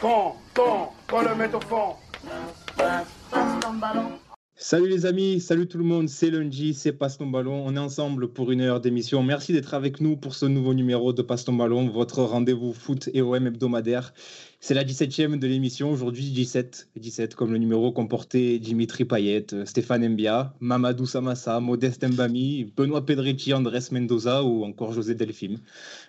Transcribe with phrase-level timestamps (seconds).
[0.00, 1.96] Quand, quand, quand le met au fond.
[4.54, 7.64] Salut les amis, salut tout le monde, c'est lundi, c'est Passe ton ballon.
[7.66, 9.22] On est ensemble pour une heure d'émission.
[9.24, 13.08] Merci d'être avec nous pour ce nouveau numéro de Passe ton ballon, votre rendez-vous foot
[13.12, 14.12] et OM hebdomadaire.
[14.60, 20.08] C'est la 17e de l'émission, aujourd'hui 17, 17 comme le numéro comportait Dimitri Payet, Stéphane
[20.08, 25.60] Mbia, Mamadou Samassa, Modeste Mbami, Benoît Pedrici, Andrés Mendoza ou encore José Delphine.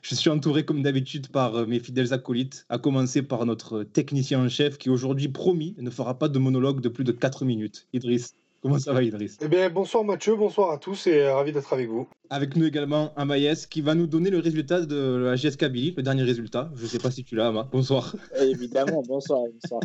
[0.01, 4.49] Je suis entouré comme d'habitude par mes fidèles acolytes, à commencer par notre technicien en
[4.49, 7.87] chef qui aujourd'hui promis ne fera pas de monologue de plus de 4 minutes.
[7.93, 9.37] Idriss, Comment ça va, Idriss?
[9.41, 12.09] Eh bien, bonsoir Mathieu, bonsoir à tous et ravi d'être avec vous.
[12.29, 16.03] Avec nous également Amaïs qui va nous donner le résultat de la GSK Billy, le
[16.03, 16.69] dernier résultat.
[16.75, 17.69] Je ne sais pas si tu l'as, Ama.
[17.71, 18.15] Bonsoir.
[18.41, 19.43] Évidemment, bonsoir.
[19.61, 19.81] bonsoir.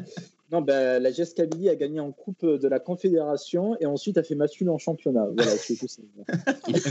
[0.53, 4.23] Non, ben, la GSK Billy a gagné en Coupe de la Confédération et ensuite a
[4.23, 5.27] fait match en championnat.
[5.35, 6.03] Voilà, c'est tout ça.
[6.69, 6.85] Il est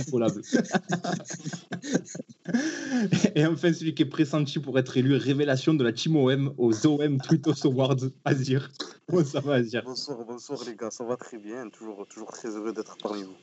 [3.36, 6.88] et enfin, celui qui est pressenti pour être élu révélation de la Team OM aux
[6.88, 8.72] OM Twitos Awards, Azir.
[9.08, 9.84] Comment ça va, Azir?
[9.86, 11.70] Bonsoir, bonsoir les gars, ça va très bien.
[11.70, 13.36] Toujours, toujours très heureux d'être parmi vous.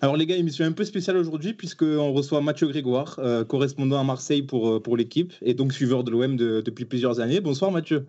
[0.00, 4.04] Alors les gars, émission un peu spéciale aujourd'hui puisqu'on reçoit Mathieu Grégoire, euh, correspondant à
[4.04, 7.40] Marseille pour, euh, pour l'équipe et donc suiveur de l'OM depuis plusieurs années.
[7.40, 8.06] Bonsoir Mathieu.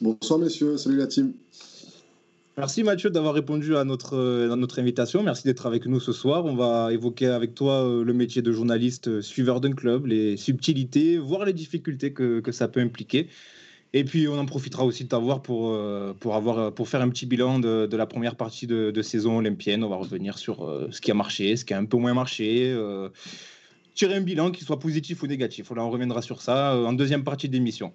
[0.00, 1.32] Bonsoir messieurs, salut la team.
[2.56, 5.22] Merci Mathieu d'avoir répondu à notre, à notre invitation.
[5.22, 6.44] Merci d'être avec nous ce soir.
[6.44, 11.18] On va évoquer avec toi euh, le métier de journaliste suiveur d'un club, les subtilités,
[11.18, 13.28] voire les difficultés que, que ça peut impliquer.
[13.92, 15.78] Et puis, on en profitera aussi de t'avoir pour,
[16.18, 19.38] pour, avoir, pour faire un petit bilan de, de la première partie de, de, saison
[19.38, 19.84] olympienne.
[19.84, 22.72] On va revenir sur ce qui a marché, ce qui a un peu moins marché.
[22.72, 23.08] Euh,
[23.94, 25.70] tirer un bilan qui soit positif ou négatif.
[25.70, 27.92] On reviendra sur ça en deuxième partie d'émission.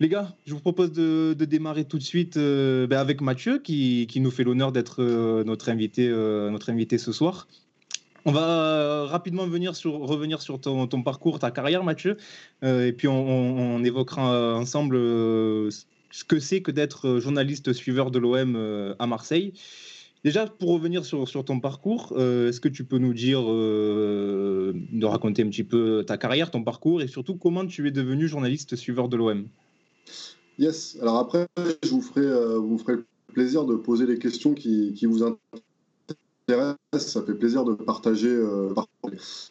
[0.00, 4.08] Les gars, je vous propose de, démarrer tout de suite euh, ben avec Mathieu, qui,
[4.16, 7.46] nous fait l'honneur d'être euh, notre, invité, notre invité ce soir.
[8.26, 9.76] On va rapidement revenir
[10.40, 12.16] sur ton, parcours, ta carrière, Mathieu,
[12.62, 15.70] euh, et puis on, évoquera ensemble euh,
[16.14, 19.52] ce que c'est que d'être journaliste suiveur de l'OM euh, à Marseille.
[20.22, 25.04] Déjà, pour revenir sur, ton parcours, euh, est-ce que tu peux nous dire, euh, de
[25.04, 28.74] raconter un petit peu ta carrière, ton parcours, et surtout comment tu es devenu journaliste
[28.74, 29.48] suiveur de l'OM
[30.58, 31.46] Yes, alors après,
[31.82, 35.22] je vous ferai, euh, vous ferai le plaisir de poser les questions qui, qui vous
[35.22, 35.73] intéressent
[36.98, 38.68] ça fait plaisir de partager euh,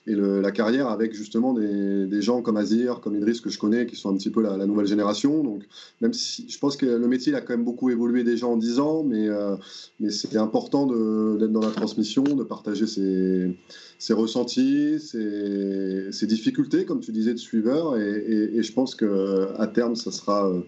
[0.06, 3.86] et la carrière avec justement des, des, gens comme Azir, comme Idriss que je connais,
[3.86, 5.44] qui sont un petit peu la, nouvelle génération.
[5.44, 5.64] Donc,
[6.02, 8.80] même si je pense que le métier a quand même beaucoup évolué déjà en 10
[8.80, 9.56] ans, mais, euh,
[10.00, 13.58] mais c'est important d'être dans la transmission, de partager ses,
[13.98, 17.98] ses ressentis, ses, ses, difficultés, comme tu disais, de suiveur.
[17.98, 20.48] Et, et, je pense qu'à terme, ça sera.
[20.48, 20.62] Euh,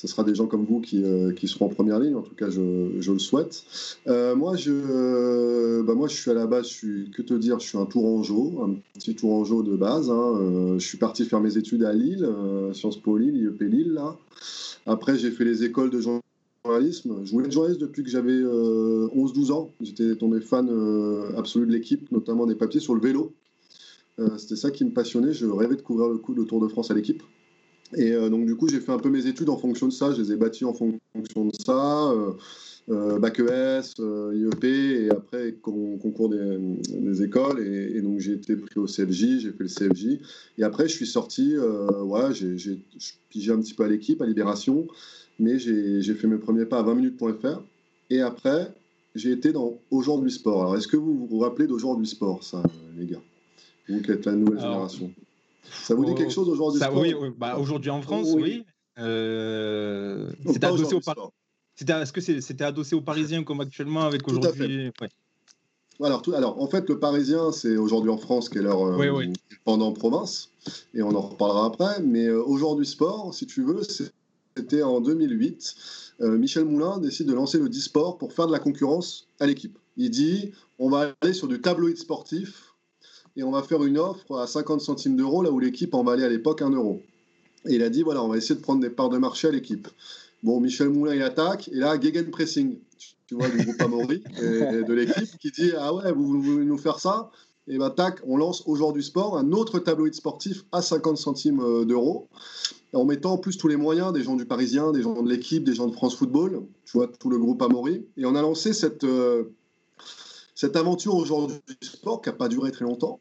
[0.00, 2.34] ce sera des gens comme vous qui, euh, qui, seront en première ligne, en tout
[2.34, 3.64] cas je, je le souhaite.
[4.06, 7.60] Euh, moi, je, bah moi je suis à la base, je suis, que te dire,
[7.60, 10.10] je suis un tourangeau, un petit tourangeau de base.
[10.10, 10.38] Hein.
[10.40, 12.26] Euh, je suis parti faire mes études à Lille,
[12.72, 13.92] Sciences Po Lille, IEP Lille.
[13.92, 14.16] Là.
[14.86, 17.20] Après j'ai fait les écoles de journalisme.
[17.24, 19.70] Je voulais être journaliste depuis que j'avais 11-12 ans.
[19.82, 20.70] J'étais tombé fan
[21.36, 23.34] absolu de l'équipe, notamment des papiers sur le vélo.
[24.38, 26.90] C'était ça qui me passionnait, je rêvais de couvrir le coup de Tour de France
[26.90, 27.22] à l'équipe.
[27.96, 30.12] Et euh, donc, du coup, j'ai fait un peu mes études en fonction de ça.
[30.12, 32.10] Je les ai bâties en fonction de ça.
[32.10, 32.32] Euh,
[32.88, 36.58] euh, bac ES, IEP, et après con, concours des,
[36.88, 37.60] des écoles.
[37.60, 40.06] Et, et, donc, j'ai été pris au CFJ, j'ai fait le CFJ.
[40.58, 42.80] Et après, je suis sorti, euh, ouais, j'ai
[43.28, 44.86] pigé un petit peu à l'équipe, à Libération.
[45.38, 47.62] Mais j'ai fait mes premiers pas à 20 minutes.fr.
[48.10, 48.72] Et après,
[49.14, 50.62] j'ai été dans Aujourd'hui Sport.
[50.62, 52.62] Alors, est-ce que vous vous rappelez d'Aujourd'hui Sport, ça,
[52.96, 53.22] les gars?
[53.88, 54.88] Vous qui êtes la nouvelle Alors...
[54.88, 55.12] génération
[55.62, 58.42] ça vous dit quelque chose aujourd'hui Oui, oui bah, aujourd'hui en France, oui.
[58.42, 58.64] oui.
[58.98, 61.16] Euh, c'était adossé au Par...
[61.80, 64.90] Est-ce que c'était adossé aux Parisiens comme actuellement avec aujourd'hui?
[65.00, 66.06] Ouais.
[66.06, 68.96] alors, tout, alors, en fait, le Parisien, c'est aujourd'hui en France qui est leur euh,
[68.98, 69.32] oui, oui.
[69.64, 70.50] pendant province,
[70.92, 72.00] et on en reparlera après.
[72.02, 73.80] Mais euh, aujourd'hui sport, si tu veux,
[74.56, 75.74] c'était en 2008.
[76.20, 79.78] Euh, Michel Moulin décide de lancer le e-sport pour faire de la concurrence à l'équipe.
[79.96, 82.69] Il dit on va aller sur du tabloïd sportif
[83.40, 86.24] et on va faire une offre à 50 centimes d'euros, là où l'équipe en valait
[86.24, 87.00] à l'époque 1 euro.
[87.66, 89.50] Et il a dit, voilà, on va essayer de prendre des parts de marché à
[89.50, 89.88] l'équipe.
[90.42, 92.76] Bon, Michel Moulin, il attaque, et là, Gegen Pressing,
[93.26, 96.66] tu vois, du groupe Amaury, et, et de l'équipe, qui dit, ah ouais, vous, voulez
[96.66, 97.30] nous faire ça?
[97.66, 101.86] Et ben tac, on lance aujourd'hui sport, un autre tabloïd sportif à 50 centimes euh,
[101.86, 102.28] d'euros,
[102.92, 105.64] en mettant en plus tous les moyens, des gens du Parisien, des gens de l'équipe,
[105.64, 108.04] des gens de France Football, tu vois, tout le groupe Amaury.
[108.18, 109.44] Et on a lancé cette, euh,
[110.54, 113.20] cette aventure aujourd'hui sport qui n'a pas duré très longtemps.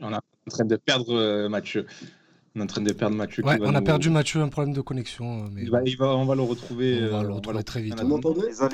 [0.00, 1.86] On est en train de perdre euh, Mathieu.
[2.54, 3.44] On est en train de perdre Mathieu.
[3.44, 3.84] Ouais, on a nous...
[3.84, 5.48] perdu Mathieu, un problème de connexion.
[5.52, 7.08] Mais il va, il va, on va le retrouver.
[7.10, 7.94] On va le retrouver va très vite.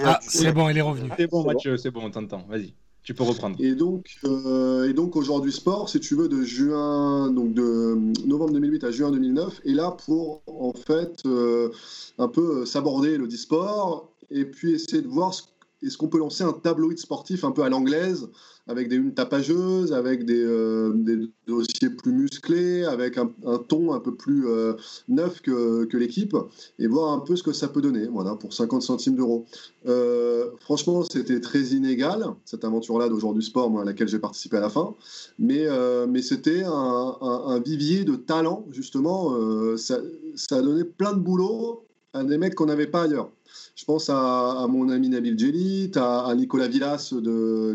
[0.04, 1.10] Ah, c'est bon, il est revenu.
[1.16, 2.44] C'est bon, Mathieu, c'est bon, on t'entend.
[2.48, 2.74] Vas-y.
[3.08, 3.56] Tu peux reprendre.
[3.58, 7.96] Et donc, euh, et donc aujourd'hui sport, si tu veux, de juin, donc de
[8.26, 11.70] novembre 2008 à juin 2009, est là pour en fait euh,
[12.18, 15.42] un peu s'aborder le e-sport et puis essayer de voir ce
[15.82, 18.28] est-ce qu'on peut lancer un tabloïd sportif un peu à l'anglaise,
[18.66, 23.30] avec des unes tapageuses, avec des, euh, des, dossiers plus musclés, avec un,
[23.68, 24.74] ton un peu plus euh,
[25.08, 26.36] neuf que, que l'équipe,
[26.78, 29.46] et voir un peu ce que ça peut donner, voilà, pour 50 centimes d'euros.
[29.86, 34.70] Euh, franchement, c'était très inégal, cette aventure-là d'aujourd'hui sport, à laquelle j'ai participé à la
[34.70, 34.94] fin,
[35.38, 35.66] mais,
[36.08, 39.34] mais c'était un, vivier de talent, justement,
[39.76, 39.98] ça,
[40.34, 43.30] ça a plein de boulot à des mecs qu'on n'avait pas ailleurs.
[43.78, 47.14] Je pense à, mon ami Nabil Djelit, à, Nicolas Villas,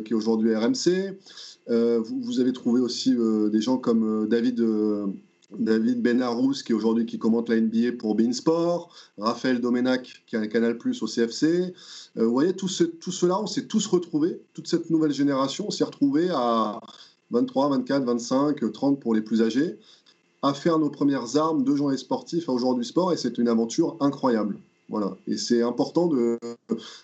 [0.03, 1.17] qui est aujourd'hui RMC.
[1.69, 4.61] Euh, vous, avez trouvé aussi euh, des gens comme euh, David,
[5.57, 10.41] David Benarous, qui est aujourd'hui qui commente la NBA pour Beansport, Raphaël Domenac, qui a
[10.41, 11.73] un Canal Plus au CFC.
[12.17, 12.67] vous voyez, tout,
[12.99, 16.81] tout cela, on s'est tous retrouvés, toute cette nouvelle génération, on s'est retrouvés à
[17.31, 19.77] 23, 24, 25, 30 pour les plus âgés,
[20.41, 23.95] à faire nos premières armes de journée sportifs à aujourd'hui sport, et c'est une aventure
[24.01, 24.59] incroyable.
[24.89, 25.17] Voilà.
[25.27, 26.37] Et c'est important de.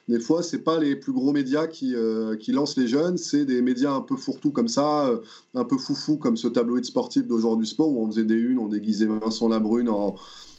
[0.07, 3.45] Des fois, c'est pas les plus gros médias qui, euh, qui lancent les jeunes, c'est
[3.45, 5.19] des médias un peu fourre-tout comme ça, euh,
[5.55, 8.67] un peu foufou comme ce tabloïd sportif d'aujourd'hui sport où on faisait des unes, on
[8.67, 10.15] déguisait Vincent Labrune en,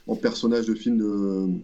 [0.06, 1.60] en personnage de film de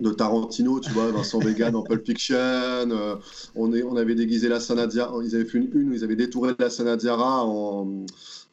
[0.00, 2.36] de Tarantino, tu vois, Vincent Vega dans Pulp Fiction.
[2.36, 3.16] Euh,
[3.56, 6.16] on, est, on avait déguisé la Sanadia, ils avaient fait une une où ils avaient
[6.16, 8.06] détouré la Sanadiara en,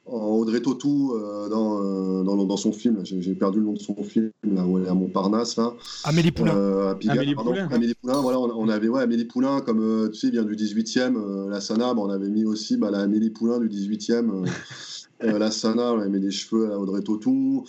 [0.06, 4.32] Audrey Tautou euh, euh, dans, dans, son film, j'ai perdu le nom de son film,
[4.44, 5.58] là, où elle est à Montparnasse.
[5.58, 5.74] Là.
[6.04, 6.56] Amélie Poulain.
[6.56, 8.22] Euh, Amélie, Poulain Amélie Poulain.
[8.22, 12.10] voilà, on, avait ouais, Amélie Poulain, comme tu sais, vient du 18e, la Sana, on
[12.10, 14.48] avait mis aussi bah, la Amélie Poulain du 18e.
[15.22, 17.66] la Sana, on avait mis des cheveux à Audrey Tautou.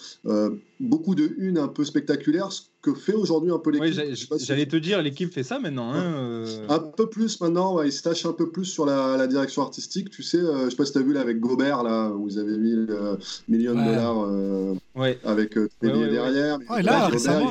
[0.79, 2.51] beaucoup de unes un peu spectaculaires,
[2.87, 4.01] que fait aujourd'hui un peu l'équipe.
[4.31, 5.91] Oui, J'allais te dire, l'équipe fait ça maintenant.
[5.93, 6.69] Hein, euh.
[6.69, 10.11] Un peu plus maintenant, ouais, il se tâche un peu plus sur la, direction artistique.
[10.11, 12.29] Tu sais, euh, je sais pas si tu as vu là, avec Gobert, là, où
[12.29, 13.17] ils avaient mis euh,
[13.49, 14.75] millions de dollars euh,
[15.25, 16.59] avec euh, derrière.
[16.69, 17.51] Ah, et là, récemment,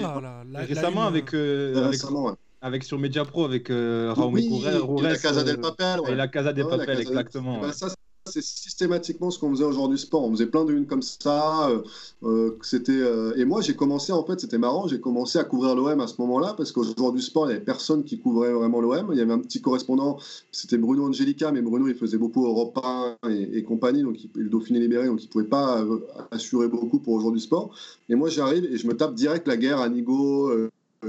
[0.53, 4.63] récemment avec, récemment, avec sur Media Pro avec Raúl oui,
[5.01, 5.99] la Casa del Papel.
[6.07, 7.59] Et la Casa del Papel, exactement.
[7.59, 7.89] Bah, ça,
[8.27, 10.23] c'est systématiquement ce qu'on faisait aujourd'hui sport.
[10.23, 11.69] On faisait plein de unes comme ça.
[11.69, 11.83] Euh,
[12.23, 14.87] euh, c'était euh, et moi j'ai commencé en fait, c'était marrant.
[14.87, 18.03] J'ai commencé à couvrir l'OM à ce moment-là parce qu'aujourd'hui sport, il n'y avait personne
[18.03, 19.09] qui couvrait vraiment l'OM.
[19.11, 20.17] Il y avait un petit correspondant,
[20.51, 24.49] c'était Bruno Angelica, mais Bruno il faisait beaucoup Europe 1 et, compagnie, donc il, le
[24.49, 25.85] Dauphiné libéré, donc il pouvait pas
[26.31, 27.75] assurer beaucoup pour aujourd'hui sport.
[28.09, 30.51] Et moi j'arrive et je me tape direct la guerre à Nigo.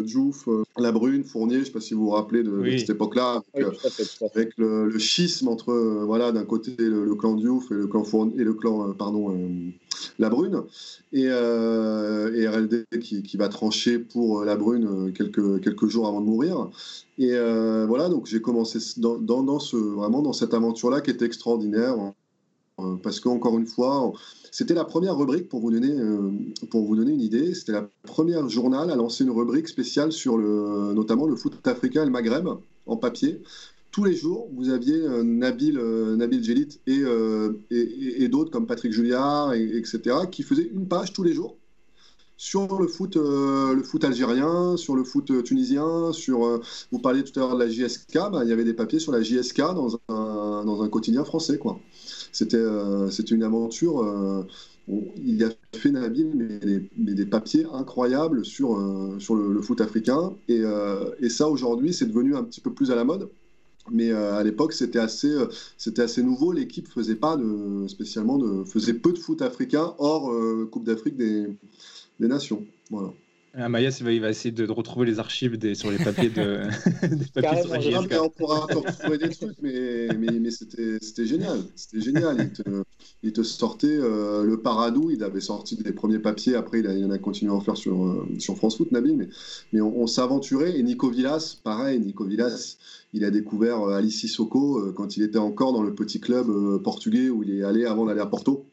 [0.02, 2.90] Diouf, euh, La Brune, Fournier, je ne sais pas si vous vous rappelez de, cette
[2.90, 8.04] époque-là, avec, le, schisme entre euh, voilà d'un côté le, clan Diouf et le clan
[8.04, 9.36] Fournier, et le clan euh, pardon
[10.18, 10.62] La Brune
[11.12, 16.68] et, RLD qui, va trancher pour La Brune quelques quelques jours avant de mourir.
[17.18, 17.32] Et
[17.86, 21.96] voilà donc j'ai commencé dans, dans, ce vraiment dans cette aventure-là qui était extraordinaire
[23.02, 24.12] parce qu'encore une fois
[24.56, 26.30] c'était la première rubrique, pour vous donner, euh,
[26.70, 30.38] pour vous donner une idée, c'était la première journal à lancer une rubrique spéciale sur
[30.38, 32.48] le, notamment le foot africain et le Maghreb
[32.86, 33.42] en papier.
[33.90, 37.02] Tous les jours, vous aviez euh, Nabil, euh, Nabil Djelit et,
[37.70, 40.00] et, d'autres comme Patrick Julliard, etc.,
[40.32, 41.58] qui faisaient une page tous les jours
[42.38, 46.62] sur le foot, le foot algérien, sur le foot tunisien, sur.
[46.90, 49.12] vous parliez tout à l'heure de la JSK, bah, il y avait des papiers sur
[49.12, 51.78] la JSK dans un, dans un quotidien français, quoi.
[52.32, 54.02] C'était euh, une aventure.
[54.02, 54.42] Euh,
[55.24, 56.32] il a fait Nabil
[56.96, 60.32] mais des, papiers incroyables sur, euh, sur le, foot africain.
[60.48, 60.62] Et,
[61.20, 63.28] et ça, aujourd'hui, c'est devenu un petit peu plus à la mode.
[63.90, 65.32] Mais à l'époque, c'était assez,
[65.78, 66.52] c'était assez nouveau.
[66.52, 70.32] L'équipe faisait pas de, spécialement de, faisait peu de foot africain hors
[70.70, 71.46] Coupe d'Afrique des,
[72.20, 72.64] des Nations.
[72.90, 73.12] Voilà.
[73.58, 76.64] Ah, Maïs, il va, essayer de, retrouver les archives des, sur les papiers de.
[77.02, 81.60] des papiers sur on pourra retrouver des trucs, mais, mais, mais c'était génial.
[81.74, 82.36] C'était génial.
[82.38, 82.82] Il te,
[83.22, 85.10] il te sortait euh, le Paradou.
[85.10, 86.54] Il avait sorti des premiers papiers.
[86.54, 89.16] Après, il, a, en a continué à en faire sur, euh, sur France Foot, Nabil.
[89.16, 89.28] Mais,
[89.72, 90.78] mais on, s'aventurait.
[90.78, 91.98] Et Nico Villas, pareil.
[91.98, 92.76] Nico Villas,
[93.14, 97.30] il a découvert euh, Alice Sissoko quand il était encore dans le petit club portugais
[97.30, 98.66] où il est allé avant d'aller à Porto.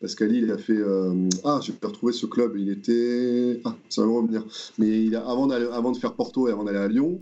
[0.00, 0.76] Parce qu'Ali, il a fait.
[0.76, 2.56] Euh, ah, j'ai retrouver ce club.
[2.56, 3.60] Il était.
[3.64, 4.44] Ah, ça va me revenir.
[4.78, 7.20] Mais il a, avant, de faire Porto et avant d'aller à Lyon,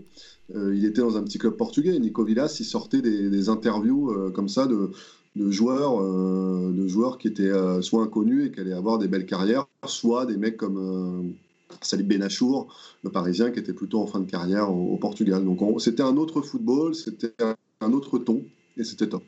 [0.55, 1.97] euh, il était dans un petit club portugais.
[1.99, 4.91] Nico Villas, il sortait des, interviews euh, comme ça de,
[5.35, 9.67] de joueurs, de joueurs qui étaient soit inconnus et qui allaient avoir des belles carrières,
[9.85, 11.33] soit des mecs comme.
[11.81, 15.45] Salib Benachour, le Parisien, qui était plutôt en fin de carrière au, Portugal.
[15.45, 17.31] Donc c'était un autre football, c'était
[17.79, 18.43] un autre ton,
[18.75, 19.23] et c'était top.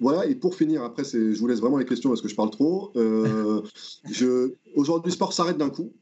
[0.00, 2.50] Voilà, et pour finir, après, je vous laisse vraiment les questions parce que je parle
[2.50, 2.92] trop.
[2.96, 3.62] Euh,
[4.76, 5.92] Aujourd'hui, sport s'arrête d'un coup.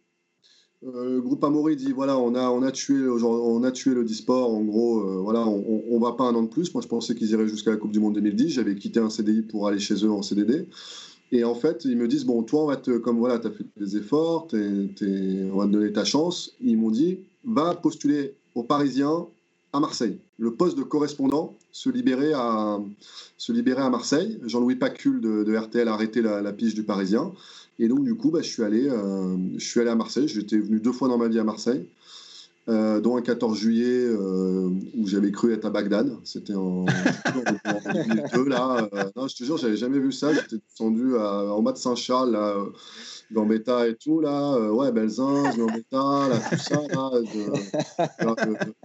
[0.84, 4.04] Euh, le groupe Amaury dit voilà, on a, on a, tué, on a tué le
[4.04, 4.52] disport.
[4.52, 6.74] En gros, euh, voilà, on, on, va pas un an de plus.
[6.74, 8.48] Moi, je pensais qu'ils iraient jusqu'à la Coupe du Monde 2010.
[8.48, 10.66] J'avais quitté un CDI pour aller chez eux en CDD.
[11.30, 13.50] Et en fait, ils me disent bon, toi, on va te, comme voilà, tu as
[13.50, 16.52] fait des efforts, on va te donner ta chance.
[16.60, 19.26] Ils m'ont dit va postuler aux Parisiens
[19.72, 20.18] à Marseille.
[20.38, 22.78] Le poste de correspondant se libérait à,
[23.38, 24.38] se libérait à Marseille.
[24.44, 27.32] Jean-Louis Pacul de, RTL a arrêté la, la pige du Parisien.
[27.78, 30.28] Et donc, du coup, bah, je, suis allé, euh, je suis allé à Marseille.
[30.28, 31.86] J'étais venu deux fois dans ma vie à Marseille,
[32.68, 36.16] euh, dont un 14 juillet euh, où j'avais cru être à Bagdad.
[36.22, 38.88] C'était en, en 2002, là.
[38.92, 40.32] Euh, non, je te jure, j'avais jamais vu ça.
[40.32, 42.56] J'étais descendu en bas de Saint-Charles, là.
[43.32, 47.10] Gambetta et tout, là, ouais, Belzin, Gambetta, là, tout ça, là,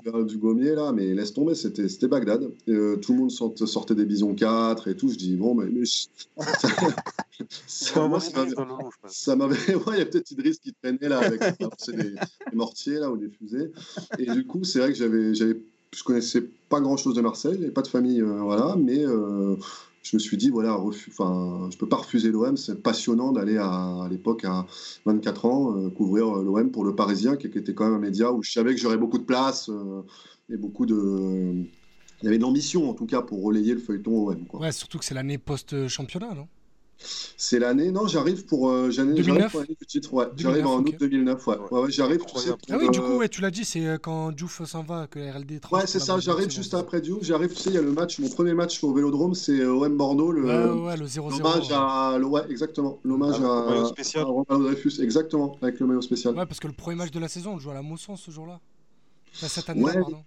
[0.05, 2.50] de, du Gommier, là, mais laisse tomber, c'était, c'était Bagdad.
[2.65, 5.10] Tout le monde sortait des bisons 4 et tout.
[5.10, 5.67] Je dis, bon, mais.
[7.67, 9.56] Ça, moi, ça, m'avait.
[9.75, 12.15] Ouais, il y a peut-être Idriss qui traînait, là, avec des, des,
[12.53, 13.72] mortiers, là, ou des fusées.
[14.17, 15.34] Et du coup, c'est vrai que j'avais.
[15.34, 15.58] j'avais
[15.96, 19.56] je connaissais pas grand chose de Marseille, j'avais pas de famille, euh, voilà, mais euh,
[20.03, 21.12] je me suis dit, voilà, refu...
[21.12, 24.65] enfin, je peux pas refuser l'OM, c'est passionnant d'aller à, à l'époque à
[25.06, 28.32] 24 ans euh, couvrir l'OM pour le Parisien, qui, qui, était quand même un média
[28.32, 30.01] où je savais que j'aurais beaucoup de place euh,
[30.50, 31.65] et beaucoup de.
[32.22, 34.46] Il y avait de l'ambition en tout cas pour relayer le feuilleton OM.
[34.46, 34.62] Quoi.
[34.62, 36.48] Ouais, surtout que c'est l'année post-championnat, non?
[37.00, 40.25] C'est l'année, non, j'arrive pour, euh, j'arrive pour l'année du titre, ouais.
[40.36, 41.56] J'arrive en août 2009, ouais.
[41.72, 42.50] ouais, ouais j'arrive, tu sais.
[42.70, 45.20] Ah oui, du coup, ouais, tu l'as dit, c'est euh, quand Diouf s'en va que
[45.20, 47.24] la RLD Ouais, c'est ça, j'arrive juste après Diouf.
[47.24, 49.74] J'arrive, tu sais, il y a le match, mon premier match au Vélodrome, c'est euh,
[49.74, 51.38] OM Bordeaux, le, ouais, ouais, le 0-0.
[51.38, 54.24] L'hommage à, ouais, exactement, l'hommage ah, à, spécial.
[54.24, 56.36] à Romain Dreyfus, exactement, avec le maillot spécial.
[56.36, 58.32] Ouais, parce que le premier match de la saison, on joue à la Mosson ce
[58.32, 58.60] jour-là.
[59.36, 60.24] Enfin, cette année, ouais, pardon.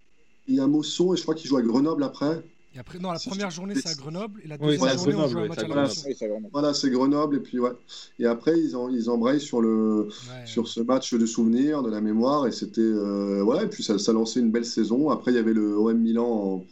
[0.47, 2.43] Il y a Mosson et je crois qu'il joue à Grenoble après.
[2.75, 5.25] Et après, non, la première journée c'est à Grenoble et la deuxième oui, journée Grenoble,
[5.25, 7.73] on joue un match à la voilà, voilà, c'est Grenoble et puis ouais.
[8.21, 10.47] Et après ils, en, ils embrayent sur le ouais.
[10.47, 13.99] sur ce match de souvenirs, de la mémoire et c'était euh, voilà et puis ça,
[13.99, 15.11] ça lançait une belle saison.
[15.11, 16.65] Après il y avait le OM Milan en,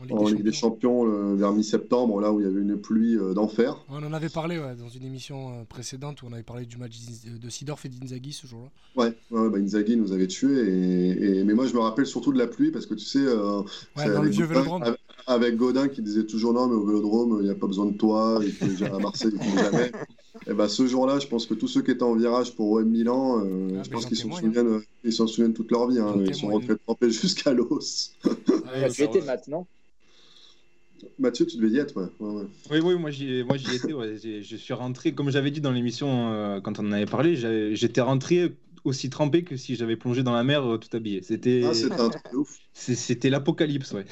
[0.00, 2.60] En Ligue en des Ligue des Champions euh, vers mi-septembre là où il y avait
[2.60, 3.76] une pluie euh, d'enfer.
[3.88, 6.78] On en avait parlé ouais, dans une émission euh, précédente où on avait parlé du
[6.78, 8.70] match d'In- de Sidorf et d'Inzaghi ce jour-là.
[9.00, 12.32] Ouais, ouais bah, Inzaghi nous avait tués et, et- mais moi je me rappelle surtout
[12.32, 13.62] de la pluie parce que tu sais euh,
[13.96, 14.82] Ouais, dans le vieux Vélodrome.
[14.82, 17.86] avec- avec Godin qui disait toujours non mais au Vélodrome il n'y a pas besoin
[17.86, 19.90] de toi et que déjà à Marseille il faut jamais.
[20.48, 22.84] Et ben ce jour-là je pense que tous ceux qui étaient en virage pour OM
[22.88, 25.88] Milan, euh, Ah, je bah, pense qu'ils s'en souviennent, euh, ils s'en souviennent toute leur
[25.88, 25.98] vie.
[25.98, 26.14] hein.
[26.26, 28.14] Ils sont rentrés trempés jusqu'à l'os.
[28.76, 29.66] Ah, tu étais maintenant.
[31.18, 32.08] Mathieu tu devais y être ouais.
[32.18, 32.46] ouais, ouais.
[32.70, 33.92] Oui, oui, moi j'y moi, j'y étais.
[33.92, 34.16] Ouais.
[34.16, 37.36] Je suis rentré, comme j'avais dit dans l'émission euh, quand on en avait parlé,
[37.74, 38.52] j'étais rentré
[38.84, 41.22] aussi trempé que si j'avais plongé dans la mer euh, tout habillé.
[41.22, 41.72] C'était Ah,
[42.74, 44.04] c'était c'est- l'apocalypse, ouais.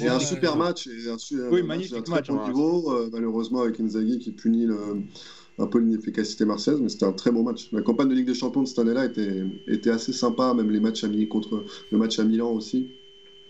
[0.00, 2.48] Et un super match et un, su- Oui, un magnifique match, bon hein.
[2.48, 4.76] niveau, euh, malheureusement avec Inzaghi qui punit le,
[5.58, 7.72] un peu l'inefficacité marseillaise, mais c'était un très bon match.
[7.72, 10.80] La campagne de Ligue des Champions de cette année-là était, était assez sympa, même les
[10.80, 12.88] matchs à Milan contre le match à Milan aussi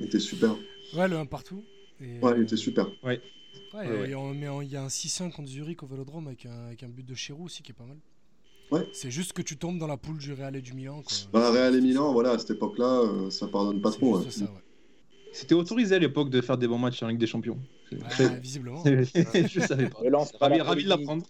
[0.01, 0.57] était super.
[0.95, 1.63] Ouais, le 1 partout.
[2.01, 2.87] Et, Ouais, il était super.
[3.03, 3.21] ouais,
[3.75, 6.83] Ouais, on- mais il y a un 6-1 contre Zurich au Vélodrome avec un, avec
[6.83, 7.99] un but de Chirou aussi qui est pas mal.
[8.71, 8.89] Ouais.
[8.93, 11.03] C'est juste que tu tombes dans la poule du Real et du Milan.
[11.03, 11.17] Quoi.
[11.33, 14.19] Bah, Real et Milan, voilà, à cette époque-là, euh, ça pardonne pas trop.
[14.19, 14.27] ouais.
[14.27, 14.47] ouais.
[15.33, 17.59] C'était autorisé à l'époque de faire des bons matchs en Ligue des Champions.
[17.93, 18.83] Ouais, visiblement.
[18.85, 19.99] je savais pas.
[20.41, 21.25] Ravi, la ravi de l'apprendre.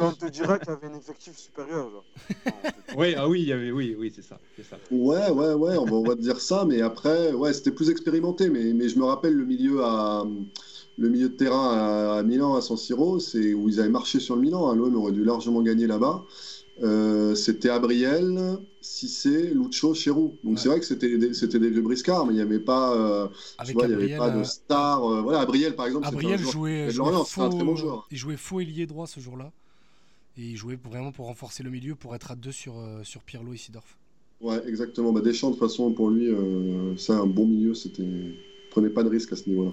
[0.00, 1.90] On te dira qu'il y avait un effectif supérieur.
[1.90, 2.04] Genre.
[2.96, 4.78] Oui, ah oui, il y avait, oui, oui, c'est ça, c'est ça.
[4.90, 7.90] Ouais, ouais, ouais, on va, on va te dire ça, mais après, ouais, c'était plus
[7.90, 10.24] expérimenté, mais, mais je me rappelle le milieu à
[10.98, 14.18] le milieu de terrain à, à Milan, à San Siro, c'est où ils avaient marché
[14.20, 14.70] sur le Milan.
[14.70, 16.24] Hein, L'OM aurait dû largement gagner là-bas.
[16.82, 20.34] Euh, c'était Abriel, Cissé, Lucho, Cherou.
[20.44, 20.60] Donc Ouais.
[20.60, 23.28] c'est vrai que c'était des, c'était des vieux briscards, mais il n'y avait pas, euh,
[23.28, 25.04] tu Avec vois, il y avait Gabriel, pas de euh, star.
[25.10, 26.04] euh, voilà, Abriel par exemple.
[26.06, 28.06] c'était un Abriel joueur- jouait, de jouait Lorient, c'était un faux, très bon joueur.
[28.10, 29.52] il jouait faux ailier droit ce jour-là.
[30.38, 33.22] Et il jouait vraiment pour renforcer le milieu, pour être à deux sur, euh, sur
[33.22, 33.96] Pirlo et Sidorf.
[34.42, 35.12] Ouais, exactement.
[35.12, 36.28] Bah, Deschamps, de toute façon, pour lui,
[36.98, 38.04] ça, un bon milieu, c'était.
[38.70, 39.70] Prenez pas de risque à ce niveau-là.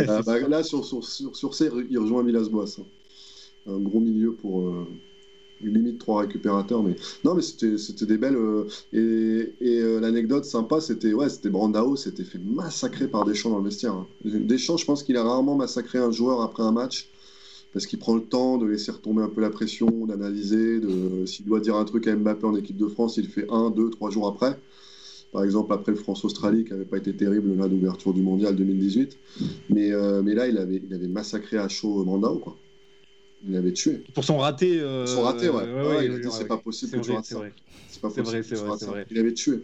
[0.00, 2.76] Euh, bah, là, sur, sur, sur, sur ça, il re- il rejoint Villas-Boas.
[2.78, 2.84] hein.
[3.68, 4.60] Un gros milieu pour.
[4.60, 4.86] euh,
[5.62, 6.82] limite trois récupérateurs.
[6.82, 6.96] Mais...
[7.24, 8.36] Non, mais c'était des belles.
[8.36, 13.58] euh, Et, et euh, l'anecdote sympa, c'était ouais, Brandao s'était fait massacrer par Deschamps dans
[13.58, 13.94] le vestiaire.
[13.94, 14.06] hein.
[14.24, 17.08] Deschamps, je pense qu'il a rarement massacré un joueur après un match.
[17.72, 21.26] Parce qu'il prend le temps de laisser retomber un peu la pression, d'analyser, de...
[21.26, 23.90] s'il doit dire un truc à Mbappé en équipe de France, il fait un, deux,
[23.90, 24.58] trois jours après.
[25.36, 29.18] Par exemple, après le France-Australie, qui n'avait pas été terrible là d'ouverture du mondial 2018.
[29.68, 32.56] Mais, euh, mais là, il avait, il avait massacré à chaud Brandao, quoi.
[33.46, 34.02] Il l'avait tué.
[34.14, 34.80] Pour son raté.
[34.80, 35.56] euh, Son raté, ouais.
[35.56, 37.42] Ouais, il a dit, ouais, c'est pas possible que tu rates c'est ça.
[37.86, 38.90] C'est pas possible c'est vrai, c'est ça.
[38.92, 39.06] vrai.
[39.10, 39.60] Il avait tué.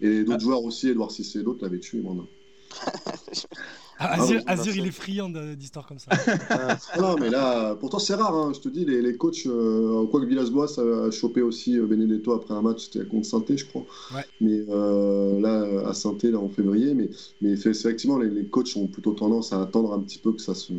[0.00, 0.44] Et d'autres Ah.
[0.44, 2.26] joueurs aussi, Edouard Cissé et d'autres l'avaient tué, Brandao.
[3.98, 4.78] Ah, Ah, Azir, ouais, Azir, merci.
[4.80, 6.10] il est friand d'histoires comme ça.
[6.50, 10.06] Ah, non, mais là, pourtant c'est rare, hein, je te dis, les, les coachs, euh,
[10.06, 13.84] quoique Villas-Boas a chopé aussi euh, Benedetto après un match, c'était contre saint je crois.
[14.14, 14.22] Ouais.
[14.40, 18.86] Mais euh, là, à saint là, en février, mais, mais effectivement, les, les coachs ont
[18.88, 20.72] plutôt tendance à attendre un petit peu que ça se.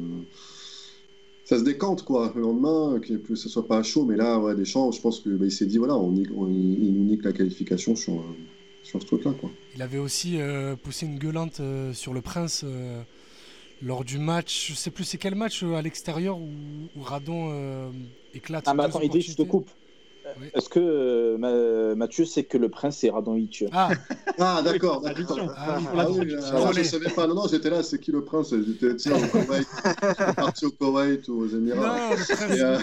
[1.45, 4.39] Ça se décante quoi le lendemain, que que ce soit pas à chaud, mais là,
[4.39, 7.33] ouais, Deschamps, je pense qu'il s'est dit voilà, on, nique- on- il nous nique la
[7.33, 8.23] qualification sur, euh,
[8.83, 9.49] sur ce truc-là quoi.
[9.75, 13.01] Il avait aussi euh, poussé une gueulante euh, sur le Prince euh,
[13.81, 14.67] lors du match.
[14.69, 16.49] Je sais plus c'est quel match euh, à l'extérieur où,
[16.95, 17.89] où Radon euh,
[18.33, 18.65] éclate.
[18.67, 19.69] Ah, mais attends, Idriss, je te coupe.
[20.39, 20.47] Oui.
[20.53, 23.89] Est-ce que euh, Ma- Mathieu sait que le prince c'est Radonjic Ah,
[24.39, 25.25] Ah d'accord, ah oui,
[25.55, 27.27] Ah oui, euh, alors, je savais pas.
[27.27, 27.83] Non, non, j'étais là.
[27.83, 28.53] C'est qui le prince?
[28.55, 29.67] J'étais tu sais, au Koweït.
[30.35, 31.87] Parti au Koweït ou aux Émirats.
[31.87, 32.73] Non, le prince, Et, euh,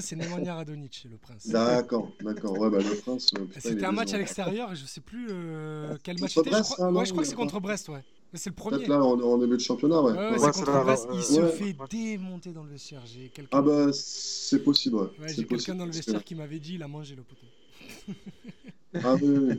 [0.00, 1.46] C'est Nemanja Radonic, le prince.
[1.48, 2.58] D'accord, d'accord.
[2.58, 3.30] Ouais, bah le prince.
[3.58, 6.50] C'était est un match à l'extérieur, et je sais plus euh, quel match c'était.
[6.50, 8.02] Crois, hein, je crois que c'est contre Brest, ouais.
[8.32, 8.76] Mais C'est le premier.
[8.78, 10.12] Peut-être là en, en début de championnat, ouais.
[10.12, 11.08] Ouais, ouais, c'est contre Brest.
[11.12, 11.22] Il ouais.
[11.22, 11.48] se Ouais.
[11.48, 13.02] fait démonter dans le vestiaire.
[13.06, 15.06] J'ai quelqu'un Ah bah c'est possible, ouais.
[15.26, 17.46] j'ai quelqu'un possible, dans le vestiaire qui m'avait dit il a mangé le poteau.
[19.04, 19.54] Ah oui, oui.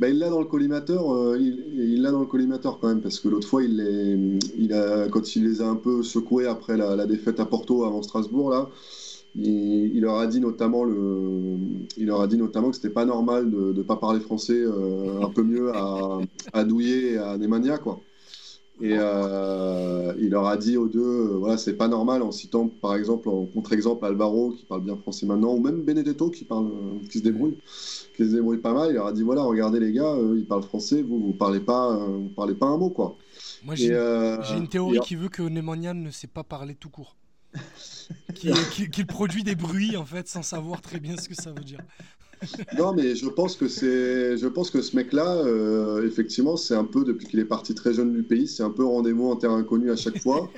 [0.00, 3.02] Bah, il l'a dans le collimateur, euh, il il l'a dans le collimateur quand même,
[3.02, 6.46] parce que l'autre fois, il, les, il a, quand il les a un peu secoués
[6.46, 8.68] après la, la défaite à Porto avant Strasbourg, là,
[9.34, 11.56] il, il leur a dit notamment le,
[11.96, 15.22] il leur a dit notamment que c'était pas normal de ne pas parler français euh,
[15.22, 16.18] un peu mieux à,
[16.52, 18.00] à Douillet et à Nemanja, quoi.
[18.80, 22.68] Et euh, il leur a dit aux deux, euh, voilà, c'est pas normal en citant
[22.68, 26.68] par exemple en contre-exemple Alvaro qui parle bien français maintenant, ou même Benedetto qui parle,
[27.08, 27.58] qui se débrouille,
[28.16, 28.90] qui se débrouille pas mal.
[28.90, 31.96] Il leur a dit voilà, regardez les gars, ils parlent français, vous vous parlez pas,
[31.96, 33.16] vous parlez pas un mot quoi.
[33.64, 33.94] Moi, j'ai
[34.42, 37.14] j'ai une théorie et- qui veut que Nemanja ne sait pas parler tout court.
[38.34, 41.80] Qu'il produit des bruits en fait sans savoir très bien ce que ça veut dire.
[42.78, 46.84] Non, mais je pense que c'est, je pense que ce mec-là, euh, effectivement, c'est un
[46.84, 49.58] peu depuis qu'il est parti très jeune du pays, c'est un peu rendez-vous en terrain
[49.58, 50.50] inconnu à chaque fois.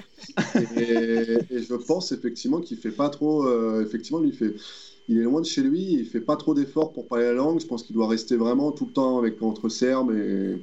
[0.77, 4.55] et, je pense effectivement qu'il fait pas trop, euh, effectivement, il fait,
[5.09, 7.61] il est loin de chez lui, il fait pas trop d'efforts pour parler la langue.
[7.61, 10.57] Je pense qu'il doit rester vraiment tout le temps avec entre Serbes et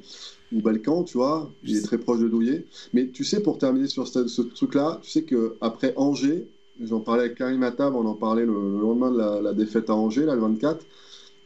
[0.52, 1.50] ou Balkans, tu vois.
[1.64, 2.66] Il est très proche de Douillet.
[2.92, 6.46] Mais tu sais, pour terminer sur ce, ce truc-là, tu sais que après Angers,
[6.82, 9.90] j'en parlais avec Karim Attab, on en parlait le, le lendemain de la, la défaite
[9.90, 10.84] à Angers, là, le 24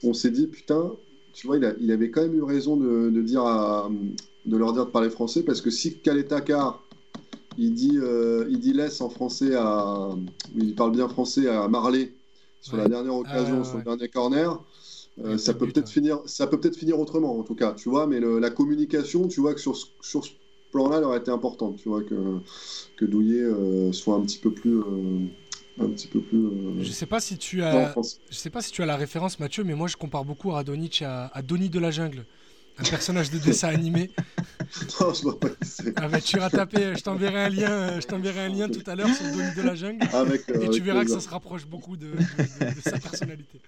[0.05, 0.92] on s'est dit putain,
[1.33, 3.90] tu vois, il, a- il avait quand même eu raison de, de dire à-
[4.46, 6.83] de leur dire de parler français parce que si Kaletakar
[7.59, 10.11] il dit euh, il dit laisse en français à
[10.57, 12.12] il parle bien français à Marley
[12.61, 12.83] sur Ouais.
[12.83, 13.85] la dernière occasion ouais, sur le ouais.
[13.85, 14.61] dernier corner
[15.25, 18.07] euh, ça peut peut-être finir ça peut peut-être finir autrement en tout cas tu vois
[18.07, 20.31] mais le- la communication tu vois que sur ce- sur ce
[20.70, 22.14] plan-là elle aurait été importante tu vois que
[22.96, 25.18] que Douillet euh, soit un petit peu plus euh,
[25.81, 27.94] un petit peu plus euh, Je sais pas si tu as,
[28.31, 31.02] je sais pas si tu as la référence Mathieu, mais moi je compare beaucoup Radonic
[31.02, 32.24] à, à Donnie de la jungle,
[32.79, 34.11] un personnage de dessin animé.
[35.00, 35.48] Non, je vois pas.
[35.94, 38.96] Ah bah, tu iras taper, je t'enverrai un lien, je t'enverrai un lien tout à
[38.96, 40.05] l'heure sur Donnie de la jungle.
[40.12, 42.98] Avec, euh, Et tu verras que ça se rapproche beaucoup de, de- de- de sa
[42.98, 43.61] personnalité.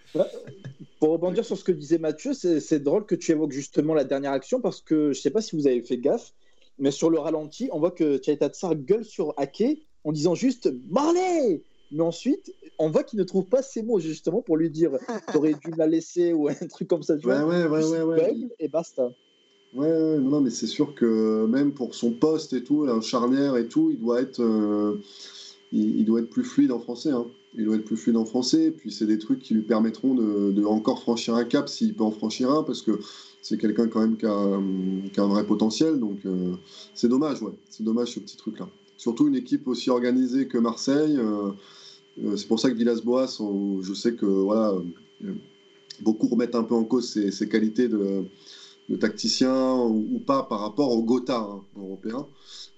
[0.99, 4.03] Pour rebondir sur ce que disait Mathieu, c'est c'est drôle que tu évoques justement la
[4.05, 6.33] dernière action parce que je sais pas si vous avez fait gaffe,
[6.79, 11.63] mais sur le ralenti, on voit que Tsar gueule sur Ake en disant juste Marley
[11.91, 14.93] Mais ensuite, on voit qu'il ne trouve pas ces mots justement pour lui dire
[15.33, 17.17] T'aurais dû me la laisser ou un truc comme ça.
[17.17, 19.11] Tu Ouais, vois ouais, ouais, ouais, Et basta.
[19.75, 23.57] Ouais, ouais, non, mais c'est sûr que même pour son poste et tout, là, charnière
[23.57, 24.99] et tout, il doit être, euh,
[25.73, 27.11] il, il doit être plus fluide en français.
[27.11, 27.27] hein.
[27.55, 28.65] Il doit être plus fluide en français.
[28.65, 31.95] Et puis c'est des trucs qui lui permettront de, de encore franchir un cap s'il
[31.95, 32.99] peut en franchir un, parce que
[33.49, 35.99] c'est quelqu'un quand même qui a, a un vrai potentiel.
[35.99, 36.55] Donc euh,
[36.95, 37.53] c'est dommage, ouais.
[37.71, 38.69] C'est dommage ce petit truc-là.
[38.97, 41.17] Surtout une équipe aussi organisée que Marseille.
[41.17, 41.53] euh,
[42.25, 43.39] euh, c'est pour ça que Villas-Boas,
[43.81, 44.75] je sais que voilà,
[45.25, 45.35] euh,
[46.01, 48.25] beaucoup remettent un peu en cause ses, qualités de
[48.97, 52.27] tacticien ou, pas par rapport au Gotha hein, européen.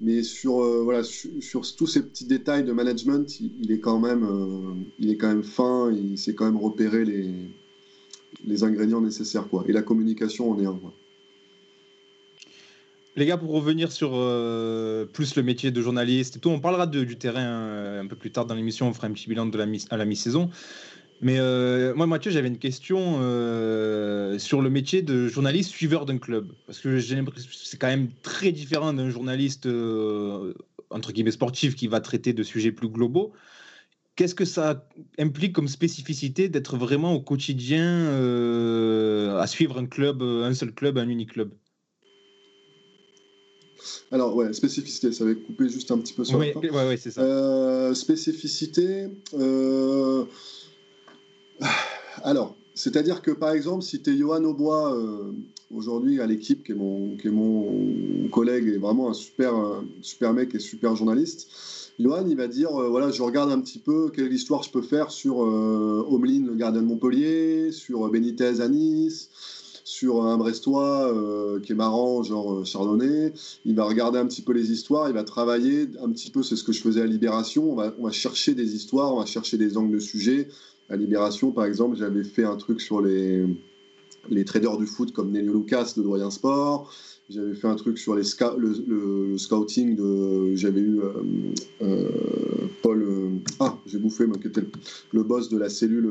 [0.00, 3.98] Mais sur, euh, voilà, sur, tous ces petits détails de management, il, il est, quand
[3.98, 7.34] même, euh, il est quand même fin, il sait quand même repérer les,
[8.44, 9.48] les ingrédients nécessaires.
[9.48, 9.64] Quoi.
[9.68, 10.78] Et la communication en est un.
[13.16, 17.16] Les gars, pour revenir sur euh, plus le métier de journaliste tout, on parlera du
[17.16, 19.66] terrain euh, un peu plus tard dans l'émission, on fera un petit bilan de la
[19.66, 20.48] mi- à la mi-saison.
[21.20, 23.16] Mais euh, moi, Mathieu, j'avais une question
[24.38, 26.52] sur le métier de journaliste suiveur d'un club.
[26.66, 29.68] Parce que j'ai l'impression que c'est quand même très différent d'un journaliste,
[30.88, 33.32] entre guillemets, sportif qui va traiter de sujets plus globaux.
[34.20, 40.20] Qu'est-ce que ça implique comme spécificité d'être vraiment au quotidien euh, à suivre un club,
[40.22, 41.52] un seul club, un unique club?
[44.12, 46.60] Alors, ouais, spécificité, ça va couper juste un petit peu sur Oui, la fin.
[46.60, 47.22] ouais, ouais, c'est ça.
[47.22, 49.06] Euh, spécificité.
[49.32, 50.24] euh,
[52.22, 55.32] Alors, C'est-à-dire que par exemple, si tu es Johan Aubois euh,
[55.74, 59.82] aujourd'hui à l'équipe, qui, est mon, qui est mon collègue et vraiment un super, un
[60.02, 61.50] super mec et super journaliste,
[62.02, 65.10] Il va dire euh, voilà, je regarde un petit peu quelle histoire je peux faire
[65.10, 69.28] sur euh, Omelin, le gardien de Montpellier, sur Benitez à Nice,
[69.84, 73.34] sur un Brestois euh, qui est marrant, genre euh, Chardonnay.
[73.66, 76.56] Il va regarder un petit peu les histoires, il va travailler un petit peu, c'est
[76.56, 77.70] ce que je faisais à Libération.
[77.70, 80.48] On va, on va chercher des histoires, on va chercher des angles de sujet.
[80.88, 83.44] À Libération, par exemple, j'avais fait un truc sur les,
[84.28, 86.92] les traders du foot comme Nelio Lucas de Doyen Sport.
[87.28, 88.22] J'avais fait un truc sur le,
[88.58, 90.56] le- le scouting de.
[90.56, 91.12] J'avais eu euh,
[91.82, 92.08] euh,
[92.82, 93.02] Paul.
[93.04, 93.28] euh,
[93.60, 94.66] ah, j'ai bouffé, moi, qui était le,
[95.12, 96.06] le boss de la cellule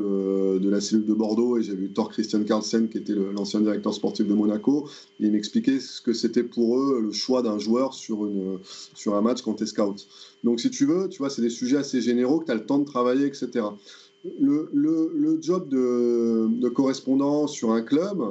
[0.60, 3.60] de la cellule de Bordeaux, et j'avais eu Thor Christian Carlsen, qui était le- l'ancien
[3.60, 4.88] directeur sportif de Monaco.
[5.20, 8.58] Et il m'expliquait ce que c'était pour eux le choix d'un joueur sur, une,
[8.94, 10.08] sur un match quand tu es scout.
[10.42, 12.64] Donc, si tu veux, tu vois, c'est des sujets assez généraux que tu as le
[12.64, 13.66] temps de travailler, etc.
[14.38, 18.22] Le, job de, correspondant sur un club,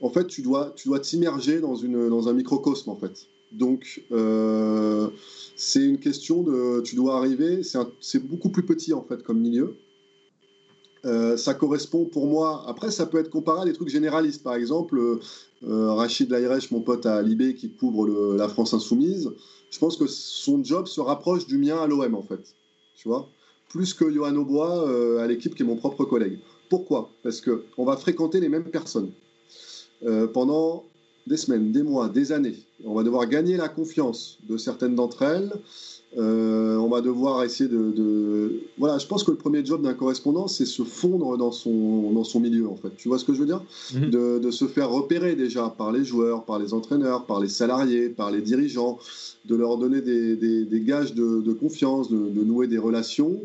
[0.00, 3.26] en fait, tu dois, tu dois t'immerger dans, un microcosme, en fait.
[3.52, 5.08] Donc, euh,
[5.56, 6.80] c'est une question de.
[6.82, 7.62] Tu dois arriver.
[8.00, 9.76] C'est beaucoup plus petit, en fait, comme milieu.
[11.04, 12.64] Euh, ça correspond pour moi.
[12.66, 14.42] Après, ça peut être comparé à des trucs généralistes.
[14.42, 14.98] Par exemple,
[15.66, 18.06] euh, Rachid Lairech, mon pote à Libé, qui couvre
[18.36, 19.30] la France Insoumise,
[19.70, 22.54] je pense que son job se rapproche du mien à l'OM, en fait.
[22.94, 23.28] Tu vois?
[23.70, 26.38] Plus que Johan Aubois euh, à l'équipe, qui est mon propre collègue.
[26.68, 27.10] Pourquoi?
[27.22, 29.12] Parce qu'on va fréquenter les mêmes personnes
[30.04, 30.84] euh, pendant
[31.26, 32.56] des semaines, des mois, des années.
[32.84, 35.50] On va devoir gagner la confiance de certaines d'entre elles.
[36.18, 39.94] Euh, on va devoir essayer de, de- Voilà, je pense que le premier job d'un
[39.94, 42.90] correspondant, c'est se fondre dans son, dans son milieu, en fait.
[42.96, 43.62] Tu vois ce que je veux dire?
[43.94, 44.10] Mhm.
[44.10, 48.08] de, de se faire repérer déjà par les joueurs, par les entraîneurs, par les salariés,
[48.08, 48.98] par les dirigeants,
[49.44, 53.38] de leur donner des, des- des gages de, de confiance, de, de nouer des relations.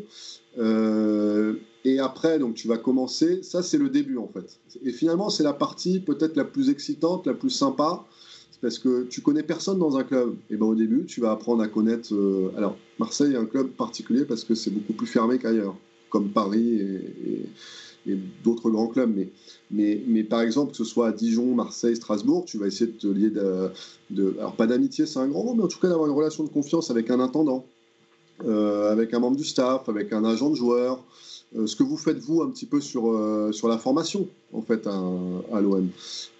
[0.58, 1.54] Euh,
[1.86, 4.58] et après, donc tu vas commencer, ça c'est le début en fait.
[4.84, 8.04] Et finalement, c'est la partie peut-être la plus excitante, la plus sympa,
[8.60, 10.34] parce que tu connais personne dans un club.
[10.50, 12.12] Et ben au début, tu vas apprendre à connaître.
[12.12, 15.76] euh, alors, Marseille est un club particulier parce que c'est beaucoup plus fermé qu'ailleurs,
[16.10, 17.46] comme Paris et,
[18.42, 19.12] d'autres grands clubs.
[19.14, 19.28] Mais,
[19.70, 22.98] mais, mais par exemple, que ce soit à Dijon, Marseille, Strasbourg, tu vas essayer de
[22.98, 23.70] te lier de,
[24.10, 26.42] de- alors pas d'amitié, c'est un grand mot, mais en tout cas d'avoir une relation
[26.42, 27.66] de confiance avec un intendant,
[28.44, 31.04] euh, avec un membre du staff, avec un agent de joueur.
[31.54, 34.62] Euh, ce que vous faites vous un petit peu sur, euh, sur la formation en
[34.62, 35.88] fait à, l'OM.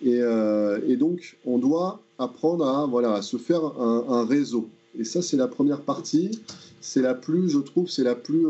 [0.02, 4.68] Et, euh, et donc on doit apprendre à, voilà, à se faire un, réseau.
[4.98, 6.40] Et ça c'est la première partie,
[6.80, 8.46] c'est la plus, je trouve, c'est la plus,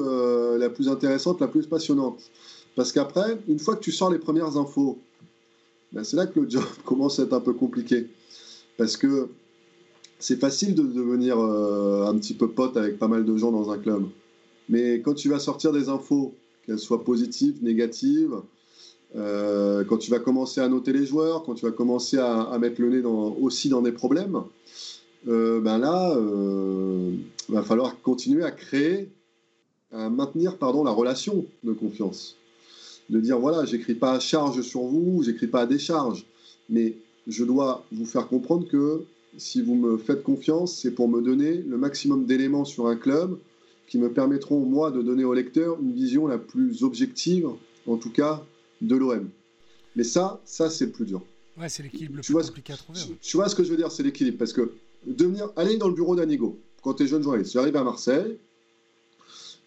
[0.59, 2.21] la plus intéressante, la plus passionnante.
[2.75, 4.99] Parce qu'après, une fois que tu sors les premières infos,
[5.92, 8.07] ben, c'est là que le job commence à être un peu compliqué.
[8.77, 9.29] Parce que
[10.19, 13.79] c'est facile de devenir un petit peu pote avec pas mal de gens dans un
[13.79, 14.05] club.
[14.69, 16.35] Mais quand tu vas sortir des infos,
[16.67, 18.37] qu'elles soient positives, négatives,
[19.15, 22.81] euh, quand tu vas commencer à noter les joueurs, quand tu vas commencer à, mettre
[22.81, 24.43] le nez aussi dans des problèmes,
[25.29, 27.13] euh, ben là, euh,
[27.49, 29.09] il va falloir continuer à créer,
[29.93, 32.37] à maintenir pardon, la relation de confiance.
[33.09, 36.27] De dire voilà, j'écris pas à charge sur vous, j'écris pas à décharge,
[36.69, 36.95] mais
[37.29, 39.05] je dois vous faire comprendre que
[39.39, 43.39] si vous me faites confiance, c'est pour me donner le maximum d'éléments sur un club
[43.87, 47.49] qui me permettront, moi, de donner au lecteur une vision la plus objective,
[47.87, 48.42] en tout cas,
[48.83, 49.29] de l'OM.
[49.94, 51.22] Mais ça, ça c'est le plus dur.
[51.59, 53.01] Ouais, c'est l'équilibre le Tu plus vois ce- à trouver.
[53.22, 54.37] Tu vois ce que je veux dire, c'est l'équilibre.
[54.38, 54.72] Parce que
[55.07, 58.37] devenir, aller dans le bureau d'Anigo, quand tu es jeune journaliste, j'arrive à Marseille,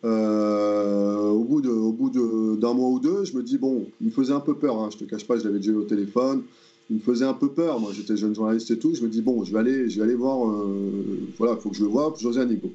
[0.05, 3.85] euh, au bout de- au bout de- d'un mois ou deux, je me dis, bon,
[4.01, 5.75] il me faisait un peu peur, hein, je te cache pas, je l'avais déjà eu
[5.75, 6.43] au téléphone,
[6.89, 9.21] il me faisait un peu peur, moi j'étais jeune journaliste et tout, je me dis,
[9.21, 10.67] bon, je vais aller, je vais aller voir, euh,
[11.37, 12.71] voilà, il faut que je le voie, José Anigo.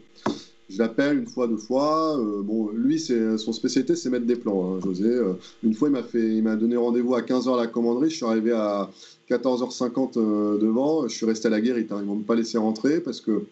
[0.70, 2.18] Je l'appelle une fois, deux fois.
[2.18, 5.08] euh, bon, lui, son spécialité, c'est mettre des plans, hein, José.
[5.08, 8.10] Euh, une fois, il m'a donné rendez-vous à 15h à la commanderie.
[8.10, 8.90] Je suis arrivé à
[9.28, 11.06] 14h50 euh, devant.
[11.06, 11.92] Je suis resté à la guérite.
[11.92, 11.98] Hein.
[12.00, 13.44] Ils m'ont pas laissé rentrer parce que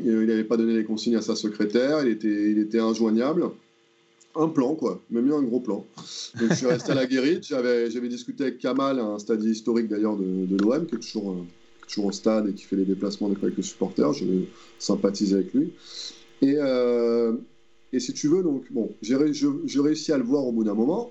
[0.00, 2.04] il n'avait pas donné les consignes à sa secrétaire.
[2.04, 3.50] Il était, il était injoignable.
[4.36, 5.00] Un plan, quoi.
[5.10, 5.84] M'a mis un gros plan.
[6.38, 7.44] Donc, je suis resté à la guérite.
[7.48, 11.44] J'avais, discuté avec Kamal, un stade historique d'ailleurs de, l'OM, qui est toujours,
[11.88, 14.12] toujours au stade et qui fait les déplacements avec les supporters.
[14.12, 14.24] Je
[14.78, 15.72] sympathise avec lui.
[16.42, 17.32] Et, euh,
[17.92, 21.10] et si tu veux, donc, bon, j'ai, réussi à le voir au bout d'un moment.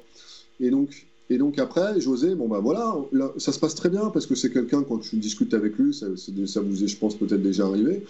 [0.59, 4.09] Et donc, et donc après, José, bon ben voilà, là, ça se passe très bien
[4.11, 7.15] parce que c'est quelqu'un, quand tu discutes avec lui, ça, ça vous est, je pense,
[7.15, 8.05] peut-être déjà arrivé.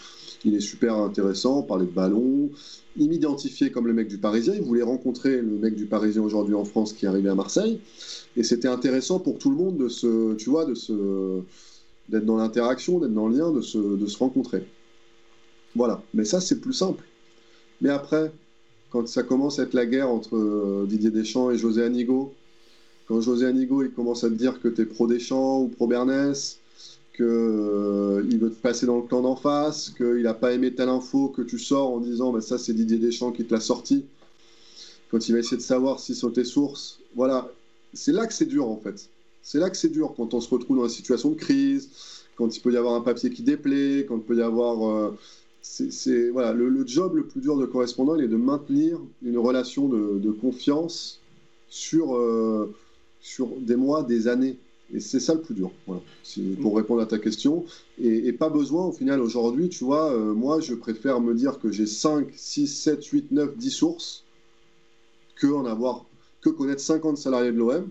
[0.45, 2.51] Il est super intéressant, parler de ballon.
[2.95, 4.53] Il m'identifiait comme le mec du Parisien.
[4.53, 7.79] Il voulait rencontrer le mec du Parisien aujourd'hui en France qui est arrivé à Marseille.
[8.35, 11.41] Et c'était intéressant pour tout le monde de se, tu vois, de se,
[12.09, 14.63] d'être dans l'interaction, d'être dans le lien, de se, de se rencontrer.
[15.77, 16.01] Voilà.
[16.13, 17.03] Mais ça, c'est plus simple.
[17.81, 18.31] Mais après,
[18.89, 22.33] quand ça commence à être la guerre entre euh, Didier Deschamps et José Anigo,
[23.07, 25.85] quand José Anigo il commence à te dire que tu es pro Deschamps ou pro
[25.85, 26.57] Bernès,
[27.15, 30.89] qu'il euh, veut te passer dans le camp d'en face, qu'il n'a pas aimé telle
[30.89, 34.05] info que tu sors en disant ça c'est Didier Deschamps qui te l'a sorti,
[35.11, 37.51] quand il va essayer de savoir si sont tes sources, voilà,
[37.93, 39.09] c'est là que c'est dur en fait.
[39.43, 41.89] C'est là que c'est dur quand on se retrouve dans une situation de crise,
[42.35, 44.87] quand il peut y avoir un papier qui déplaît, quand il peut y avoir.
[44.87, 45.17] Euh,
[45.61, 49.87] c'est voilà, le, job le plus dur de correspondant, il est de maintenir une relation
[49.87, 51.21] de, confiance
[51.67, 52.73] sur, euh,
[53.21, 54.57] sur des mois, des années.
[54.93, 56.01] Et c'est ça le plus dur, voilà,
[56.61, 57.65] pour répondre à ta question.
[58.01, 61.71] Et, pas besoin, au final, aujourd'hui, tu vois, euh, moi, je préfère me dire que
[61.71, 64.23] j'ai 5, 6, 7, 8, 9, 10 sources
[65.35, 66.05] que, en avoir,
[66.39, 67.89] que connaître 50 salariés de l'OM,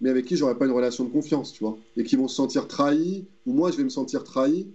[0.00, 2.36] mais avec qui j'aurais pas une relation de confiance, tu vois, et qui vont se
[2.36, 4.68] sentir trahis, ou moi, je vais me sentir trahi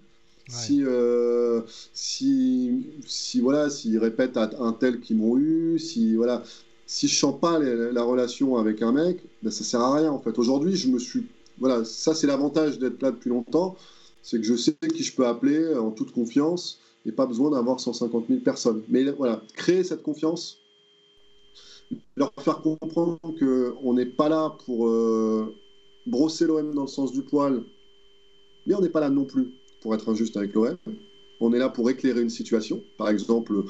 [0.47, 1.61] si, euh,
[1.93, 6.43] si, si, voilà, s'ils répètent à un tel qu'ils m'ont eu, si, voilà,
[6.85, 10.19] si je sens pas la relation avec un mec, ben, ça sert à rien en
[10.19, 10.37] fait.
[10.37, 11.25] Aujourd'hui, je me suis,
[11.59, 13.75] voilà, ça c'est l'avantage d'être là depuis longtemps,
[14.23, 17.79] c'est que je sais qui je peux appeler en toute confiance et pas besoin d'avoir
[17.79, 18.83] 150 000 personnes.
[18.89, 20.57] Mais voilà, créer cette confiance,
[22.15, 25.55] leur faire comprendre qu'on n'est pas là pour euh,
[26.05, 27.63] brosser l'OM dans le sens du poil,
[28.65, 30.77] mais on n'est pas là non plus pour être injuste avec l'OM.
[31.39, 32.81] On est là pour éclairer une situation.
[32.97, 33.63] Par exemple,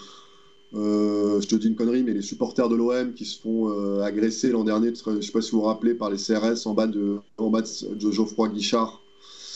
[0.73, 4.01] euh, je te dis une connerie, mais les supporters de l'OM qui se font euh,
[4.01, 6.73] agresser l'an dernier, je ne sais pas si vous vous rappelez, par les CRS en
[6.73, 9.01] bas de, en bas de, Geoffroy Guichard.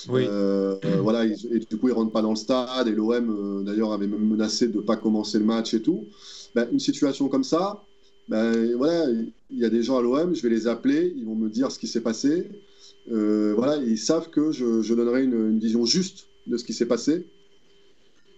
[0.10, 0.26] Oui.
[0.28, 2.88] Euh, voilà, et du coup, ils rentrent pas dans le stade.
[2.88, 6.06] Et l'OM, d'ailleurs, avait même menacé de ne pas commencer le match et tout.
[6.54, 7.82] Ben, une situation comme ça,
[8.28, 11.36] ben, voilà, il y a des gens à l'OM, je vais les appeler, ils vont
[11.36, 12.50] me dire ce qui s'est passé.
[13.08, 17.26] voilà, ils savent que je, donnerai une, vision juste de ce qui s'est passé,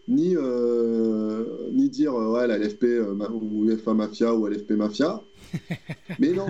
[0.08, 5.22] ni, euh, ni dire euh, ouais, la LFP euh, ou UEFA Mafia ou LFP Mafia.
[6.20, 6.48] Mais non,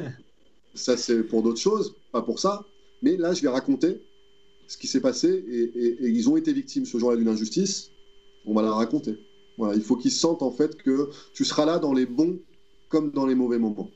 [0.74, 2.65] ça c'est pour d'autres choses, pas pour ça.
[3.02, 4.02] Mais là, je vais raconter
[4.67, 7.91] ce qui s'est passé et, ils ont été victimes ce jour-là d'une injustice.
[8.46, 9.17] On va la raconter.
[9.58, 12.39] Voilà, il faut qu'ils sentent en fait que tu seras là dans les bons
[12.89, 13.89] comme dans les mauvais moments.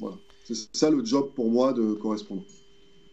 [0.00, 0.16] Voilà.
[0.44, 2.44] C'est ça le job pour moi de correspondant.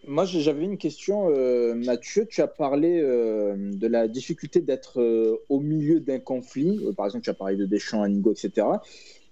[0.07, 2.25] Moi, j'avais une question, euh, Mathieu.
[2.25, 6.79] Tu as parlé euh, de la difficulté d'être euh, au milieu d'un conflit.
[6.97, 8.67] par exemple, tu as parlé de Deschamps, Anigo, etc.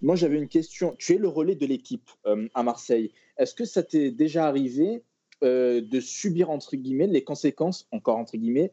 [0.03, 0.95] Moi, j'avais une question.
[0.99, 2.09] Tu es le relais de l'équipe
[2.53, 3.11] à Marseille.
[3.37, 5.03] Est-ce que ça t'est déjà arrivé
[5.41, 8.71] de subir, entre guillemets, les conséquences, encore entre guillemets,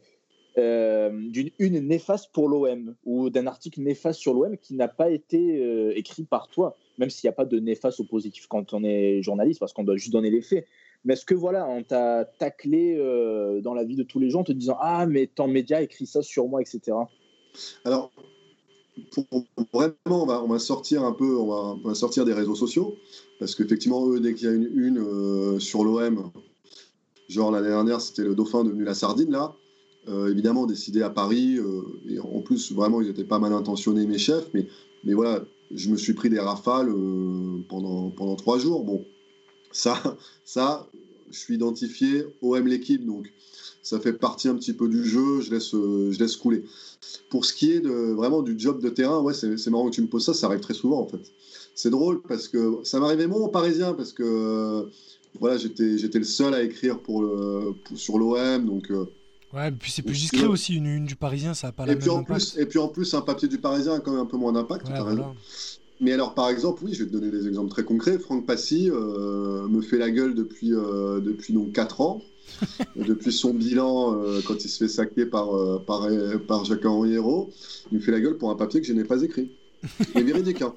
[0.57, 5.97] d'une une néfaste pour l'OM ou d'un article néfaste sur l'OM qui n'a pas été
[5.97, 9.21] écrit par toi, même s'il n'y a pas de néfaste ou positif quand on est
[9.23, 10.65] journaliste, parce qu'on doit juste donner les faits.
[11.07, 14.41] Mais est-ce que voilà, on t'a taclé euh, dans la vie de tous les gens
[14.41, 16.97] en te disant Ah, mais ton média écrit ça sur moi, etc.
[17.85, 18.11] Alors,
[19.73, 22.97] vraiment, on va, sortir un peu, on va, sortir des réseaux sociaux,
[23.39, 26.33] parce qu'effectivement, eux, dès qu'il y a une une euh, sur l'OM,
[27.29, 29.55] genre l'année dernière, c'était le Dauphin devenu la Sardine, là,
[30.09, 31.61] euh, évidemment, décidé à Paris,
[32.09, 34.67] et en plus, vraiment, ils étaient pas mal intentionnés, mes chefs, mais,
[35.05, 36.93] mais voilà, je me suis pris des rafales
[37.69, 38.85] pendant, pendant trois jours.
[38.85, 39.05] Bon,
[39.77, 40.89] ça, ça,
[41.31, 43.33] je suis identifié OM l'équipe, donc
[43.83, 46.65] ça fait partie un petit peu du jeu, je laisse, je laisse couler.
[47.31, 50.03] Pour ce qui est de, vraiment du job de terrain, ouais, c'est marrant que tu
[50.03, 51.33] me poses ça, ça arrive très souvent en fait.
[51.75, 54.89] C'est drôle parce que ça m'arrivait moins en parisien parce que
[55.41, 58.91] voilà, j'étais le seul à écrire pour le, sur l'OM, donc.
[58.91, 59.07] Euh,
[59.53, 61.93] ouais, et puis c'est plus discret aussi, une, une, du Parisien, ça n'a pas la
[61.93, 64.21] et puis en Plus, et puis en plus, un papier du Parisien a quand même
[64.21, 64.89] un peu moins d'impact,
[66.01, 68.19] mais alors, par exemple, oui, je vais te donner des exemples très concrets.
[68.19, 72.23] Franck Passy euh, me fait la gueule depuis, euh, depuis donc 4 ans.
[72.97, 75.51] depuis son bilan, euh, quand il se fait saquer par,
[75.85, 76.09] par,
[76.47, 77.51] par Jacques-Henri Hérault,
[77.91, 79.51] il me fait la gueule pour un papier que je n'ai pas écrit.
[80.15, 80.63] Il est véridique.
[80.63, 80.75] Hein.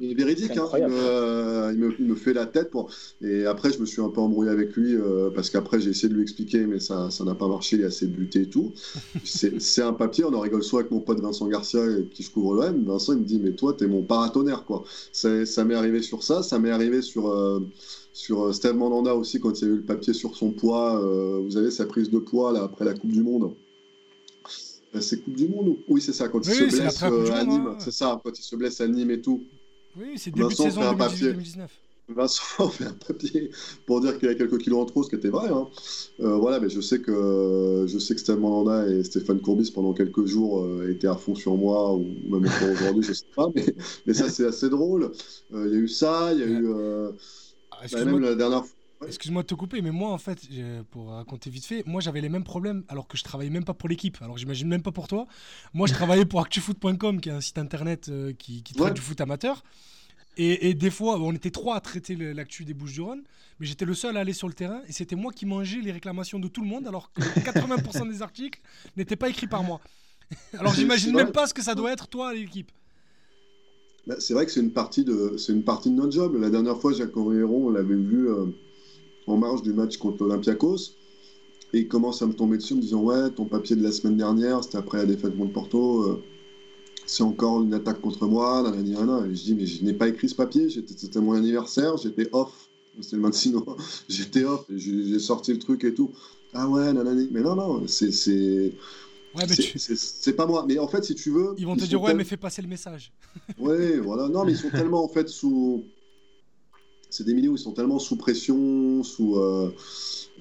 [0.00, 0.56] Il est véridique.
[0.56, 0.68] Hein.
[0.76, 2.70] Il, me, il, me, fait la tête.
[2.70, 2.90] Pour...
[3.22, 4.96] Et après, je me suis un peu embrouillé avec lui
[5.34, 7.76] parce qu'après, j'ai essayé de lui expliquer, mais ça n'a pas marché.
[7.76, 8.72] Il a assez buté et tout.
[9.24, 10.24] C'est un papier.
[10.24, 11.80] On en rigole soit avec mon pote Vincent Garcia
[12.12, 12.84] qui je couvre l'OM.
[12.84, 14.64] Vincent, il me dit Mais toi, t'es mon paratonnerre.
[14.64, 14.84] Quoi.
[15.12, 16.42] Ça m'est arrivé sur ça.
[16.42, 17.62] Ça m'est arrivé sur.
[18.12, 21.00] sur Steve Mandanda aussi, quand il y a eu le papier sur son poids,
[21.40, 23.52] vous avez sa prise de poids là, après la Coupe du Monde.
[24.94, 27.66] Euh, c'est Coupe du Monde Oui, c'est ça, quand il se blesse euh, à Nîmes.
[27.68, 27.76] Hein.
[27.78, 29.42] C'est ça, quand il se blesse à Nîmes et tout.
[29.96, 31.70] Oui, c'est début Vincent de saison 2019.
[32.08, 33.50] Vincent fait un papier
[33.86, 35.48] pour dire qu'il a quelques kilos en trop, ce qui était vrai.
[35.48, 35.68] Hein.
[36.20, 40.26] Euh, voilà, mais je sais que je sais que Mandanda et Stéphane Courbis pendant quelques
[40.26, 43.48] jours étaient à fond sur moi ou même encore aujourd'hui, je sais pas.
[43.54, 43.64] Mais,
[44.06, 45.12] mais ça c'est assez drôle.
[45.52, 46.68] Il y a eu ça, il y a eu
[47.70, 48.64] ah, bah, même la dernière.
[49.06, 50.40] Excuse-moi de te couper, mais moi, en fait,
[50.90, 53.74] pour raconter vite fait, moi, j'avais les mêmes problèmes alors que je travaillais même pas
[53.74, 54.18] pour l'équipe.
[54.20, 55.26] Alors, j'imagine même pas pour toi.
[55.74, 58.94] Moi, je travaillais pour actufoot.com, qui est un site internet euh, qui, qui traite Ouais.
[58.94, 59.62] du foot amateur.
[60.36, 63.22] Et, et des fois, on était trois à traiter l'actu des Bouches-du-Rhône,
[63.58, 65.90] mais j'étais le seul à aller sur le terrain et c'était moi qui mangeais les
[65.92, 68.60] réclamations de tout le monde alors que 80% des articles
[68.96, 69.80] n'étaient pas écrits par moi.
[70.58, 72.70] Alors, j'imagine même pas ce que ça doit être, toi, l'équipe.
[74.06, 76.36] Bah, c'est vrai que c'est une partie de c'est une partie de notre job.
[76.40, 78.46] La dernière fois, Jacques Henriron, on l'avait vu euh,
[79.26, 80.94] en marge du match contre l'Olympiakos.
[81.72, 83.92] Et il commence à me tomber dessus en me disant Ouais, ton papier de la
[83.92, 86.22] semaine dernière, c'était après la défaite contre Porto, euh,
[87.06, 88.62] c'est encore une attaque contre moi.
[88.62, 89.26] nanani, nanana.
[89.28, 92.68] Et je dis Mais je n'ai pas écrit ce papier, c'était mon anniversaire, j'étais off.
[93.00, 93.76] C'était le 26 novembre,
[94.08, 96.10] j'étais off, j'ai sorti le truc et tout.
[96.52, 97.28] Ah ouais, nanani.
[97.30, 98.08] Mais non, non, c'est.
[99.32, 100.64] Ouais, mais c'est- tu- c'est c'est pas moi.
[100.66, 101.54] Mais en fait, si tu veux.
[101.56, 103.12] Ils vont te dire, ouais, tel- mais fais passer le message.
[103.60, 104.28] Ouais, voilà.
[104.28, 105.84] Non, mais ils sont tellement en fait sous.
[107.10, 109.36] C'est des milieux où ils sont tellement sous pression, sous.
[109.36, 109.70] euh,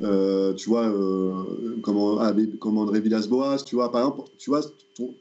[0.01, 4.61] euh, tu vois, euh, comment, ah, comme André Villas-Boas, tu vois, par exemple, tu vois,
[4.95, 5.13] ton,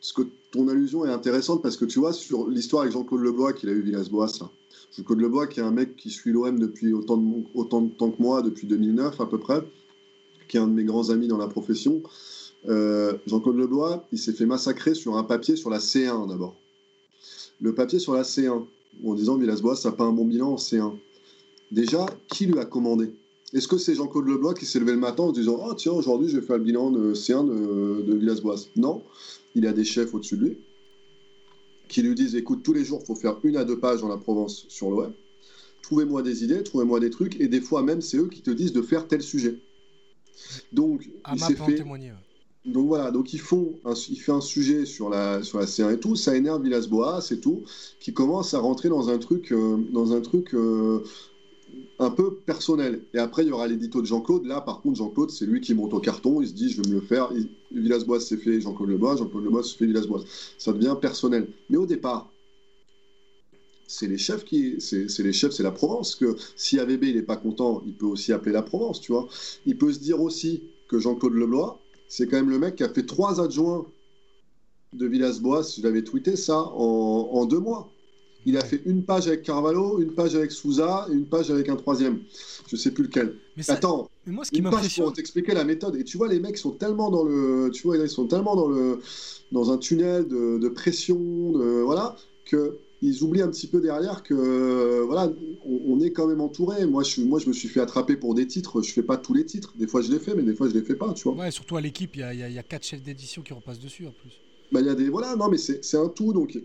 [0.00, 3.52] ce que, ton allusion est intéressante parce que tu vois, sur l'histoire avec Jean-Claude Lebois
[3.52, 4.50] qu'il a eu Villas-Boas, là.
[4.96, 8.10] Jean-Claude Lebois, qui est un mec qui suit l'OM depuis autant de, autant de temps
[8.10, 9.62] que moi, depuis 2009 à peu près,
[10.48, 12.02] qui est un de mes grands amis dans la profession.
[12.66, 16.54] Jean-Claude Lebois, il s'est fait massacrer sur un papier sur la C1 d'abord
[17.60, 18.64] le papier sur la C1,
[19.04, 20.92] en disant Villas-Boas n'a pas un bon bilan en C1.
[21.70, 23.12] Déjà, qui lui a commandé?
[23.52, 25.92] Est-ce que c'est Jean-Claude Leblanc qui s'est levé le matin en se disant Oh tiens,
[25.92, 28.66] aujourd'hui je vais faire le bilan de C1 de, de Villas-Boas?
[28.76, 29.02] Non,
[29.54, 30.58] il a des chefs au-dessus de lui
[31.88, 34.08] qui lui disent Écoute, tous les jours, il faut faire une à deux pages dans
[34.08, 35.12] la Provence sur l'OM.
[35.82, 38.72] Trouvez-moi des idées, trouvez-moi des trucs, et des fois même, c'est eux qui te disent
[38.72, 39.58] de faire tel sujet.
[40.72, 41.74] Donc, il Ama s'est fait.
[41.74, 42.10] témoigner.
[42.12, 42.16] ouais.
[42.66, 45.90] Donc voilà, donc ils font un, il fait un sujet sur la, sur la C1
[45.94, 47.62] et tout, ça énerve Villas-Boas et tout,
[48.00, 51.02] qui commence à rentrer dans un truc, euh, dans un truc euh,
[51.98, 53.02] un peu personnel.
[53.14, 54.44] Et après, il y aura l'édito de Jean-Claude.
[54.46, 56.88] Là, par contre, Jean-Claude, c'est lui qui monte au carton, il se dit, je vais
[56.88, 57.30] me le faire.
[57.34, 60.24] Il- Villas-Boas s'est fait Jean-Claude Lebois, Jean-Claude Lebois s'est fait Villas-Boas.
[60.58, 61.48] Ça devient personnel.
[61.70, 62.30] Mais au départ,
[63.86, 66.14] c'est les chefs qui, c'est les chefs, c'est la Provence.
[66.14, 69.28] Que si AVB il pas content, il peut aussi appeler la Provence, tu vois.
[69.66, 72.88] Il peut se dire aussi que Jean-Claude Leblois, c'est quand même le mec qui a
[72.90, 73.86] fait trois adjoints
[74.92, 77.88] de Villas-Boas, je l'avais tweeté ça, en, en deux mois.
[78.46, 81.68] Il a fait une page avec Carvalho, une page avec Souza et une page avec
[81.68, 82.20] un troisième.
[82.68, 83.36] Je sais plus lequel.
[83.56, 85.94] Mais, ça- Attends, mais moi, ce qui une page pour t'expliquer la méthode.
[85.96, 88.68] Et tu vois, les mecs sont tellement dans le, tu vois, ils sont tellement dans
[88.68, 88.98] le,
[89.52, 94.22] dans un tunnel de, de pression, de, voilà, que ils oublient un petit peu derrière
[94.22, 95.32] que, euh, voilà,
[95.64, 96.84] on, on est quand même entouré.
[96.86, 98.82] Moi, je, suis- moi, je me suis fait attraper pour des titres.
[98.82, 99.72] Je fais pas tous les titres.
[99.76, 101.12] Des fois, je les fais, mais des fois, je les fais pas.
[101.14, 101.34] Tu vois.
[101.34, 103.02] ouais, surtout à l'équipe, il y a, il y a- il y a quatre chefs
[103.02, 104.32] d'édition qui repassent dessus en plus.
[104.72, 106.32] Bah, il y a des, voilà, non, mais c'est un tout.
[106.32, 106.58] Donc,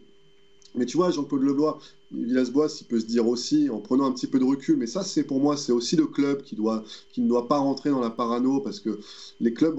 [0.75, 1.79] mais tu vois, Jean-Claude Leblois,
[2.11, 5.03] Villas-Boas, il peut se dire aussi, en prenant un petit peu de recul, mais ça,
[5.03, 8.01] c'est pour moi, c'est aussi le club qui, doit, qui ne doit pas rentrer dans
[8.01, 8.99] la parano, parce que
[9.39, 9.77] les clubs,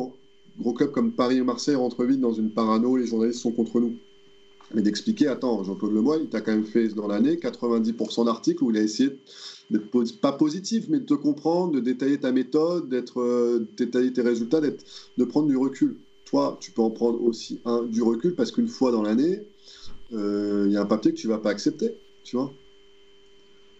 [0.58, 3.78] gros clubs comme Paris et Marseille rentrent vite dans une parano, les journalistes sont contre
[3.78, 3.96] nous.
[4.74, 8.70] Mais d'expliquer, attends, Jean-Claude Leblois, il t'a quand même fait dans l'année 90% d'articles où
[8.70, 9.18] il a essayé
[9.70, 14.22] d'être pas positif, mais de te comprendre, de détailler ta méthode, d'être, euh, détailler tes
[14.22, 15.96] résultats, de prendre du recul.
[16.24, 19.42] Toi, tu peux en prendre aussi un, du recul parce qu'une fois dans l'année,
[20.12, 21.94] euh, il y a un papier que tu vas pas accepter.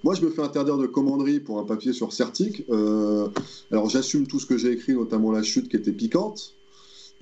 [0.04, 2.64] Moi, je me fais interdire de commanderie pour un papier sur Certic.
[2.70, 3.28] Euh,
[3.72, 6.55] alors, j'assume tout ce que j'ai écrit, notamment la chute qui était piquante.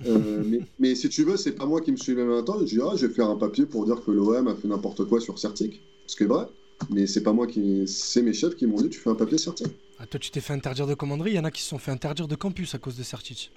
[0.05, 2.59] Euh, mais, mais si tu veux, c'est pas moi qui me suis un temps.
[2.59, 5.05] Je dis, ah, je vais faire un papier pour dire que l'OM a fait n'importe
[5.05, 5.81] quoi sur Certic.
[6.07, 6.45] Ce qui est vrai.
[6.89, 7.87] Mais c'est pas moi qui.
[7.87, 9.67] C'est mes chefs qui m'ont dit, tu fais un papier Certic.
[9.99, 11.77] Ah, toi, tu t'es fait interdire de commanderie, il y en a qui se sont
[11.77, 13.51] fait interdire de campus à cause de Sertic.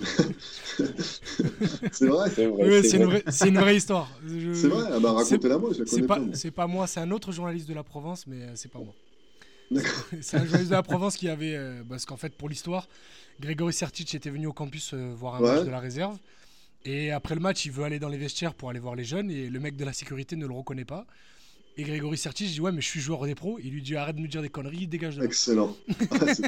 [1.92, 2.30] C'est vrai.
[2.34, 2.80] C'est vrai.
[2.80, 3.20] Oui, c'est une, vrai.
[3.20, 4.08] vraie- c'est une vraie histoire.
[4.26, 4.84] Je- C'est vrai.
[4.92, 6.20] Ah bah, racontez-la moi, je la C'est connais pas, pas.
[6.20, 6.34] moi.
[6.34, 8.94] c'est pas moi, c'est un autre journaliste de la Provence, mais euh, c'est pas moi.
[9.70, 10.04] D'accord.
[10.20, 11.56] C'est un journaliste de la Provence qui avait.
[11.56, 12.88] euh, parce qu'en fait, pour l'histoire,
[13.40, 15.54] Grégory Sertic était venu au campus euh, voir un Ouais.
[15.56, 16.18] match de la réserve.
[16.84, 19.30] Et après le match, il veut aller dans les vestiaires pour aller voir les jeunes.
[19.30, 21.06] Et le mec de la sécurité ne le reconnaît pas.
[21.78, 23.58] Et Grégory Sertic dit Ouais, mais je suis joueur des pros.
[23.62, 25.26] Il lui dit Arrête de me dire des conneries, dégage de là.
[25.26, 25.76] Excellent.
[26.10, 26.42] Ah, c'est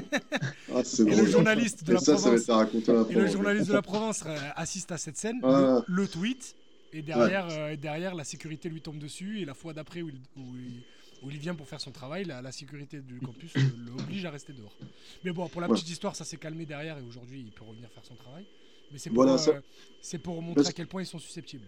[0.75, 2.47] ah, c'est Et le journaliste de Et la ça, Provence.
[2.49, 4.25] la Et le journaliste de la Provence
[4.57, 5.83] assiste à cette scène, Ah.
[5.87, 6.57] le, le tweet,
[6.93, 9.41] et derrière, euh, derrière, la sécurité lui tombe dessus.
[9.41, 10.83] Et la fois d'après où il, où il-
[11.25, 13.53] où il vient pour faire son travail, la, la sécurité du campus
[13.97, 14.77] l'oblige à rester dehors.
[15.25, 17.89] Mais bon, pour la petite histoire, ça s'est calmé derrière et aujourd'hui, il peut revenir
[17.91, 18.45] faire son travail.
[18.93, 19.61] Mais c'est pour, Voilà, euh,
[20.03, 21.65] ça- pour montrer Parce- à quel point ils sont susceptibles.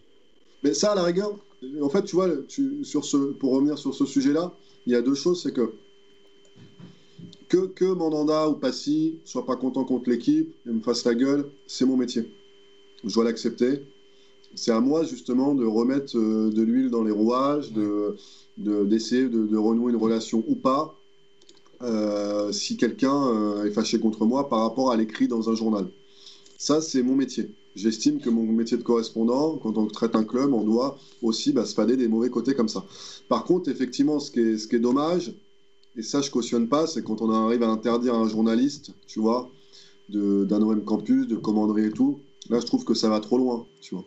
[0.62, 1.36] Mais ça, à la rigueur,
[1.82, 4.52] en fait, tu vois, tu- sur ce, pour revenir sur ce sujet-là,
[4.86, 5.74] il y a deux choses, c'est que
[7.48, 11.48] que, que Mandanda ou Passy soit pas content contre l'équipe et me fasse la gueule,
[11.68, 12.28] c'est mon métier.
[13.04, 13.82] Je dois l'accepter.
[14.56, 18.16] C'est à moi, justement, de remettre euh, de l'huile dans les rouages, de,
[18.58, 20.96] de- d'essayer de, renouer une relation ou pas.
[21.82, 25.92] euh, si quelqu'un euh, est fâché contre moi par rapport à l'écrit dans un journal.
[26.58, 27.54] Ça, c'est mon métier.
[27.74, 31.66] J'estime que mon métier de correspondant, quand on traite un club, on doit aussi bah,
[31.66, 32.86] se fader des mauvais côtés comme ça.
[33.28, 35.34] Par contre, effectivement, ce qui est, ce qui est dommage,
[35.96, 39.52] et ça je cautionne pas, c'est quand on arrive à interdire un journaliste, tu vois,
[40.08, 43.68] d'un OM campus, de commanderie et tout, là je trouve que ça va trop loin,
[43.80, 44.06] tu vois.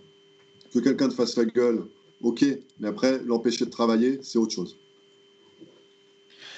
[0.73, 1.83] Que quelqu'un te fasse la gueule,
[2.21, 2.45] ok,
[2.79, 4.77] mais après, l'empêcher de travailler, c'est autre chose.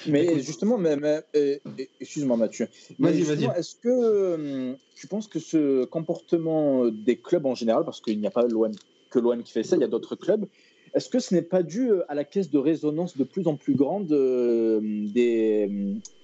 [0.06, 2.66] Mais justement, mais, mais, euh, euh, excuse-moi Mathieu,
[2.98, 3.22] Vas-y,
[3.56, 8.26] est-ce que euh, tu penses que ce comportement des clubs en général, parce qu'il n'y
[8.26, 8.72] a pas l'OM
[9.10, 10.46] que l'OM qui fait ça, il y a d'autres clubs,
[10.94, 13.56] est-ce que ce n'est pas dû euh, à la caisse de résonance de plus en
[13.56, 15.70] plus grande euh, des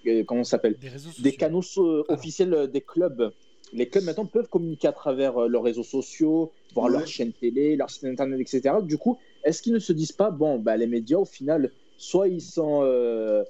[0.06, 0.76] euh, comment ça s'appelle?
[1.18, 2.14] Des canaux so- Ah.
[2.14, 3.30] officiels des clubs
[3.72, 6.92] Les clubs maintenant peuvent communiquer à travers euh, leurs réseaux sociaux, voir Ouais.
[6.92, 8.76] leur chaîne télé, leur site internet, etc.
[8.82, 12.28] Du coup, est-ce qu'ils ne se disent pas bon, bah, les médias au final, soit
[12.28, 13.44] ils sont euh,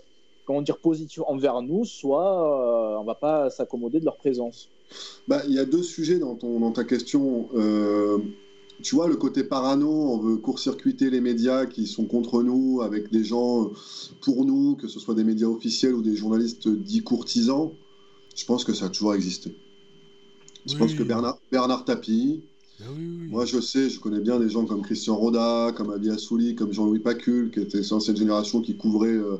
[0.45, 4.71] comment dire positifs envers nous, soit euh, on va pas s'accommoder de leur présence.
[5.29, 7.49] Bah, il y a deux sujets dans, ton, dans ta question.
[7.55, 8.19] Euh,
[8.83, 13.11] tu vois, le côté parano, on veut court-circuiter les médias qui sont contre nous, avec
[13.11, 13.71] des gens
[14.23, 17.73] pour nous, que ce soit des médias officiels ou des journalistes dits courtisans.
[18.37, 19.53] Je pense que ça a toujours existé.
[20.69, 20.79] Je Oui.
[20.79, 22.43] pense que Bernard, Bernard Tapie,
[22.81, 23.29] oui, oui.
[23.31, 26.73] moi je sais, je connais bien des gens comme Christian Roda, comme Abi Assouli, comme
[26.73, 29.37] Jean-Louis Pacul, qui était cette génération qui couvrait euh,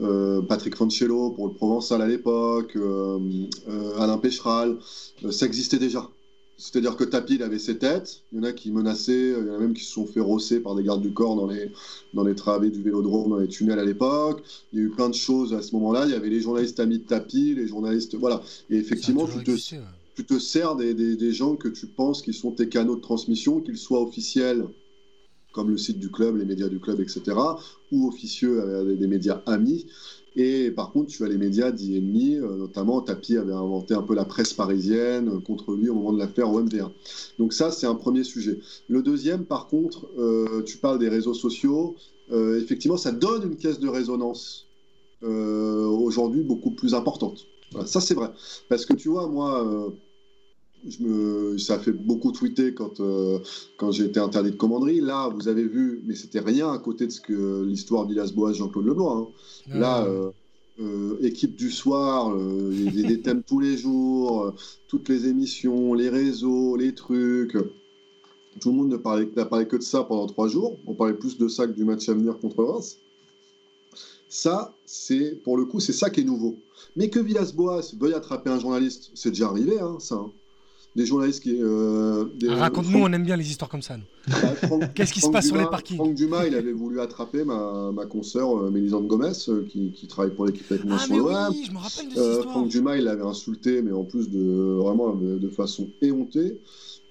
[0.00, 3.18] euh, Patrick Fancello pour le Provençal à l'époque, euh,
[3.98, 4.76] Alain Pécheral,
[5.30, 6.08] ça existait déjà.
[6.60, 9.50] C'est-à-dire que Tapi, il avait ses têtes, il y en a qui menaçaient, il y
[9.50, 11.70] en a même qui se sont fait rosser par des gardes du corps dans les,
[12.14, 14.42] dans les travées du vélodrome, dans les tunnels à l'époque.
[14.72, 16.06] Il y a eu plein de choses à ce moment-là.
[16.06, 18.16] Il y avait les journalistes amis de Tapi, les journalistes.
[18.16, 18.42] Voilà.
[18.70, 19.78] Et effectivement, tu te, ouais.
[20.18, 23.78] Tu te sers des, gens que tu penses qui sont tes canaux de transmission, qu'ils
[23.78, 24.66] soient officiels,
[25.52, 27.22] comme le site du club, les médias du club, etc.,
[27.92, 29.86] ou officieux des médias amis.
[30.34, 34.02] Et par contre, tu as les médias dits ennemis, euh, notamment Tapi avait inventé un
[34.02, 36.90] peu la presse parisienne euh, contre lui au moment de l'affaire OMV1.
[37.38, 38.58] Donc ça, c'est un premier sujet.
[38.88, 41.94] Le deuxième, par contre, euh, tu parles des réseaux sociaux.
[42.30, 44.66] Effectivement, ça donne une caisse de résonance
[45.22, 47.46] aujourd'hui beaucoup plus importante.
[47.86, 48.30] Ça, c'est vrai.
[48.68, 49.94] Parce que tu vois, moi,
[50.86, 53.38] je me, ça a fait beaucoup tweeter quand, euh,
[53.76, 55.00] quand j'ai été interdit de commanderie.
[55.00, 58.86] Là, vous avez vu, mais c'était rien à côté de ce que l'histoire d'Ilas-Boas, Jean-Claude
[58.86, 59.32] Leblanc.
[59.70, 59.78] hein.
[59.78, 60.30] Là, euh,
[60.80, 62.36] euh, équipe du soir,
[62.70, 64.54] il y a des, thèmes tous les jours,
[64.86, 67.56] toutes les émissions, les réseaux, les trucs.
[68.60, 68.90] Tout le monde
[69.36, 70.78] n'a parlé que de ça pendant trois jours.
[70.86, 72.98] On parlait plus de ça que du match à venir contre Reims.
[74.28, 76.56] Ça, c'est pour le coup, c'est ça qui est nouveau.
[76.96, 80.16] Mais que Villas-Boas veuille attraper un journaliste, c'est déjà arrivé, hein, ça.
[80.16, 80.30] hein.
[80.98, 81.56] Des journalistes qui.
[81.62, 83.96] euh, Ah, Raconte-nous, on aime bien les histoires comme ça.
[84.26, 84.34] bah,
[84.96, 88.04] Qu'est-ce qui se passe sur les parkings Franck Dumas, il avait voulu attraper ma, ma
[88.06, 91.20] consoeur euh, Mélisande Gomez, euh, qui, qui travaille pour l'équipe avec moi Ah, sur mais
[91.50, 92.42] oui, je me rappelle de cette Euh.
[92.42, 94.40] Franck Dumas, il l'avait insulté, mais en plus de
[94.80, 96.58] vraiment de, de façon éhontée.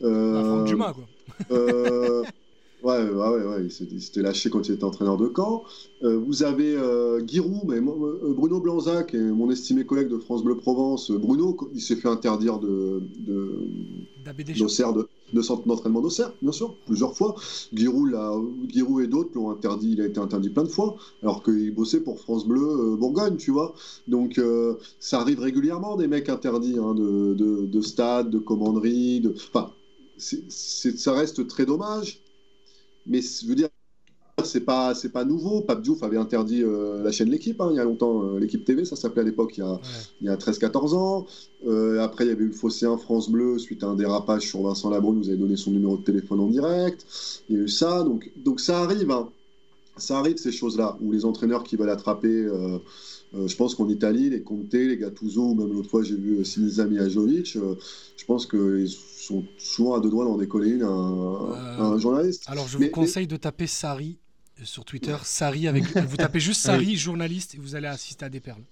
[0.03, 1.05] Euh, Ah, Franck Dumas, quoi.
[2.83, 5.63] ouais, ouais, ouais, ouais, il s'était- il s'était lâché quand il était entraîneur de camp.
[6.03, 10.43] Euh, vous avez euh, Giroud, mais euh, Bruno Blanzac, et mon estimé collègue de France
[10.43, 11.09] Bleu Provence.
[11.11, 13.51] Euh, Bruno, il s'est fait interdire de, de,
[14.59, 17.35] d'Auxerre, de, de centre d'entraînement d'Auxerre, bien sûr, plusieurs fois.
[17.73, 18.33] Giroud, l'a-
[18.69, 22.01] Giroud et d'autres l'ont interdit, il a été interdit plein de fois, alors qu'il bossait
[22.01, 23.73] pour France Bleu euh, Bourgogne, tu vois.
[24.07, 29.21] Donc euh, ça arrive régulièrement des mecs interdits hein, de, de, de stade, de commanderie,
[29.21, 29.33] de...
[29.35, 29.71] Enfin,
[30.17, 32.19] c'est- c'est- ça reste très dommage,
[33.07, 33.69] mais je veux dire,
[34.43, 35.61] c'est pas c'est pas nouveau.
[35.61, 38.63] Pape Diouf avait interdit euh, la chaîne L'équipe hein, il y a longtemps, euh, l'équipe
[38.63, 39.79] TV, ça s'appelait à l'époque, il y a, Ouais.
[40.21, 41.25] il y a 13-14 ans.
[41.65, 44.61] Euh, après, il y avait eu le Phocéen France Bleu suite à un dérapage sur
[44.61, 45.17] Vincent Labrune.
[45.17, 47.05] Vous avez donné son numéro de téléphone en direct.
[47.49, 48.03] Il y a eu ça.
[48.03, 49.09] Donc, donc ça arrive.
[49.09, 49.29] hein.
[49.97, 52.27] Ça arrive, ces choses-là, où les entraîneurs qui veulent attraper.
[52.27, 52.77] euh,
[53.35, 56.39] euh, je pense qu'en Italie, les Conte, les Gattuso, ou même l'autre fois, j'ai vu
[56.39, 57.55] euh, Sinisa Mihajovic.
[57.57, 57.75] euh,
[58.15, 61.97] je pense qu'ils sont souvent à deux doigts d'en décoller une à, un- à un
[61.99, 62.43] journaliste.
[62.47, 64.17] Alors, je Mais- vous conseille de taper Sari
[64.63, 65.15] sur Twitter.
[65.23, 65.83] Sari avec.
[66.09, 68.63] Vous tapez juste Sari, journaliste, et vous allez assister à des perles.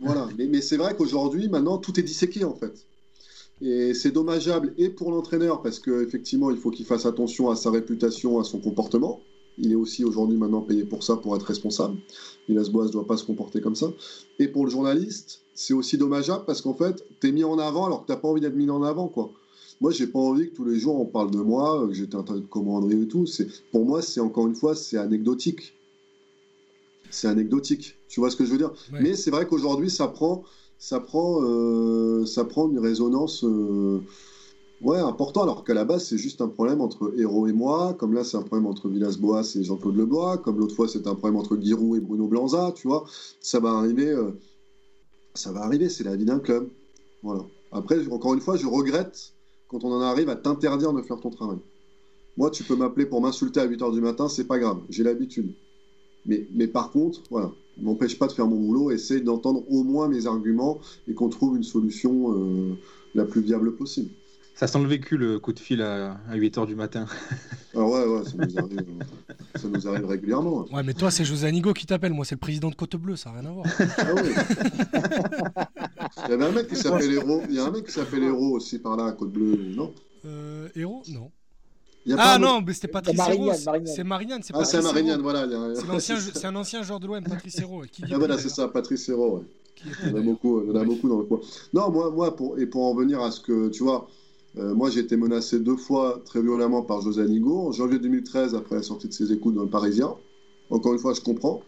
[0.00, 2.86] Voilà, mais, mais c'est vrai qu'aujourd'hui, maintenant, tout est disséqué en fait.
[3.60, 7.70] Et c'est dommageable et pour l'entraîneur parce qu'effectivement, il faut qu'il fasse attention à sa
[7.70, 9.20] réputation, à son comportement.
[9.58, 11.96] Il est aussi aujourd'hui maintenant payé pour ça, pour être responsable.
[12.48, 13.92] Villas-Boas ne doit pas se comporter comme ça.
[14.38, 17.86] Et pour le journaliste, c'est aussi dommageable parce qu'en fait, tu es mis en avant
[17.86, 19.08] alors que tu n'as pas envie d'être mis en avant.
[19.08, 19.30] quoi.
[19.80, 22.22] Moi, j'ai pas envie que tous les jours on parle de moi, que j'étais un
[22.22, 23.26] tas de commanderie et tout.
[23.26, 25.74] C'est, pour moi, c'est encore une fois, c'est anecdotique.
[27.10, 27.96] C'est anecdotique.
[28.08, 28.72] Tu vois ce que je veux dire?
[28.92, 29.00] Ouais.
[29.02, 30.42] Mais c'est vrai qu'aujourd'hui, ça prend,
[30.78, 34.00] ça prend, euh, ça prend une résonance euh,
[34.82, 37.94] ouais, importante, alors qu'à la base, c'est juste un problème entre Héros et moi.
[37.94, 40.38] Comme là, c'est un problème entre Villas-Boas et Jean-Claude Lebois.
[40.38, 42.72] Comme l'autre fois, c'était un problème entre Giroud et Bruno Blanza.
[42.74, 43.04] Tu vois,
[43.40, 44.10] ça va arriver.
[44.10, 44.32] euh,
[45.34, 46.68] ça va arriver, c'est la vie d'un club.
[47.22, 47.44] Voilà.
[47.72, 49.32] Après, encore une fois, je regrette
[49.68, 51.58] quand on en arrive à t'interdire de faire ton travail.
[52.36, 55.54] Moi, tu peux m'appeler pour m'insulter à 8h du matin, c'est pas grave, j'ai l'habitude.
[56.26, 60.08] Mais, mais par contre, voilà, m'empêche pas de faire mon boulot, essaye d'entendre au moins
[60.08, 62.74] mes arguments et qu'on trouve une solution euh,
[63.14, 64.10] la plus viable possible.
[64.56, 67.06] Ça sent le vécu, le coup de fil à, 8h du matin.
[67.74, 70.60] Ah ouais, ouais, ça nous arrive, euh, ça nous arrive régulièrement.
[70.62, 70.66] hein.
[70.76, 72.12] Ouais, mais toi, c'est José Anigo qui t'appelle.
[72.12, 73.66] Moi, c'est le président de Côte Bleue, ça n'a rien à voir.
[73.98, 74.22] Ah ouais.
[76.26, 77.42] Il y avait un mec qui s'appelle Héros.
[77.48, 79.92] Il y a un mec qui s'appelle Héros aussi par là à Côte Bleue, non?
[80.24, 81.32] Euh, Héros Non.
[82.06, 83.16] Il a Ah non, mais c'était Patrice.
[83.16, 83.56] Marignane.
[83.86, 85.46] C'est Marignane, c'est Ah, c'est Marignane, voilà.
[85.46, 87.64] il a- C'est un ancien joueur de l'OM, Patrice dit
[88.12, 89.44] Ah voilà, c'est ça, Patrice Héros, ouais.
[90.04, 90.86] Il y en a beaucoup, il y en a Ouais.
[90.86, 91.40] beaucoup dans le coin.
[91.72, 94.06] Non, moi, moi pour, et pour en venir à ce que, tu vois,
[94.58, 98.54] euh, moi j'ai été menacé deux fois très violemment par José Anigo, en janvier 2013,
[98.54, 100.14] après la sortie de ses écoutes dans le Parisien.
[100.70, 101.62] Encore une fois, je comprends.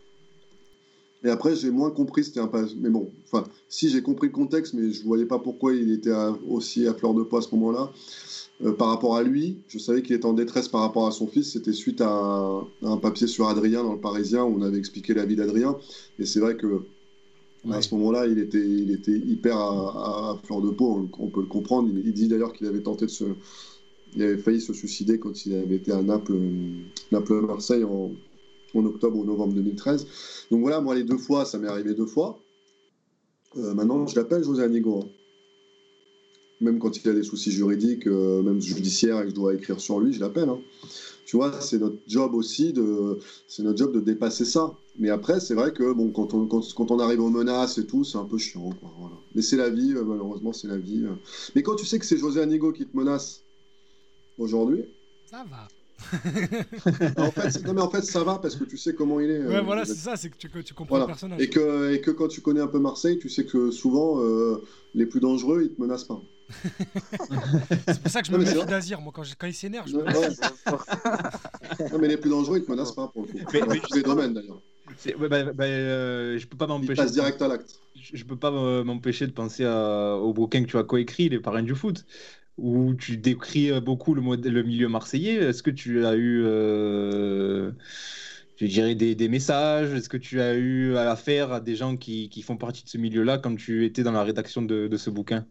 [1.25, 2.51] Et après, j'ai moins compris, c'était un.
[2.79, 5.91] Mais bon, enfin, si j'ai compris le contexte, mais je ne voyais pas pourquoi il
[5.91, 6.13] était
[6.49, 7.91] aussi à fleur de peau à ce moment-là.
[8.65, 11.27] Euh, par rapport à lui, je savais qu'il était en détresse par rapport à son
[11.27, 11.53] fils.
[11.53, 15.27] C'était suite à un papier sur Adrien dans le Parisien où on avait expliqué la
[15.27, 15.77] vie d'Adrien.
[16.19, 16.83] Et c'est vrai que
[17.73, 21.29] à ce moment-là, il était, il était hyper à, à fleur de peau, on, on
[21.29, 21.89] peut le comprendre.
[21.91, 23.25] Il, il dit d'ailleurs qu'il avait tenté de se.
[24.15, 26.71] Il avait failli se suicider quand il avait été à Naples, euh,
[27.13, 28.13] Naples-Marseille en,
[28.75, 30.07] en octobre ou novembre 2013.
[30.51, 32.39] Donc voilà, moi les deux fois, ça m'est arrivé deux fois.
[33.57, 35.01] Euh, maintenant, je l'appelle José Anigo.
[35.05, 35.09] hein.
[36.61, 39.81] Même quand il a des soucis juridiques, euh, même judiciaires, et que je dois écrire
[39.81, 40.49] sur lui, je l'appelle.
[40.49, 40.61] hein.
[41.27, 43.19] Tu vois, c'est notre job aussi de,
[43.49, 44.73] c'est notre job de dépasser ça.
[44.99, 47.87] Mais après, c'est vrai que bon, quand on, quand, quand on arrive aux menaces et
[47.87, 48.71] tout, c'est un peu chiant.
[48.81, 49.17] Quoi, voilà.
[49.35, 51.03] Mais c'est la vie, euh, malheureusement, c'est la vie.
[51.05, 51.15] euh.
[51.57, 53.43] Mais quand tu sais que c'est José Anigo qui te menace
[54.39, 54.85] aujourd'hui,
[55.29, 55.67] Ça va.
[57.17, 59.31] en fait, c'est- non, mais en fait, ça va parce que tu sais comment il
[59.31, 59.41] est.
[59.41, 61.07] euh, Ouais, voilà, c'est ça, c'est que tu, tu comprends Voilà.
[61.07, 61.43] le personnage.
[61.43, 64.63] Et que, et que quand tu connais un peu Marseille, tu sais que souvent, euh,
[64.95, 66.23] les plus dangereux, ils te menacent pas.
[67.89, 69.01] C'est pour ça que je Non, me méfie d'Azir.
[69.01, 70.05] Moi, quand, je- quand il s'énerve, je me
[71.93, 73.39] non, mais les plus dangereux, ils te menacent pas pour le coup.
[73.53, 74.61] Mais- Dans mais tous les domaines d'ailleurs.
[74.99, 76.95] C'est- ouais, bah, bah, euh, je peux pas m'empêcher.
[76.95, 77.81] passent de- direct à l'acte.
[77.97, 81.29] je je peux pas euh, m'empêcher de penser à- au bouquin que tu as coécrit,
[81.29, 82.05] Les parrains du foot,
[82.57, 84.23] où tu décris euh, beaucoup le,
[84.63, 85.35] milieu marseillais.
[85.35, 87.73] Est-ce que tu as eu, euh,
[88.57, 89.93] je dirais, des, des messages?
[89.93, 92.99] Est-ce que tu as eu affaire à des gens qui, qui font partie de ce
[92.99, 95.45] milieu-là quand tu étais dans la rédaction de, de ce bouquin?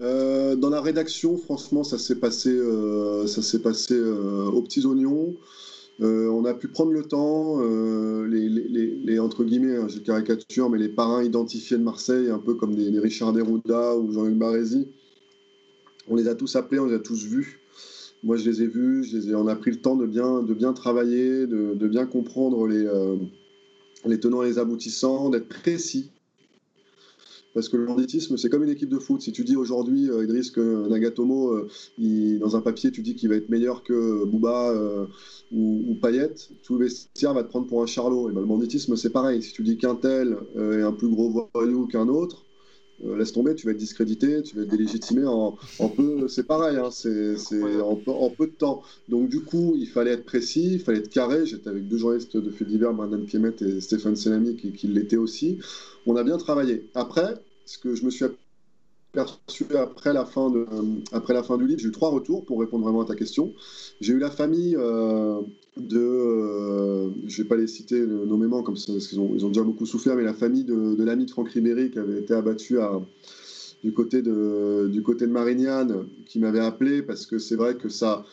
[0.00, 4.86] Euh, dans la rédaction, franchement, ça s'est passé, euh, ça s'est passé euh, aux petits
[4.86, 5.34] oignons.
[6.00, 7.60] On a pu prendre le temps,
[8.24, 12.76] les, entre guillemets, hein, je caricature, mais les parrains identifiés de Marseille, un peu comme
[12.76, 14.86] des, Richard Derouda ou Jean-Luc Barézy,
[16.06, 17.58] on les a tous appelés, on les a tous vus.
[18.22, 20.40] Moi, je les ai vus, je les ai- on a pris le temps de bien,
[20.44, 22.88] de bien travailler, de, de bien comprendre les,
[24.04, 26.12] les tenants et les aboutissants, d'être précis.
[27.58, 29.20] Parce que le banditisme, c'est comme une équipe de foot.
[29.20, 33.28] Si tu dis aujourd'hui, euh, Idriss, que Nagatomo, euh, dans un papier, tu dis qu'il
[33.30, 35.06] va être meilleur que Bouba euh,
[35.50, 38.30] ou, ou Payet, tout le vestiaire va te prendre pour un charlot.
[38.30, 39.42] Et ben, le banditisme, c'est pareil.
[39.42, 42.44] Si tu dis qu'un tel euh, est un plus gros voyou qu'un autre,
[43.04, 45.56] euh, laisse tomber, tu vas être discrédité, tu vas être délégitimé en,
[45.96, 46.28] peu.
[46.28, 47.34] C'est pareil, hein, c'est
[47.80, 48.82] en, peu- de temps.
[49.08, 51.44] Donc, du coup, il fallait être précis, il fallait être carré.
[51.44, 55.58] J'étais avec deux journalistes de faits divers, Brendan Piemet et Stéphane Selami, qui l'étaient aussi.
[56.06, 56.84] On a bien travaillé.
[56.94, 57.34] Après,
[57.68, 58.24] ce que je me suis
[59.12, 60.66] aperçu après la fin, de,
[61.12, 63.52] après la fin du livre, j'ai eu trois retours pour répondre vraiment à ta question.
[64.00, 65.42] J'ai eu la famille euh,
[65.76, 69.62] de, euh, je vais pas les citer nommément comme parce qu'ils ont, ils ont déjà
[69.62, 72.78] beaucoup souffert, mais la famille de, l'ami de Franck Ribéry qui avait été abattu
[73.84, 77.90] du, côté de, du côté de Marignane, qui m'avait appelé parce que c'est vrai que
[77.90, 78.24] ça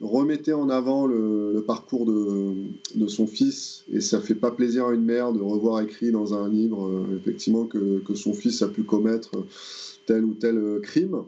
[0.00, 2.54] remettait en avant le, parcours de,
[2.94, 6.34] de son fils et ça fait pas plaisir à une mère de revoir écrit dans
[6.34, 9.32] un livre euh, effectivement que, que son fils a pu commettre
[10.06, 11.24] tel ou tel euh, crime.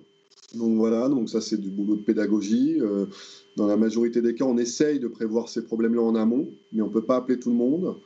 [0.54, 2.78] Donc voilà, donc ça c'est du boulot de pédagogie.
[2.80, 3.06] Euh,
[3.56, 6.86] dans la majorité des cas, on essaye de prévoir ces problèmes-là en amont, mais on
[6.86, 7.96] ne peut pas appeler tout le monde.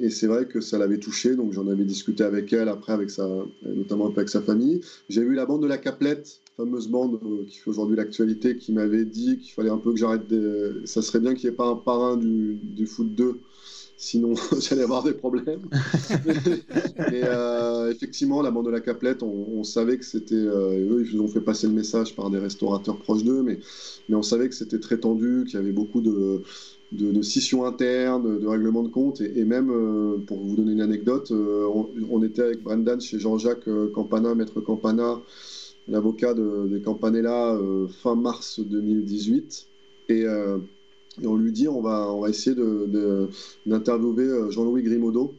[0.00, 3.10] Et c'est vrai que ça l'avait touché, donc j'en avais discuté avec elle, après, avec
[3.10, 3.28] sa,
[3.64, 4.80] notamment un peu avec sa famille.
[5.08, 8.72] J'ai vu la bande de la Caplette, fameuse bande euh, qui fait aujourd'hui l'actualité, qui
[8.72, 10.22] m'avait dit qu'il fallait un peu que j'arrête.
[10.84, 13.40] Ça serait bien qu'il n'y ait pas un parrain du, du foot 2,
[13.96, 15.68] sinon j'allais avoir des problèmes.
[17.12, 20.36] Et euh, effectivement, la bande de la Caplette, on, on savait que c'était.
[20.36, 23.58] euh, eux, ils nous ont fait passer le message par des restaurateurs proches d'eux, mais,
[24.08, 26.42] mais on savait que c'était très tendu, qu'il y avait beaucoup de,
[26.92, 29.20] de, de scissions internes, de règlements de compte.
[29.20, 31.66] Et, même, euh, pour vous donner une anecdote, euh,
[32.10, 35.20] on, était avec Brendan chez Jean-Jacques euh, Campana, maître Campana,
[35.88, 37.58] l'avocat de, des Campanella,
[38.02, 39.66] fin mars 2018.
[40.10, 40.24] Et.
[41.24, 43.28] on lui dit on va, on va essayer de- de-
[43.66, 45.34] d'interviewer euh, Jean-Louis Grimaudot,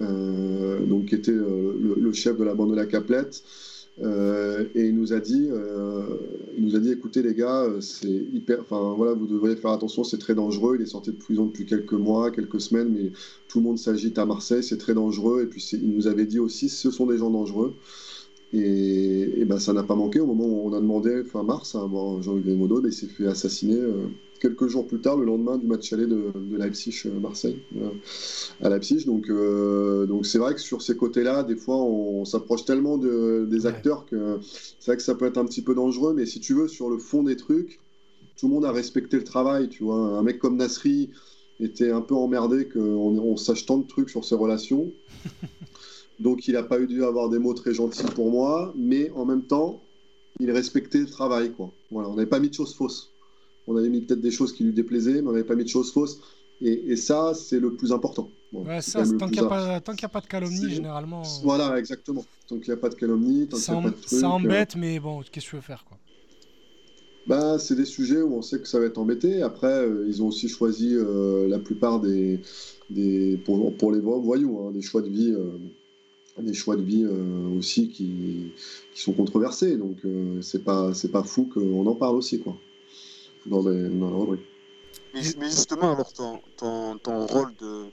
[0.00, 3.42] euh, donc qui était le, le chef de la bande de la Caplette.
[4.02, 6.16] Euh, et il nous a dit, euh,
[6.56, 10.04] nous a dit, écoutez les gars, euh, c'est hyper, enfin voilà, vous devriez faire attention,
[10.04, 10.76] c'est très dangereux.
[10.78, 13.12] Il est sorti de prison depuis quelques mois, quelques semaines, mais
[13.48, 15.42] tout le monde s'agite à Marseille, c'est très dangereux.
[15.42, 17.74] Et puis il nous avait dit aussi, ce sont des gens dangereux.
[18.52, 21.74] Et, et ben ça n'a pas manqué au moment où on a demandé, fin mars,
[21.76, 24.08] à voir Jean-Luc Grimaudot, ben, il s'est fait assassiner euh,
[24.40, 27.62] quelques jours plus tard, le lendemain du match aller de, de Leipzig-Marseille,
[28.60, 29.04] à Leipzig.
[29.04, 33.46] Donc euh, donc c'est vrai que sur ces côtés-là, des fois, on, s'approche tellement de,
[33.48, 36.40] des acteurs que c'est vrai que ça peut être un petit peu dangereux, mais si
[36.40, 37.78] tu veux, sur le fond des trucs,
[38.36, 39.96] tout le monde a respecté le travail, tu vois.
[39.96, 41.10] Un mec comme Nasri
[41.60, 42.80] était un peu emmerdé qu'on
[43.18, 44.90] on sache tant de trucs sur ses relations.
[46.20, 49.24] Donc il n'a pas eu dû avoir des mots très gentils pour moi, mais en
[49.24, 49.82] même temps,
[50.38, 51.72] il respectait le travail, quoi.
[51.90, 53.10] Voilà, on n'avait pas mis de choses fausses.
[53.66, 55.68] On avait mis peut-être des choses qui lui déplaisaient, mais on n'avait pas mis de
[55.68, 56.20] choses fausses.
[56.60, 58.30] Et, et ça, c'est le plus important.
[58.52, 62.24] Bon, Ouais, ça, tant qu'il n'y a, pas- a de calomnie, généralement, Voilà, exactement.
[62.48, 64.08] Tant qu'il n'y a pas de calomnie, tant qu'il n'y a pas de truc.
[64.20, 65.98] ça euh, embête, mais bon, qu'est-ce que tu veux faire quoi?
[67.26, 69.42] Bah, c'est des sujets où on sait que ça va être embêté.
[69.42, 72.40] Après, euh, ils ont aussi choisi euh, la plupart des,
[72.90, 75.58] des pour, pour les vo- voyous, hein, des choix de vie, euh,
[76.38, 78.52] des choix de vie euh, aussi qui,
[78.94, 79.76] qui sont controversés.
[79.76, 82.56] Donc, euh, c'est pas c'est pas fou qu'on en parle aussi, quoi.
[83.46, 84.44] Dans, les, dans la rubrique.
[85.14, 87.86] Mais, ju- mais justement, alors, ton, ton, ton rôle de,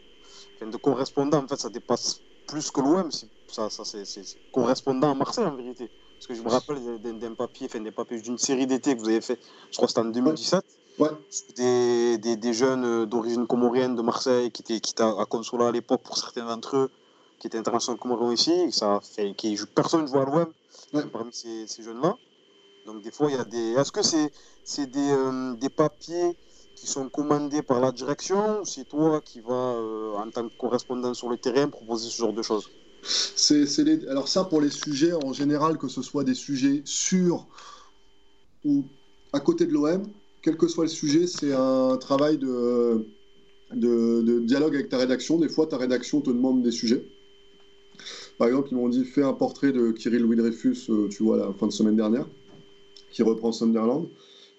[0.69, 3.11] de correspondant, en fait, ça dépasse plus que l'OM.
[3.11, 4.03] c'est- Ça, ça, c'est
[4.51, 5.89] correspondant à Marseille, en vérité.
[6.15, 7.79] Parce que je me rappelle d'un- papier, enfin,
[8.17, 9.39] d'une série d'été que vous avez fait,
[9.71, 10.63] je crois que c'était en 2017.
[10.99, 11.09] Ouais.
[11.55, 15.67] Des, des, des jeunes euh, d'origine comorienne de Marseille qui étaient, qui étaient à Consola
[15.67, 16.89] à l'époque, pour certains d'entre eux,
[17.39, 18.51] qui internationaux comoriens ici.
[18.51, 22.15] Et ça fait, qui, personne ne joue à l'OM parmi ces, ces jeunes-là.
[22.85, 23.73] Donc, des fois, il y a des.
[23.73, 24.31] Est-ce que c'est
[24.63, 26.35] c'est des, euh, des papiers
[26.75, 30.57] qui sont commandés par la direction ou c'est toi qui vas, euh, en tant que
[30.57, 32.69] correspondant sur le terrain, proposer ce genre de choses?
[33.03, 34.07] C'est, c'est les...
[34.07, 37.47] Alors ça, pour les sujets, en général, que ce soit des sujets sur
[38.65, 38.83] ou
[39.33, 40.03] à côté de l'OM,
[40.41, 43.07] quel que soit le sujet, c'est un travail de,
[43.73, 45.38] de, de dialogue avec ta rédaction.
[45.38, 47.07] Des fois, ta rédaction te demande des sujets.
[48.38, 51.38] Par exemple, ils m'ont dit fais un portrait de Kirill Louis Dreyfus, euh, tu vois,
[51.38, 52.27] la fin de semaine dernière,
[53.11, 54.07] qui reprend Sunderland.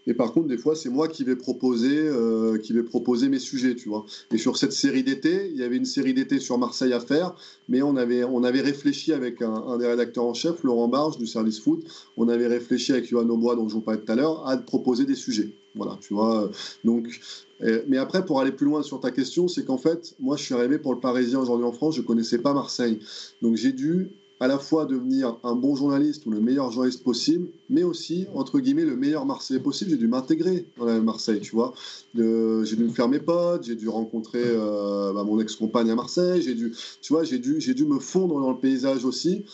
[0.08, 3.38] Et par contre, des fois, c'est moi qui vais proposer, euh, qui vais proposer mes
[3.38, 4.06] sujets, tu vois.
[4.32, 7.34] Et sur cette série d'été, il y avait une série d'été sur Marseille à faire,
[7.68, 8.24] mais on avait,
[8.62, 11.84] réfléchi avec un, un des rédacteurs en chef, Laurent Barge du service foot,
[12.16, 15.04] on avait réfléchi avec Johan Aubois, dont je vous parlais tout à l'heure, à proposer
[15.04, 15.50] des sujets.
[15.78, 16.50] Voilà, tu vois.
[16.84, 17.20] Donc,
[17.62, 20.42] euh, mais après, pour aller plus loin sur ta question, c'est qu'en fait, moi, je
[20.42, 22.98] suis arrivé pour le Parisien aujourd'hui en France, je connaissais pas Marseille.
[23.42, 24.10] Donc, j'ai dû
[24.40, 28.58] à la fois devenir un bon journaliste ou le meilleur journaliste possible, mais aussi, entre
[28.58, 29.90] guillemets, le meilleur Marseillais possible.
[29.90, 31.74] J'ai dû m'intégrer dans la Marseille, tu vois.
[32.14, 36.42] J'ai dû me faire mes potes, j'ai dû rencontrer euh, bah, mon ex-compagne à Marseille,
[36.42, 39.44] j'ai dû, tu vois, j'ai dû, j'ai dû me fondre dans le paysage aussi.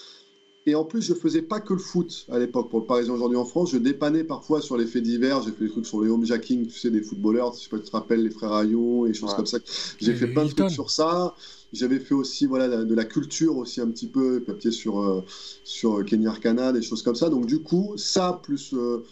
[0.66, 2.70] Et en plus, je faisais pas que le foot à l'époque.
[2.70, 5.42] Pour le Parisien aujourd'hui en France, je dépannais parfois sur les faits divers.
[5.42, 7.52] J'ai fait des trucs sur les homejacking, tu sais, des footballeurs.
[7.54, 9.36] Je sais pas si tu te rappelles, les frères Ayon et des choses Ouais.
[9.36, 9.58] comme ça.
[10.00, 10.64] J'ai fait plein de Hilton.
[10.64, 11.34] trucs sur ça.
[11.74, 15.22] J'avais fait aussi voilà, de la culture aussi un petit peu, papier sur, euh,
[15.64, 17.28] sur Kenny Arcana, des choses comme ça.
[17.28, 19.04] Donc du coup, ça, plus euh,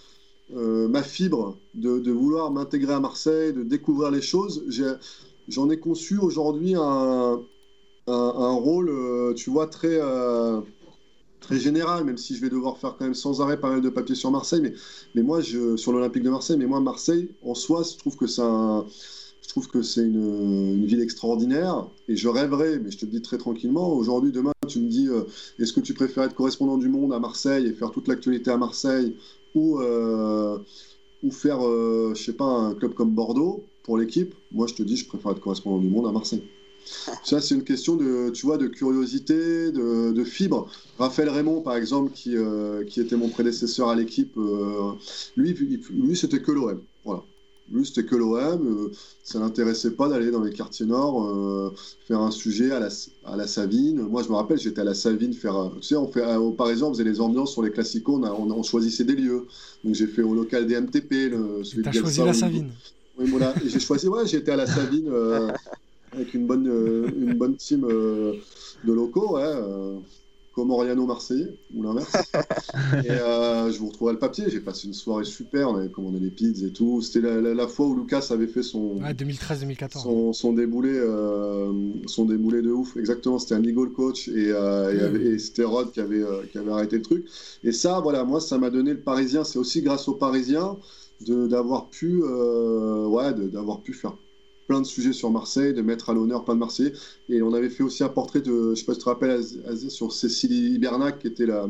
[0.57, 4.65] euh, ma fibre de, de vouloir m'intégrer à Marseille, de découvrir les choses,
[5.49, 7.41] j'en ai conçu aujourd'hui un,
[8.07, 10.01] un, un rôle, euh, tu vois, très...
[11.43, 13.91] très général, même si je vais devoir faire quand même sans arrêt pas mal de
[13.91, 14.73] papiers sur Marseille,
[15.15, 18.27] mais, moi, je, sur l'Olympique de Marseille, mais moi, Marseille, en soi, je trouve que
[18.27, 18.43] c'est
[19.43, 23.39] je trouve que c'est une, ville extraordinaire et je rêverais, mais je te dis très
[23.39, 25.25] tranquillement, aujourd'hui, demain, tu me dis, euh,
[25.59, 28.57] est-ce que tu préfères être correspondant du monde à Marseille et faire toute l'actualité à
[28.57, 29.17] Marseille
[29.55, 30.59] ou, euh,
[31.23, 34.35] ou faire, euh, je sais pas, un club comme Bordeaux pour l'équipe?
[34.53, 36.45] Moi, je te dis, je préfère être correspondant du monde à Marseille.
[37.25, 40.69] Ça, c'est une question de, tu vois, de curiosité, de, de fibre.
[40.99, 44.93] Raphaël Raymond, par exemple, qui, euh, qui était mon prédécesseur à l'équipe, euh,
[45.37, 46.81] lui, lui c'était que l'OM.
[47.05, 47.23] Voilà.
[47.71, 48.67] Lui, c'était que l'OM.
[48.67, 48.91] euh,
[49.25, 51.73] ça l'intéressait pas d'aller dans les quartiers nord euh,
[52.07, 52.89] faire un sujet à la,
[53.25, 54.03] à la Savine.
[54.03, 55.71] Moi, je me rappelle, j'étais à la Savine faire.
[55.81, 58.25] Tu sais, on fait, euh, au Parisien, on faisait les ambiances sur les classicos, on,
[58.25, 59.47] a- on, on choisissait des lieux.
[59.85, 62.69] Donc, j'ai fait au local des MTP, le, celui Bielsa, choisi la Savine.
[63.19, 63.55] oui, voilà.
[63.65, 65.53] J'ai choisi, ouais, j'étais à la Savine euh,
[66.13, 68.35] avec une bonne, euh, une bonne team euh,
[68.85, 69.97] de locaux, ouais, euh,
[70.53, 72.13] Comoriano Marseillais, ou l'inverse.
[73.05, 74.45] et je vous retrouverai le papier.
[74.49, 77.01] J'ai passé une soirée super, on avait commandé des pizzas et tout.
[77.01, 80.03] C'était la, la- la fois où Lucas avait fait son, Ouais, 2013-2014.
[80.03, 81.01] son, son déboulé,
[82.07, 82.99] son déboulé de ouf.
[82.99, 84.53] Exactement, c'était un Eagle coach et,
[85.39, 87.27] c'était Rod qui avait, qui avait arrêté le truc.
[87.65, 89.45] Et ça, voilà, moi, ça m'a donné le Parisien.
[89.45, 90.77] C'est aussi grâce aux Parisiens
[91.27, 94.17] d'avoir pu, euh, ouais, d'avoir pu faire
[94.81, 96.93] de sujets sur Marseille, de mettre à l'honneur plein de Marseillais.
[97.29, 99.31] Et on avait fait aussi un portrait de, je sais pas si tu te rappelles,
[99.31, 101.69] Az- Az- sur Cécilie Bernac, qui était la,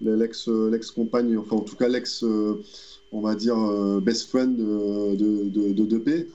[0.00, 2.62] la- l'ex, l'ex-compagne, enfin en tout cas l'ex, euh,
[3.12, 6.28] on va dire, euh, best friend de, de, de, de Depay,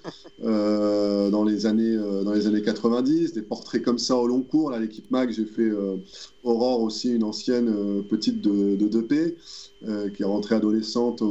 [0.44, 3.34] euh, dans, les années, euh, dans les années 90.
[3.34, 4.72] Des portraits comme ça au long cours.
[4.72, 5.98] Là, l'équipe MAC, j'ai fait euh,
[6.44, 9.36] Aurore aussi, une ancienne euh, petite de, de Depay,
[9.88, 11.28] euh, qui est rentrée adolescente au,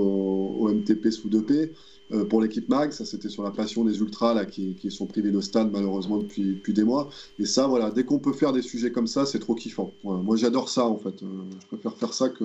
[0.61, 1.73] au MTP sous Depay.
[2.15, 5.31] Euh, pour l'équipe MAG, ça c'était sur la passion des ultras là, qui, sont privés
[5.31, 7.11] de stade malheureusement depuis, des mois.
[7.39, 9.93] Et ça, voilà, dès qu'on peut faire des sujets comme ça, c'est trop kiffant.
[10.05, 11.23] Moi j'adore ça en fait.
[11.23, 11.27] Euh,
[11.61, 12.45] je préfère faire ça que,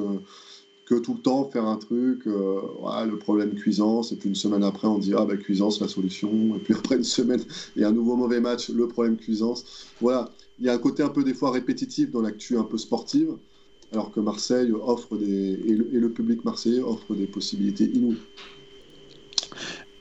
[0.86, 2.61] que tout le temps faire un truc, euh,
[3.05, 6.55] le problème cuisance, et puis une semaine après on dit ah bah cuisance la solution,
[6.55, 7.41] et puis après une semaine
[7.76, 9.88] et un nouveau mauvais match, le problème cuisance.
[10.01, 12.78] Voilà, il y a un côté un peu des fois répétitif dans l'actu un peu
[12.78, 13.36] sportive,
[13.91, 18.17] alors que Marseille offre des et le public marseillais offre des possibilités inouïes.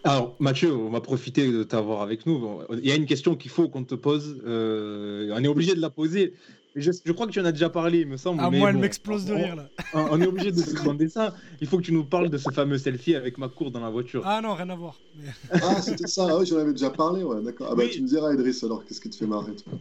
[0.09, 2.61] Alors, Mathieu, on va profiter de t'avoir avec nous.
[2.73, 4.41] Il y a une question qu'il faut qu'on te pose.
[4.47, 6.35] euh, on est obligé de la poser.
[6.77, 8.41] Je, je crois que tu en as déjà parlé, il me semble.
[8.43, 9.69] Ah, mais moi, elle m'explose de rire là.
[9.95, 11.35] On, on est obligé de te demander ça.
[11.61, 14.23] Il faut que tu nous parles de ce fameux selfie avec McCourt dans la voiture.
[14.25, 14.99] Ah non, rien à voir.
[15.17, 15.29] Mais-
[15.63, 17.69] Ah, c'était ça, ah oui, j'en avais déjà parlé, ouais, d'accord.
[17.71, 17.91] Ah bah Oui.
[17.91, 19.73] tu me diras, Idriss, alors qu'est-ce qui te fait marrer toi?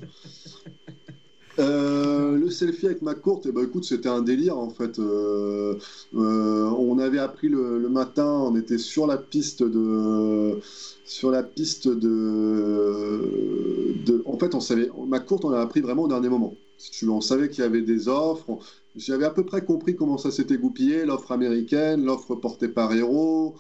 [1.59, 4.99] Euh, le selfie avec ma courte, eh ben, écoute, c'était un délire en fait.
[4.99, 5.75] Euh,
[6.15, 10.59] euh, on avait appris le, matin, on était sur la piste de,
[11.05, 13.23] sur la piste de,
[14.25, 16.53] en fait, on savait, ma courte, on l'a appris vraiment au dernier moment.
[17.07, 18.59] On savait qu'il y avait des offres.
[18.95, 23.55] J'avais à peu près compris comment ça s'était goupillé, l'offre américaine, l'offre portée par Hero.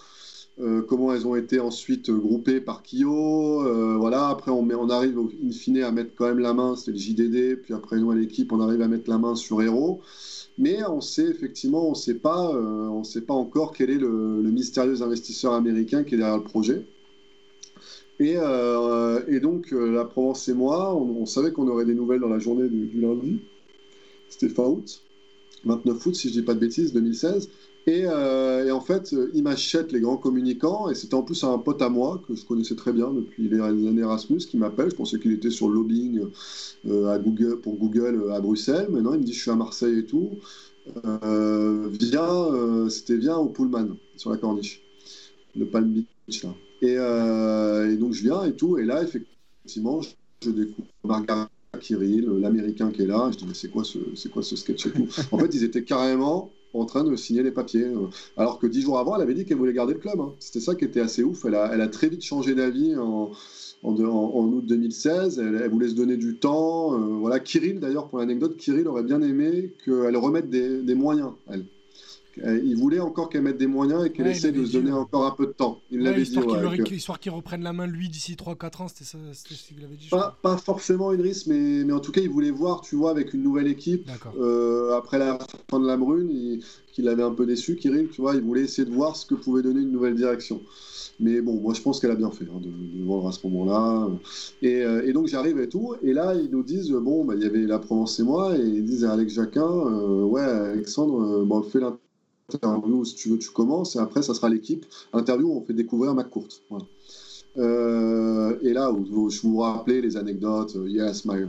[0.59, 3.61] Euh, comment elles ont été ensuite euh, groupées par Kyo.
[3.63, 6.75] euh, voilà, après on, met, on arrive in fine à mettre quand même la main,
[6.75, 9.61] c'est le JDD, puis après nous à l'équipe, on arrive à mettre la main sur
[9.61, 10.01] Hero.
[10.57, 15.03] Mais on sait effectivement, on sait pas, on sait pas encore quel est le, mystérieux
[15.03, 16.83] investisseur américain qui est derrière le projet.
[18.19, 18.37] Et,
[19.39, 22.67] donc la Provence et moi, on, on savait qu'on aurait des nouvelles dans la journée
[22.67, 23.41] du, du lundi.
[24.29, 25.03] C'était fin août,
[25.65, 27.49] 29 août si je dis pas de bêtises, 2016.
[27.87, 31.57] Et, euh, et en fait, il m'achète les grands communicants, et c'était en plus un
[31.57, 34.91] pote à moi, que je connaissais très bien depuis les années Erasmus, qui m'appelle.
[34.91, 36.25] Je pensais qu'il était sur le lobbying
[36.85, 38.89] euh, à Google, pour Google euh, à Bruxelles.
[38.91, 40.31] Maintenant, il me dit Je suis à Marseille et tout.
[40.93, 44.81] Viens, c'était viens au Pullman, sur la corniche,
[45.55, 46.43] le Palm Beach.
[46.43, 46.49] Là.
[46.81, 46.93] Et,
[47.93, 48.77] et donc, je viens et tout.
[48.77, 50.09] Et là, effectivement, je,
[50.43, 51.47] je découvre Margaret
[51.79, 53.29] Kirill, l'américain qui est là.
[53.31, 55.07] Je dis Mais c'est quoi, ce, c'est quoi ce sketch et tout?
[55.31, 57.83] En fait, ils étaient carrément en train de signer les papiers.
[57.83, 60.19] euh, Alors que dix jours avant, elle avait dit qu'elle voulait garder le club.
[60.19, 60.33] hein.
[60.39, 61.45] C'était ça qui était assez ouf.
[61.45, 63.29] Elle a, très vite changé d'avis en,
[63.83, 65.39] août 2016.
[65.39, 66.93] Elle, voulait se donner du temps.
[66.93, 71.31] euh, voilà, Kirill, d'ailleurs, pour l'anecdote, Kirill aurait bien aimé qu'elle remette des, moyens.
[72.45, 74.91] Euh, Il voulait encore qu'elle mette des moyens et qu'elle Ouais, essaie de se donner
[74.91, 75.79] encore un peu de temps.
[75.91, 76.23] Il Ouais, l'avait dit.
[76.23, 78.87] histoire qu'il ouais, le que- réc- histoire qu'il reprenne la main lui d'ici 3-4 ans,
[78.87, 80.07] c'était ça, ce qu'il avait dit.
[80.09, 83.33] pas, pas forcément Idriss, mais, mais en tout cas, il voulait voir, tu vois, avec
[83.33, 84.07] une nouvelle équipe,
[84.39, 86.63] euh, après la fin de la brune, il-
[86.93, 89.35] qu'il avait un peu déçu, Kirill, tu vois, il voulait essayer de voir ce que
[89.35, 90.61] pouvait donner une nouvelle direction.
[91.19, 93.45] Mais bon, moi je pense qu'elle a bien fait hein, de, de vendre à ce
[93.47, 94.07] moment-là.
[94.61, 97.41] Et, euh, et donc j'arrive et tout, et là ils nous disent, bon, bah, il
[97.41, 101.43] y avait la Provence et moi, et ils disent à Alex Jacquin, euh, ouais, Alexandre,
[101.45, 101.79] bon, fais
[102.51, 104.85] l'interview si tu veux, tu commences, et après ça sera l'équipe.
[105.13, 106.47] Interview, on fait découvrir McCourt.
[106.69, 106.85] Voilà.
[107.57, 110.77] Euh, et là, vous- je vous rappelez les anecdotes.
[110.87, 111.45] Yes, my,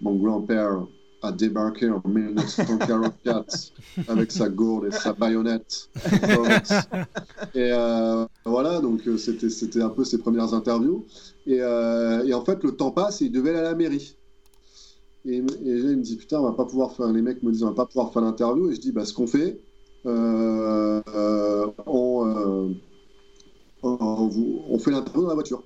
[0.00, 0.86] mon grand-père
[1.22, 3.72] a débarqué en 1944
[4.08, 5.88] avec sa gourde et sa baïonnette.
[7.54, 11.06] et euh, voilà, donc euh, c'était c'était un peu ses premières interviews.
[11.46, 14.16] Et, euh, et en fait, le temps passe et il devait aller à la mairie.
[15.24, 17.10] Et, et là, il me dit Putain, on va pas pouvoir faire.
[17.10, 18.70] Les mecs me disent On va pas pouvoir faire l'interview.
[18.70, 19.58] Et je dis Bah, ce qu'on fait,
[20.04, 21.02] on.
[22.26, 22.74] euh,
[23.82, 25.62] on, vous- on fait l'interview dans la voiture.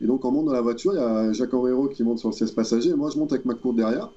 [0.00, 2.28] Et donc, on monte dans la voiture, il y a Jacques Henriero qui monte sur
[2.30, 4.12] le siège passager, et moi, je monte avec ma courte derrière.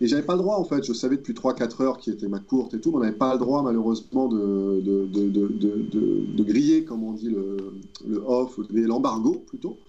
[0.00, 0.84] Et j'avais pas le droit, en fait.
[0.84, 3.32] Je savais depuis 3-4 heures qui était ma courte et tout, mais on n'avait pas
[3.34, 4.80] le droit, malheureusement, de,
[6.44, 7.56] griller, comme on dit, le,
[8.06, 9.80] le off, l'embargo, plutôt.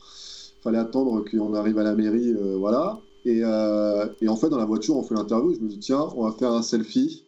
[0.60, 3.01] Il fallait attendre qu'on arrive à la mairie, euh, voilà.
[3.26, 6.08] Et, euh, et en fait, dans la voiture, on fait l'interview, je me dis, tiens,
[6.16, 7.24] on va faire un selfie.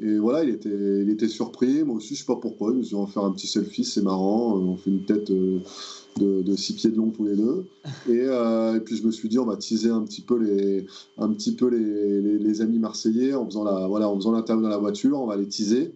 [0.00, 1.82] Et voilà, il était, il était surpris.
[1.82, 2.72] Moi aussi, je sais pas pourquoi.
[2.72, 4.56] Je me suis dit, on va faire un petit selfie, c'est marrant.
[4.58, 5.60] Euh, On fait une tête euh,
[6.18, 7.64] de, de six pieds de long tous les deux.
[8.08, 10.86] Et, euh, et puis, je me suis dit, on va teaser un petit peu les,
[11.16, 14.62] un petit peu les, les, les amis marseillais en faisant la, voilà, en faisant l'interview
[14.64, 15.18] dans la voiture.
[15.18, 15.94] On va les teaser.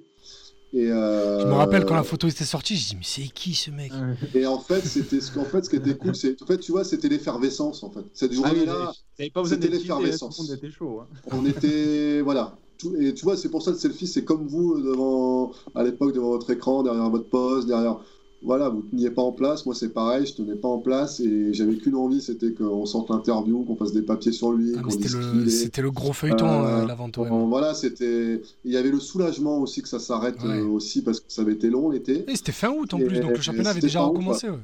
[0.73, 3.55] Et, euh, Je me rappelle quand la photo était sortie, je dis mais c'est qui
[3.55, 3.91] ce mec?
[4.35, 6.71] Et en fait, c'était ce qu'en fait, ce qui était cool, c'est, en fait, tu
[6.73, 8.05] vois, c'était l'effervescence, en fait.
[8.15, 8.93] Cette Ah oui, journée-là,
[9.35, 10.39] besoin c'était hein, l'effervescence.
[10.39, 11.01] Monde était chaud.
[11.01, 11.07] hein.
[11.33, 14.81] on était voilà Tout- et tu vois c'est pour ça le selfie c'est comme vous
[14.81, 17.99] devant à l'époque devant votre écran derrière votre poste derrière
[18.43, 19.66] voilà, vous teniez pas en place.
[19.66, 23.11] Moi, c'est pareil, je tenais pas en place et j'avais qu'une envie, c'était qu'on sorte
[23.11, 26.87] l'interview, qu'on fasse des papiers sur lui, Ah, C'était le, c'était gros feuilleton, Euh, euh,
[26.87, 27.28] la vente OM.
[27.28, 28.41] Bon, Voilà, c'était.
[28.64, 30.57] Il y avait le soulagement aussi que ça s'arrête Ouais.
[30.59, 32.24] euh, aussi parce que ça avait été long l'été.
[32.31, 34.49] Et c'était fin août en Et- plus, donc le championnat avait déjà août, recommencé.
[34.49, 34.57] ouais.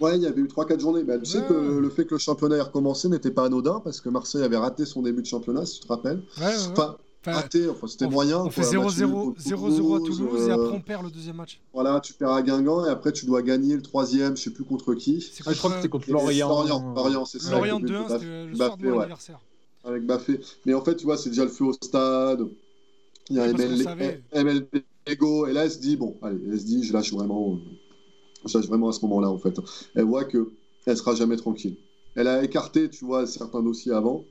[0.00, 1.02] Ouais, il y avait eu 3-4 journées.
[1.02, 4.00] Bah, tu sais que le fait que le championnat ait recommencé n'était pas anodin parce
[4.00, 6.22] que Marseille avait raté son début de championnat, si tu te rappelles.
[6.38, 6.94] Ouais, ouais, Enfin,
[7.26, 8.38] raté, enfin, c'était on, moyen.
[8.44, 11.04] on fait quoi, match 0-0 nul contre 0-0 à Toulouse et euh, après on perd
[11.04, 11.60] le deuxième match.
[11.74, 14.64] Voilà, tu perds à Guingamp et après tu dois gagner le troisième, je sais plus
[14.64, 15.20] contre qui.
[15.20, 16.48] C'est Ah, je crois que c'était contre Et- Lorient.
[16.48, 17.50] Lorient, Lorient, c'est ça.
[17.52, 19.40] Lorient avec le 2-1, but de c'était le Baffé, soir de mon ouais, anniversaire.
[19.84, 20.40] avec Baffé.
[20.64, 22.46] Mais en fait, tu vois, c'est déjà le feu au stade.
[23.30, 24.22] Il y a ML.
[24.34, 27.54] MLB Ego et là elle se dit bon, allez, elle se dit je lâche vraiment,
[27.54, 27.58] euh,
[28.48, 29.58] je lâche vraiment à ce moment-là en fait.
[29.94, 30.50] Elle voit que
[30.86, 31.76] elle sera jamais tranquille.
[32.14, 34.24] Elle a écarté, tu vois, certains dossiers avant.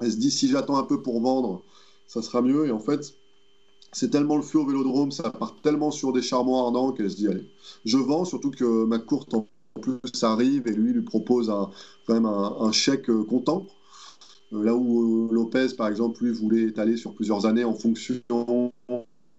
[0.00, 1.62] Elle se dit si j'attends un peu pour vendre,
[2.06, 2.66] ça sera mieux.
[2.66, 3.14] Et en fait,
[3.92, 7.16] c'est tellement le feu au Vélodrome, ça part tellement sur des charbons ardents qu'elle se
[7.16, 7.46] dit allez,
[7.84, 8.24] je vends.
[8.24, 9.48] Surtout que ma courte en
[9.80, 11.70] plus arrive et lui lui propose un,
[12.06, 13.66] quand même un, un chèque euh, comptant.
[14.52, 18.20] Euh, Là où euh, Lopez, par exemple, lui voulait étaler sur plusieurs années en fonction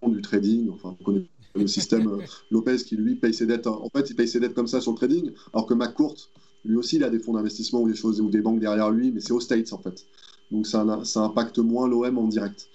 [0.07, 0.69] du trading.
[0.69, 2.17] Enfin, on connaît le système euh,
[2.51, 3.67] Lopez qui lui paye ses dettes.
[3.67, 6.15] En fait, il paye ses dettes comme ça sur le trading, alors que McCourt,
[6.63, 9.11] lui aussi, il a des fonds d'investissement ou des choses ou des banques derrière lui,
[9.11, 10.05] mais c'est aux States en fait.
[10.51, 12.69] Donc ça, ça impacte moins l'OM en direct.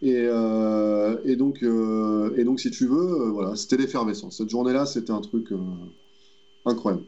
[0.00, 4.36] Et, euh, et, donc, euh, et donc, si tu veux, euh, voilà, c'était l'effervescence.
[4.38, 5.48] Cette journée-là, c'était un truc
[6.64, 7.04] incroyable.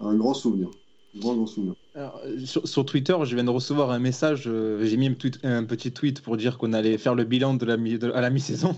[0.00, 0.68] Un grand souvenir.
[1.16, 1.74] Grand, grand souvenir.
[1.94, 4.42] Alors, sur, sur Twitter, je viens de recevoir un message.
[4.82, 7.64] J'ai mis un, tweet- un petit tweet pour dire qu'on allait faire le bilan de
[7.64, 8.76] la mi- de- à la mi-saison.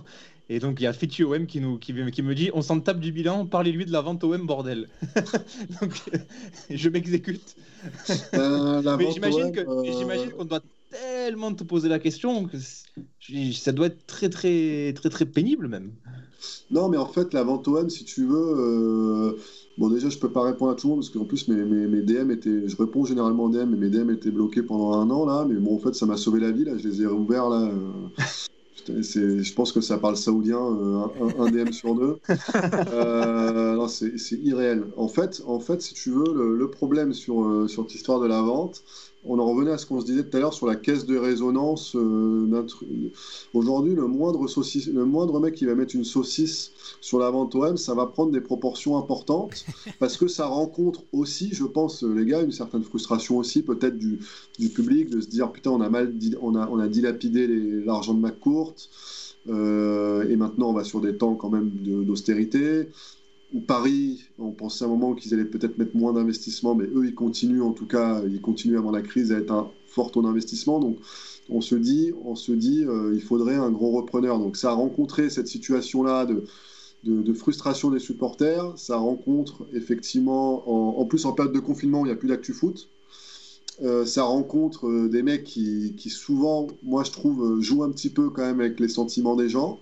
[0.50, 2.80] Et donc, il y a Fitu OM qui, nous, qui, qui me dit On s'en
[2.80, 4.88] tape du bilan, parlez-lui de la vente OM, bordel.
[5.82, 5.92] donc,
[6.70, 7.56] je m'exécute.
[8.34, 10.60] Euh, Mais euh, j'imagine qu'on doit
[10.90, 12.56] tellement te poser la question que
[13.52, 15.92] ça doit être très, très, très, très pénible, même.
[16.70, 18.54] Non, mais en fait, la vente OM, si tu veux.
[18.56, 19.38] euh,
[19.78, 22.02] Bon, déjà, je peux pas répondre à tout le monde parce qu'en plus, mes, mes,
[22.02, 22.66] DM étaient.
[22.68, 25.46] Je réponds généralement en DM, mais mes DM étaient bloqués pendant un an, là.
[25.48, 26.76] Mais bon, en fait, ça m'a sauvé la vie, là.
[26.76, 27.70] Je les ai réouverts, là.
[27.70, 28.08] euh,
[28.88, 31.06] Je pense que ça parle saoudien, euh,
[31.38, 32.18] un, DM sur deux.
[33.88, 34.84] C'est irréel.
[34.96, 38.26] En fait, en fait, si tu veux, le, problème sur, euh, sur cette histoire de
[38.26, 38.82] la vente,
[39.24, 41.16] on en revenait à ce qu'on se disait tout à l'heure sur la caisse de
[41.16, 41.94] résonance.
[41.96, 42.46] euh.
[43.52, 47.54] Aujourd'hui, le moindre, saucisse, le moindre mec qui va mettre une saucisse sur la vente
[47.54, 49.64] OM, ça va prendre des proportions importantes
[49.98, 53.96] parce que ça rencontre aussi, je pense, euh, les gars, une certaine frustration aussi, peut-être
[53.98, 54.18] du,
[54.58, 58.14] du public, de se dire putain, on a mal, on a, on a dilapidé l'argent
[58.14, 58.74] de McCourt
[59.48, 62.88] euh, et maintenant on va sur des temps quand même de- d'austérité.
[63.54, 67.06] Ou Paris, on pensait à un moment qu'ils allaient peut-être mettre moins d'investissement, mais eux,
[67.06, 70.20] ils continuent, en tout cas, ils continuent avant la crise à être un fort taux
[70.20, 70.80] d'investissement.
[70.80, 70.98] Donc,
[71.48, 74.38] on se dit, on se dit, euh, il faudrait un gros repreneur.
[74.38, 76.44] Donc, ça a rencontré cette situation-là de,
[77.04, 78.76] de, frustration des supporters.
[78.76, 82.52] Ça rencontre effectivement, en, plus en période de confinement, où il n'y a plus d'actu
[82.52, 82.90] foot.
[83.82, 88.10] Euh, ça rencontre euh, des mecs qui, qui souvent, moi je trouve, jouent un petit
[88.10, 89.78] peu quand même avec les sentiments des gens,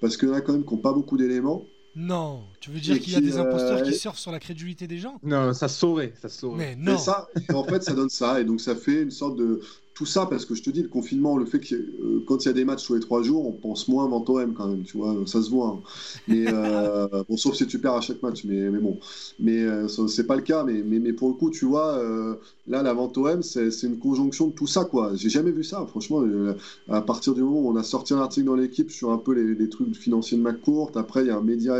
[0.00, 1.64] parce qu'il y en a quand même qui n'ont pas beaucoup d'éléments.
[1.96, 4.40] Non, tu veux dire qu'il y a qui, des imposteurs euh, qui surfent sur la
[4.40, 5.18] crédulité des gens?
[5.22, 6.56] Non, ça saurait, ça saurait.
[6.56, 6.98] Mais Mais non.
[6.98, 8.40] ça, en fait, ça donne ça.
[8.40, 9.60] Et donc, ça fait une sorte de.
[9.94, 12.46] Tout ça, parce que je te dis, le confinement, le fait que euh, quand il
[12.46, 14.82] y a des matchs tous les trois jours, on pense moins vente OM quand même,
[14.82, 15.68] tu vois, ça se voit.
[15.68, 15.82] hein.
[16.26, 18.98] Mais, euh, bon, sauf si tu perds à chaque match, mais, mais bon.
[19.38, 20.64] Mais euh, c'est pas le cas.
[20.64, 22.02] Mais, mais, mais pour le coup, tu vois,
[22.66, 25.14] là, la vente OM, c'est une conjonction de tout ça, quoi.
[25.14, 26.24] J'ai jamais vu ça, franchement.
[26.88, 29.32] à partir du moment où on a sorti un article dans l'équipe sur un peu
[29.32, 31.76] les, les trucs financiers de McCourt, après, il y a un média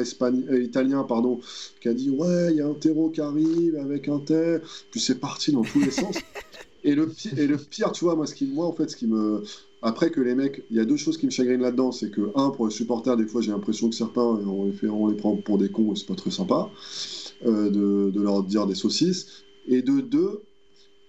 [0.52, 1.40] italien, pardon,
[1.80, 4.62] qui a dit Ouais, il y a un terreau qui arrive avec un tel.
[4.90, 6.24] Puis c'est parti dans tous les sens.
[6.84, 8.26] Et le, pire, et le pire, tu vois, moi,
[8.66, 9.42] en fait, ce qui me.
[9.80, 12.30] Après que les mecs, il y a deux choses qui me chagrinent là-dedans, c'est que,
[12.36, 15.16] un, pour les supporters, des fois, j'ai l'impression que certains, on les, fait, on les
[15.16, 16.70] prend pour des cons et c'est pas très sympa
[17.46, 19.44] euh, de, leur dire des saucisses.
[19.66, 20.42] Et de deux,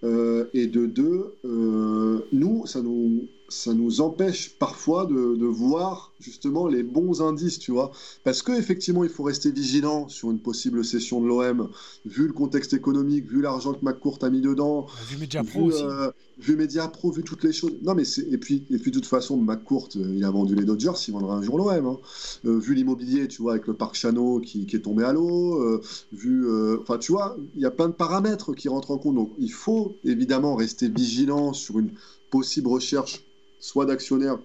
[0.03, 6.11] euh, et de deux, euh, nous, ça nous, ça nous empêche parfois de, de voir
[6.19, 7.91] justement les bons indices, tu vois.
[8.23, 11.69] Parce qu'effectivement, il faut rester vigilant sur une possible session de l'OM,
[12.05, 15.73] vu le contexte économique, vu l'argent que McCourt a mis dedans, Vu Media Pro vu,
[15.73, 15.83] aussi.
[15.83, 17.73] euh, vu Media Pro, vu toutes les choses.
[17.83, 20.55] Non, mais c'est et puis et puis de toute façon, McCourt, euh, il a vendu
[20.55, 21.85] les Dodgers, il vendra un jour l'OM.
[21.85, 21.97] hein.
[22.45, 25.61] Euh, vu l'immobilier, tu vois, avec le parc Chano qui, qui est tombé à l'eau,
[25.61, 25.81] euh,
[26.13, 26.45] vu,
[26.81, 29.15] enfin, tu vois, il y a plein de paramètres qui rentrent en compte.
[29.15, 31.91] Donc, il faut évidemment rester vigilant sur une
[32.31, 33.24] possible recherche,
[33.59, 34.39] soit d'actionnaires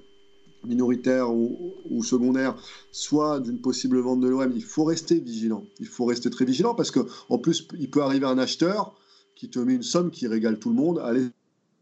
[0.64, 2.54] minoritaires ou, secondaires,
[2.92, 4.52] soit d'une possible vente de l'OM.
[4.54, 5.64] Il faut rester vigilant.
[5.78, 8.94] Il faut rester très vigilant parce que en plus, il peut arriver un acheteur
[9.36, 10.98] qui te met une somme qui régale tout le monde.
[10.98, 11.28] Allez,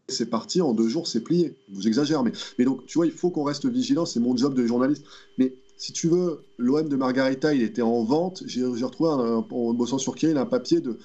[0.07, 1.57] c'est parti, en deux jours, c'est plié.
[1.71, 4.53] Vous exagère, mais, mais donc, tu vois, il faut qu'on reste vigilant, c'est mon job
[4.53, 5.03] de journaliste.
[5.37, 8.43] Mais si tu veux, l'OM de Margarita, il était en vente.
[8.45, 10.97] J'ai retrouvé, un, en bossant sur Kiel, un papier de,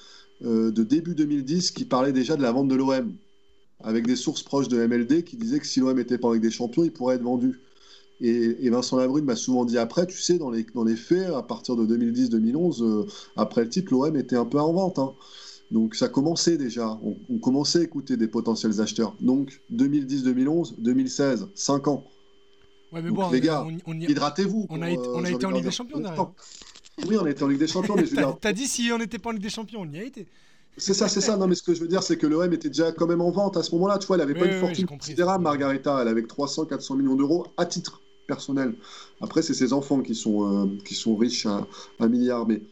[0.42, 3.14] euh, de début 2010 qui parlait déjà de la vente de l'OM,
[3.84, 6.50] avec des sources proches de MLD qui disaient que si l'OM était pas avec des
[6.50, 7.60] champions, il pourrait être vendu.
[8.20, 11.42] Et, Vincent Labrune m'a souvent dit après, tu sais, dans les, dans les faits, à
[11.42, 13.06] partir de 2010-2011, euh,
[13.36, 14.98] après le titre, l'OM était un peu en vente.
[14.98, 15.12] Hein.
[15.70, 19.14] Donc ça commençait déjà, on, commençait à écouter des potentiels acheteurs.
[19.20, 22.04] Donc 2010-2011, 2016, 5 ans.
[22.92, 24.66] Ouais, mais bon, les gars, hydratez-vous.
[24.70, 26.30] On, a, été, on a été en Ligue des Champions derrière.
[27.08, 29.18] Oui, on a été en Ligue des Champions, mais je T'as dit si on n'était
[29.18, 30.28] pas en Ligue des Champions, on y a été.
[30.76, 31.36] C'est ça, c'est ça.
[31.36, 33.30] Non, mais ce que je veux dire, c'est que l'OM était déjà quand même en
[33.30, 33.98] vente à ce moment-là.
[33.98, 35.98] Tu vois, elle avait pas une fortune considérable, Margarita.
[36.02, 38.74] Elle avait 300-400 millions d'euros à titre personnel.
[39.20, 41.66] Après, c'est ses enfants qui sont, euh, qui sont riches à
[42.00, 42.46] un milliard.
[42.46, 42.62] Mais,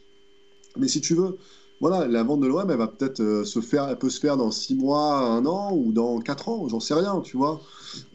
[0.76, 1.36] mais si tu veux,
[1.80, 4.36] voilà, la vente de l'OM, elle va peut-être euh, se faire, elle peut se faire
[4.36, 7.60] dans 6 mois, 1 an ou dans 4 ans, j'en sais rien, tu vois.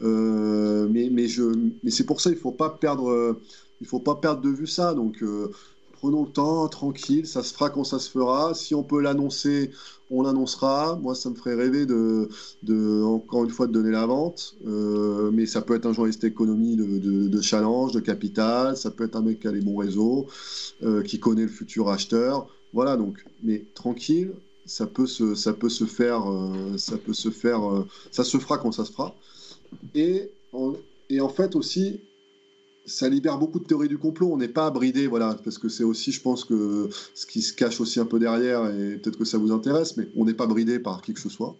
[0.02, 1.44] Euh, mais, mais, je,
[1.82, 3.38] mais c'est pour ça, il faut pas perdre,
[3.80, 4.94] il faut pas perdre de vue ça.
[4.94, 5.22] Donc,
[6.00, 8.54] prenons le temps, tranquille, ça se fera quand ça se fera.
[8.54, 9.70] Si on peut l'annoncer,
[10.10, 10.98] on l'annoncera.
[11.00, 12.28] Moi, ça me ferait rêver de,
[12.62, 14.56] de, encore une fois, de donner la vente.
[14.64, 18.76] mais ça peut être un journaliste économie de, de, de, challenge, de capital.
[18.76, 20.26] Ça peut être un mec qui a les bons réseaux,
[21.04, 22.48] qui connaît le futur acheteur.
[22.72, 24.32] Voilà, donc, mais tranquille,
[24.68, 28.38] ça peut se, ça peut se faire, euh, ça peut se faire, euh, ça se
[28.38, 29.14] fera quand ça se fera.
[29.94, 30.30] Et
[31.10, 32.00] et en fait aussi,
[32.88, 34.30] ça libère beaucoup de théories du complot.
[34.32, 37.52] On n'est pas bridé, voilà, parce que c'est aussi, je pense que ce qui se
[37.52, 40.46] cache aussi un peu derrière, et peut-être que ça vous intéresse, mais on n'est pas
[40.46, 41.56] bridé par qui que ce soit.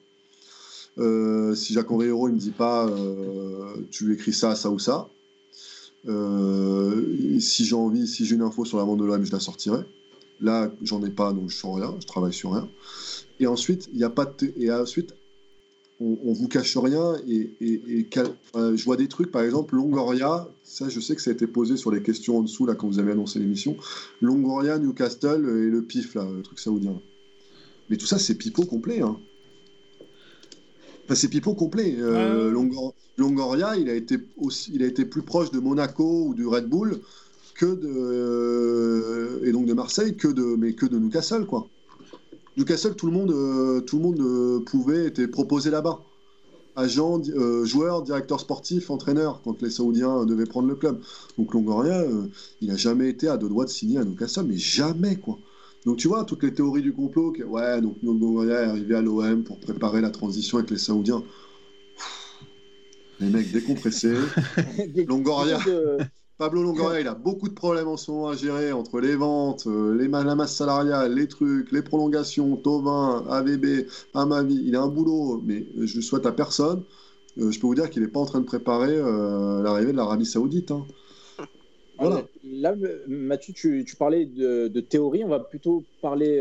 [0.98, 2.90] Euh, si Jacques Henri Hérault ne me dit pas,
[3.90, 5.08] tu écris ça, ça ou ça.
[6.04, 9.84] si j'ai envie, si j'ai une info sur la vente de l'OM, je la sortirai.
[10.40, 12.68] Là, j'en ai pas, donc je sens rien, je travaille sur rien.
[13.40, 15.14] Et ensuite, il n'y a pas de et ensuite,
[16.01, 18.07] on, on, vous cache rien et, et,
[18.57, 21.46] euh, je vois des trucs, par exemple, Longoria, ça, je sais que ça a été
[21.46, 23.76] posé sur les questions en dessous là quand vous avez annoncé l'émission.
[24.20, 27.01] Longoria, Newcastle et le PIF là, le truc saoudien.
[27.90, 29.01] Mais tout ça, c'est pipeau complet.
[29.01, 29.18] Hein.
[31.05, 31.96] Enfin, c'est pipeau complet.
[31.99, 32.53] Euh,
[33.16, 36.66] Longoria, il a été aussi, il a été plus proche de Monaco ou du Red
[36.68, 37.01] Bull
[37.55, 41.68] que de et donc de Marseille que de mais que de Newcastle quoi.
[42.59, 46.00] Newcastle tout le monde euh, tout le monde euh, pouvait était proposé là-bas.
[46.76, 47.22] Agent,
[47.64, 51.00] joueur, directeur sportif, entraîneur quand les Saoudiens devaient prendre le club.
[51.36, 52.04] Donc Longoria,
[52.61, 55.38] il n'a jamais été à deux doigts de signer à Newcastle, mais jamais quoi.
[55.86, 59.02] Donc tu vois toutes les théories du complot, que, ouais donc Longoria est arrivé à
[59.02, 61.24] l'OM pour préparer la transition avec les Saoudiens.
[63.18, 64.14] Les mecs décompressés.
[65.09, 65.59] Longoria.
[66.39, 69.66] Pablo Longoria, il a beaucoup de problèmes en ce moment à gérer entre les ventes,
[69.66, 74.62] euh, les, la masse salariale, les trucs, les prolongations, Tovin, AVB, Amavi.
[74.64, 76.84] Il a un boulot, mais je souhaite à personne.
[77.39, 79.97] Euh, je peux vous dire qu'il n'est pas en train de préparer euh, l'arrivée de
[79.97, 80.70] l'Arabie Saoudite.
[80.70, 80.86] Hein.
[81.99, 82.22] Voilà.
[82.45, 82.72] Là,
[83.09, 85.24] Mathieu, tu, parlais de, théorie.
[85.24, 86.41] On va plutôt parler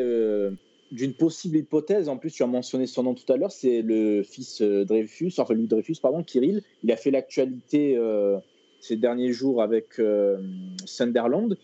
[0.91, 2.08] d'une possible hypothèse.
[2.08, 3.52] En plus, tu as mentionné son nom tout à l'heure.
[3.52, 6.62] C'est le fils Dreyfus, enfin lui Dreyfus, pardon, Kirill.
[6.84, 7.98] Il a fait l'actualité
[8.80, 10.38] ces derniers jours avec euh,
[10.86, 11.57] Sunderland.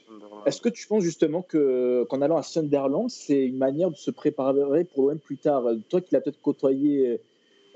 [0.45, 4.11] Est-ce que tu penses justement que qu'en allant à Sunderland, c'est une manière de se
[4.11, 5.63] préparer pour l'OM plus tard?
[5.89, 7.21] Toi qui l'as peut-être côtoyé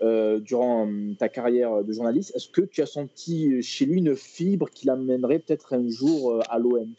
[0.01, 4.69] euh, durant ta carrière de journaliste, est-ce que tu as senti chez lui une fibre
[4.69, 6.89] qui l'amènerait peut-être un jour euh, à l'OM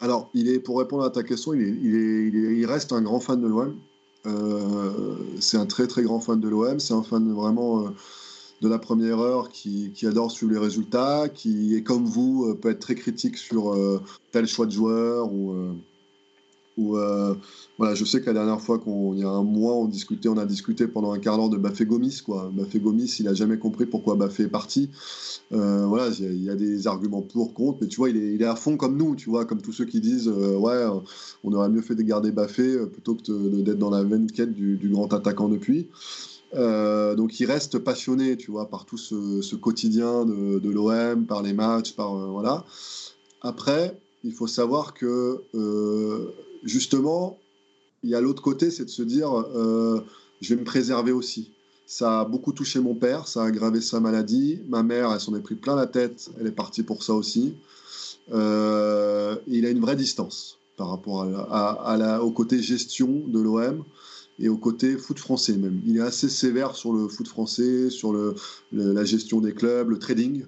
[0.00, 3.20] Alors, il est, pour répondre à ta question, il, est, il, il, reste un grand
[3.20, 3.78] fan de l'OM.
[5.40, 6.80] c'est un très très grand fan de l'OM.
[6.80, 7.92] C'est un fan vraiment
[8.62, 12.70] de la première heure qui, adore suivre les résultats, qui est comme vous, euh, peut
[12.70, 14.00] être très critique sur euh,
[14.32, 15.54] tel choix de joueur ou.
[16.78, 17.34] Euh,
[17.78, 20.36] voilà, je sais que la dernière fois, il y a un mois, on discutait, on
[20.36, 22.20] a discuté pendant un quart d'heure de Bafé Gomis.
[22.22, 22.50] Quoi.
[22.52, 24.90] Bafé Gomis, il a jamais compris pourquoi Bafé est parti.
[25.50, 28.76] voilà, il y, a des arguments pour, contre, mais tu vois, il est, à fond
[28.76, 30.84] comme nous, tu vois, comme tous ceux qui disent, ouais,
[31.44, 34.90] on aurait mieux fait de garder Bafé plutôt que d'être dans la veine quête du
[34.90, 35.88] grand attaquant depuis.
[36.56, 41.52] Euh, donc il reste passionné, tu vois, par tout ce, quotidien de, l'OM, par les
[41.52, 42.64] matchs, par euh, voilà.
[43.42, 46.32] Après, il faut savoir que euh,
[46.64, 47.38] justement,
[48.02, 49.30] il y a l'autre côté, c'est de se dire,
[50.40, 51.52] je vais me préserver aussi.
[51.86, 54.60] Ça a beaucoup touché mon père, ça a aggravé sa maladie.
[54.68, 57.54] Ma mère, elle s'en est pris plein la tête, elle est partie pour ça aussi.
[58.28, 63.84] il a une vraie distance par rapport à, au côté gestion de l'OM
[64.38, 65.80] et au côté foot français même.
[65.86, 68.34] Il est assez sévère sur le foot français, sur le,
[68.72, 70.44] la gestion des clubs, le trading.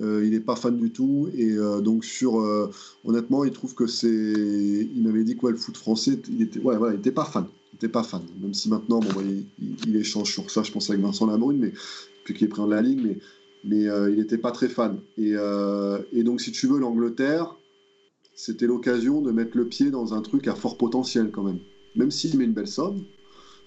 [0.00, 2.70] Euh, il n'est pas fan du tout et euh, donc sur euh,
[3.04, 6.76] honnêtement il trouve que c'est il m'avait dit quoi le foot français il était ouais
[6.76, 9.20] voilà il était pas fan il était pas fan même si maintenant bon
[9.58, 11.72] il, échange sur ça je pense avec Vincent Labrune mais
[12.22, 13.16] puis est pris en la ligne
[13.64, 17.56] mais il n'était pas très fan et donc si tu veux l'Angleterre
[18.40, 21.58] c'était l'occasion de mettre le pied dans un truc à fort potentiel quand même.
[21.96, 23.04] Même s'il met une belle somme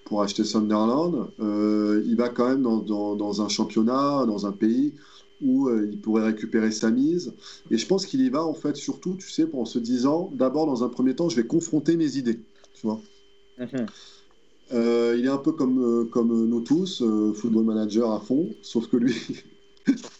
[0.04, 4.52] pour acheter Sunderland, euh, il va quand même dans, dans- dans un championnat, dans un
[4.52, 4.94] pays
[5.42, 7.34] où euh, il pourrait récupérer sa mise.
[7.70, 10.66] Et je pense qu'il y va en fait surtout, tu sais, en se disant, d'abord
[10.66, 12.40] dans un premier temps, je vais confronter mes idées.
[12.74, 13.00] Tu vois
[13.58, 13.86] Mhm.
[14.72, 18.48] Euh, il est un peu comme, euh, comme nous tous, euh, football manager à fond,
[18.62, 19.14] sauf que lui,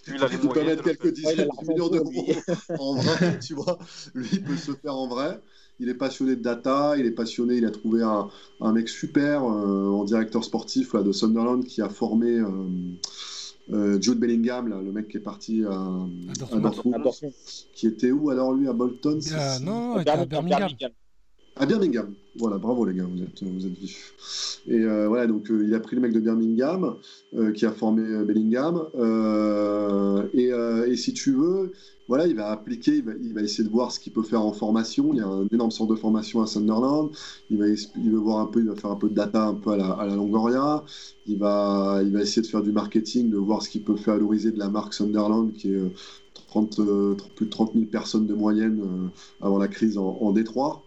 [0.07, 0.15] il
[0.53, 2.27] peut mettre quelques dizaines de millions d'euros
[2.79, 3.79] en vrai, tu vois.
[4.15, 5.41] Lui, il peut se faire en vrai.
[5.81, 8.29] Il est passionné de data, il est passionné, il a trouvé un,
[8.61, 12.49] un mec super euh, en directeur sportif là, de Sunderland qui a formé euh,
[13.73, 15.75] euh, Jude Bellingham, là, le mec qui est parti à, à
[16.39, 16.63] Dortmund.
[16.63, 17.33] Dortmund, À Dortmund.
[17.75, 20.59] qui était où alors lui à Bolton Euh, c'est- non, non, il était à Birmingham,
[20.61, 20.91] Birmingham.
[21.57, 22.13] À Birmingham.
[22.37, 24.61] Voilà, bravo les gars, vous êtes, vous êtes vifs.
[24.67, 26.97] Et euh, voilà, donc euh, il a pris le mec de Birmingham
[27.35, 28.83] euh, qui a formé euh, Bellingham.
[28.97, 31.71] Euh, et, euh, si tu veux,
[32.09, 35.11] voilà, il va appliquer, il va, essayer de voir ce qu'il peut faire en formation.
[35.13, 37.11] Il y a un énorme centre de formation à Sunderland.
[37.51, 39.55] Il va, il va voir un peu, il va faire un peu de data un
[39.55, 40.83] peu à la, Longoria.
[41.27, 44.15] Il va, il va essayer de faire du marketing, de voir ce qu'il peut faire
[44.15, 45.91] valoriser de la marque Sunderland qui est euh,
[46.49, 50.33] 30, euh, plus de 30 000 personnes de moyenne euh, avant la crise en, en
[50.33, 50.83] Détroit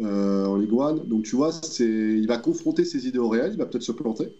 [0.00, 0.94] euh, en Ligue 1.
[1.04, 3.92] Donc tu vois, c'est, il va confronter ses idées au réel, il va peut-être se
[3.92, 4.32] planter.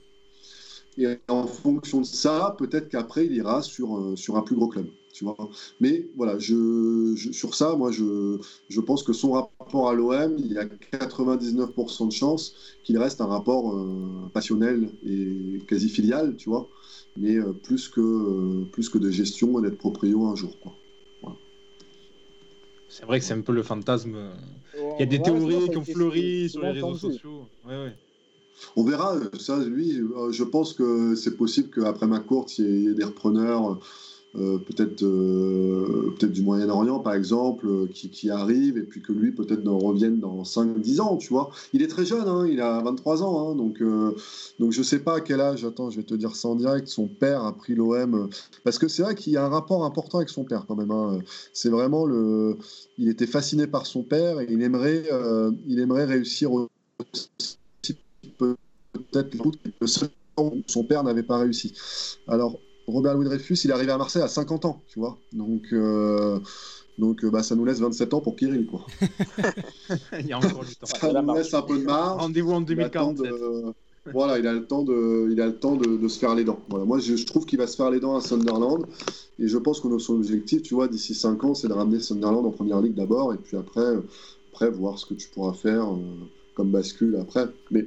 [0.97, 4.69] Et en fonction de ça, peut-être qu'après, il ira sur, euh, sur un plus gros
[4.69, 4.87] club.
[5.13, 5.37] Tu vois.
[5.81, 8.39] Mais voilà, je, sur ça, moi, je,
[8.69, 13.21] je pense que son rapport à l'OM, il y a 99% de chances qu'il reste
[13.21, 16.69] un rapport euh, passionnel et quasi filial, tu vois,
[17.17, 20.59] mais plus, que, plus que de gestion et d'être proprio un jour.
[20.61, 20.73] Quoi.
[22.95, 24.17] C'est vrai que c'est un peu le fantasme.
[24.75, 27.01] Il y a des Ouais, théories qui ont fleuri sur les réseaux entendu.
[27.01, 27.49] sociaux.
[27.65, 27.97] Ouais, ouais.
[28.77, 32.89] On verra, ça, lui, euh, je pense que c'est possible qu'après ma courte, il y
[32.89, 33.81] ait des repreneurs,
[34.37, 39.13] euh, peut-être euh, peut-être du Moyen-Orient, par exemple, euh, qui, qui arrivent, et puis que
[39.13, 41.51] lui, peut-être, en revienne dans 5-10 ans, tu vois.
[41.73, 44.15] Il est très jeune, hein, il a 23 ans, hein, donc, euh,
[44.59, 46.89] donc je sais pas à quel âge, attends, je vais te dire ça en direct,
[46.89, 48.29] son père a pris l'OM,
[48.65, 50.91] parce que c'est vrai qu'il y a un rapport important avec son père, quand même.
[50.91, 51.19] hein.
[51.53, 52.57] C'est vraiment le...
[52.99, 55.05] Il était fasciné par son père, et il aimerait,
[55.67, 56.51] il aimerait réussir
[59.13, 59.87] peut-être que
[60.67, 61.73] son père n'avait pas réussi.
[62.29, 65.17] Alors, Robert Louis Dreyfus, il est arrivé à Marseille à 50 ans, tu vois.
[65.33, 66.39] Donc, euh,
[66.99, 68.85] donc euh, bah, ça nous laisse 27 ans pour Kirill, quoi.
[70.21, 70.87] Il y a encore du temps.
[70.87, 72.21] Ça nous laisse un peu de marge.
[72.21, 73.33] Rendez-vous en Il a le temps 2047.
[73.33, 73.75] de-
[74.13, 76.45] Voilà, il a le temps de, il a le temps de, de se faire les
[76.45, 76.61] dents.
[76.69, 78.85] Voilà, moi, je, je trouve qu'il va se faire les dents à Sunderland,
[79.39, 82.45] et je pense que notre objectif, tu vois, d'ici 5 ans, c'est de ramener Sunderland
[82.45, 83.95] en première ligue d'abord, et puis après,
[84.53, 85.97] après voir ce que tu pourras faire euh,
[86.55, 87.47] comme bascule après.
[87.71, 87.87] Mais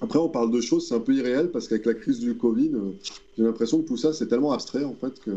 [0.00, 2.70] après, on parle de choses, c'est un peu irréel parce qu'avec la crise du Covid,
[2.74, 2.92] euh,
[3.36, 5.30] j'ai l'impression que tout ça, c'est tellement abstrait en fait que.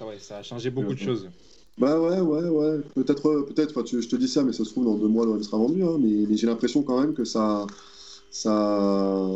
[0.00, 1.28] Ah ouais, ça a changé beaucoup de choses.
[1.78, 2.80] Bah ouais, ouais, ouais.
[2.94, 3.84] Peut-être, euh, peut-être.
[3.86, 5.82] Je te dis ça, mais ça se trouve dans deux mois, l'OM sera vendu.
[5.84, 7.66] hein, mais mais j'ai l'impression quand même que ça,
[8.30, 9.28] ça,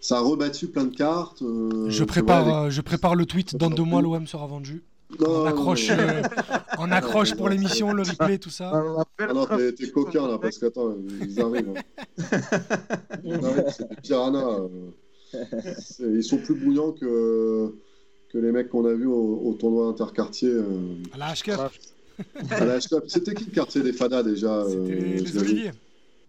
[0.00, 1.42] ça a rebattu plein de cartes.
[1.42, 3.56] euh, Je prépare, voilà, euh, je prépare le tweet.
[3.56, 4.82] Dans deux mois, l'OM sera vendu.
[5.20, 6.22] On accroche, euh,
[6.78, 8.70] on accroche pour l'émission, le replay, tout ça.
[9.18, 11.74] Ah non, t'es, t'es coquin là, parce qu'attends, ils arrivent.
[11.76, 12.18] hein.
[13.24, 14.60] Ils arrivent, c'est des piranhas.
[14.60, 14.68] euh.
[15.80, 17.72] C'est- Ils sont plus bouillants que,
[18.32, 20.50] que les mecs qu'on a vus au, au tournoi interquartier.
[20.50, 20.64] euh,
[21.14, 21.58] À la H-Cup,
[22.50, 22.80] à la.
[22.80, 25.38] C'était qui le quartier des Fadas déjà c'était euh, les, je les.
[25.38, 25.70] Oliviers.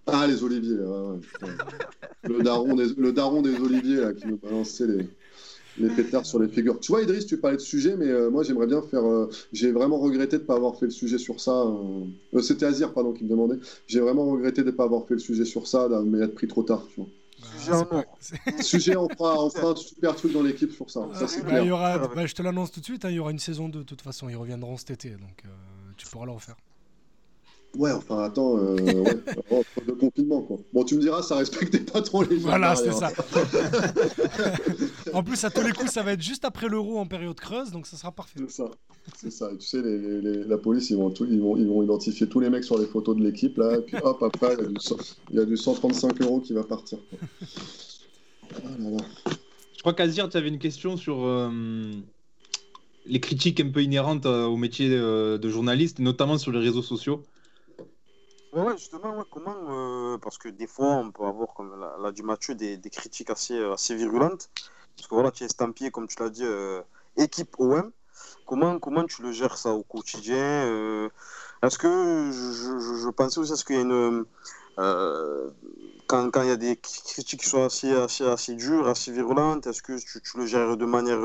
[0.05, 0.75] Ah, les Oliviers.
[0.79, 1.47] ouais, ouais, putain.
[2.23, 5.07] le, daron des, le daron des Oliviers là, qui nous balançait les,
[5.77, 6.79] les pétards sur les figures.
[6.79, 9.03] Tu vois, Idriss, tu parlais de sujet, mais euh, moi j'aimerais bien faire.
[9.05, 11.63] euh, J'ai vraiment regretté de ne pas avoir fait le sujet sur ça.
[12.33, 12.41] euh.
[12.41, 13.57] C'était Azir, pardon, qui me demandait.
[13.87, 16.47] J'ai vraiment regretté de ne pas avoir fait le sujet sur ça, mais être pris
[16.47, 16.85] trop tard.
[16.93, 17.09] Tu vois.
[18.61, 21.07] Sujet pas- on fera, on fera un super truc dans l'équipe sur ça.
[21.43, 23.31] Bah, il y aura, bah, je te l'annonce tout de suite, hein, il y aura
[23.31, 25.43] une saison 2 de toute façon, ils reviendront cet été, donc
[25.97, 26.55] tu pourras le refaire.
[27.75, 29.17] Ouais, enfin, attends, euh, ouais,
[29.51, 30.57] entre deux confinements, quoi.
[30.73, 32.47] Bon, tu me diras, ça respectait pas trop les gens.
[32.49, 33.09] Voilà, c'est derrière.
[33.09, 33.93] ça.
[35.13, 37.71] en plus, à tous les coups, ça va être juste après l'euro en période creuse,
[37.71, 38.39] donc ça sera parfait.
[38.47, 38.65] C'est ça.
[39.17, 39.49] C'est ça.
[39.51, 41.81] Et tu sais, les, les- les- la police, ils vont, tout- ils, vont, ils vont
[41.83, 44.63] identifier tous les mecs sur les photos de l'équipe, là, et puis hop, après, il
[44.63, 44.97] y a du, cent-
[45.31, 46.99] il y a du 135 euros qui va partir.
[47.09, 47.19] quoi.
[48.55, 48.97] Ah là là.
[49.75, 51.49] Je crois qu'Azir, tu avais une question sur euh,
[53.07, 56.83] les critiques un peu inhérentes euh, au métier euh, de journaliste, notamment sur les réseaux
[56.83, 57.23] sociaux.
[58.53, 62.21] Ouais, justement, ouais, comment euh, Parce que des fois, on peut avoir, comme l'a dit
[62.23, 64.49] Mathieu, des, des critiques assez, euh, assez virulentes.
[64.95, 66.81] Parce que voilà, tu es estampillé, comme tu l'as dit, euh,
[67.17, 67.91] équipe OM.
[68.45, 71.09] Comment, comment tu le gères ça au quotidien
[71.63, 74.25] Est-ce que je, je- je pensais aussi, est-ce qu'il y a une.
[76.07, 79.67] quand, quand il y a des critiques qui sont assez, assez, assez dures, assez virulentes,
[79.67, 81.19] est-ce que tu, tu le gères de manière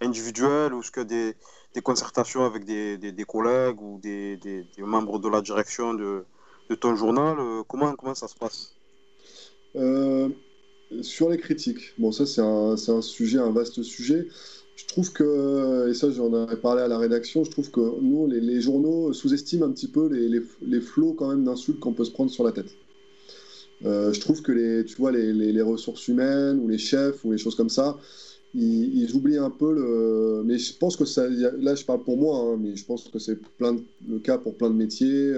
[0.00, 1.36] individuelle ou est-ce que des,
[1.74, 4.38] des concertations avec des, des, des collègues ou des
[4.78, 6.24] membres de la direction de,
[6.70, 8.74] de ton journal euh, comment, comment ça se passe?
[9.76, 10.28] Euh,
[11.02, 14.28] sur les critiques, bon, ça c'est un, un sujet, un vaste sujet.
[14.76, 18.26] Je trouve que, et ça j'en avais parlé à la rédaction, je trouve que nous,
[18.26, 21.92] les, les journaux, sous-estiment un petit peu les, les, les flots quand même d'insultes qu'on
[21.94, 22.76] peut se prendre sur la tête.
[23.84, 27.24] Euh, je trouve que les, tu vois, les, les, les ressources humaines ou les chefs
[27.24, 27.98] ou les choses comme ça,
[28.54, 30.42] ils, oublient un peu le.
[30.44, 31.28] Mais je pense que ça.
[31.28, 33.76] Là, je parle pour moi, hein, mais je pense que c'est plein
[34.08, 35.34] le cas pour plein de métiers.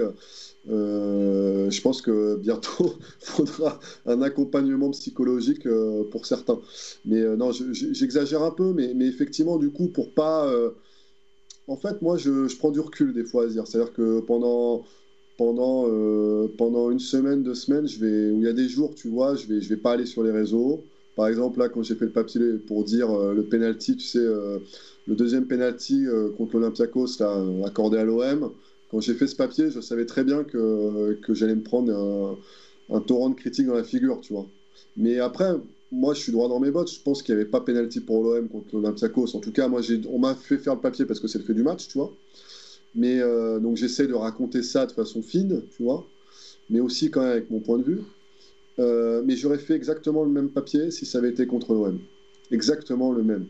[0.69, 6.59] Euh, je pense que bientôt, il faudra un accompagnement psychologique euh, pour certains.
[7.05, 10.51] Mais euh, non, je- je- j'exagère un peu, mais, mais effectivement, du coup, pour pas.
[11.67, 13.67] En fait, moi, je, je prends du recul des fois à dire.
[13.67, 14.85] C'est-à-dire que pendant
[15.37, 15.83] pendant,
[16.57, 19.35] pendant une semaine, deux semaines, je vais, où il y a des jours, tu vois,
[19.35, 20.83] je vais, je vais pas aller sur les réseaux.
[21.17, 24.19] Par exemple, là, quand j'ai fait le papier pour dire euh, le penalty, tu sais,
[24.19, 24.59] euh,
[25.07, 28.51] le deuxième penalty euh, contre l'Olympiakos, là, accordé à l'OM,
[28.91, 32.37] quand j'ai fait ce papier, je savais très bien que, que j'allais me prendre
[32.91, 34.45] un, torrent de critiques dans la figure, tu vois.
[34.95, 35.53] Mais après,
[35.91, 36.91] moi, je suis droit dans mes bottes.
[36.91, 39.35] Je pense qu'il n'y avait pas penalty pour l'OM contre l'Olympiakos.
[39.35, 41.55] En tout cas, moi, on m'a fait faire le papier parce que c'est le fait
[41.55, 42.13] du match, tu vois.
[42.93, 43.19] Mais
[43.59, 46.07] donc j'essaie de raconter ça de façon fine, tu vois,
[46.69, 48.01] mais aussi quand même avec mon point de vue.
[48.79, 51.99] Euh, mais j'aurais fait exactement le même papier si ça avait été contre l'OM.
[52.51, 53.47] Exactement le même,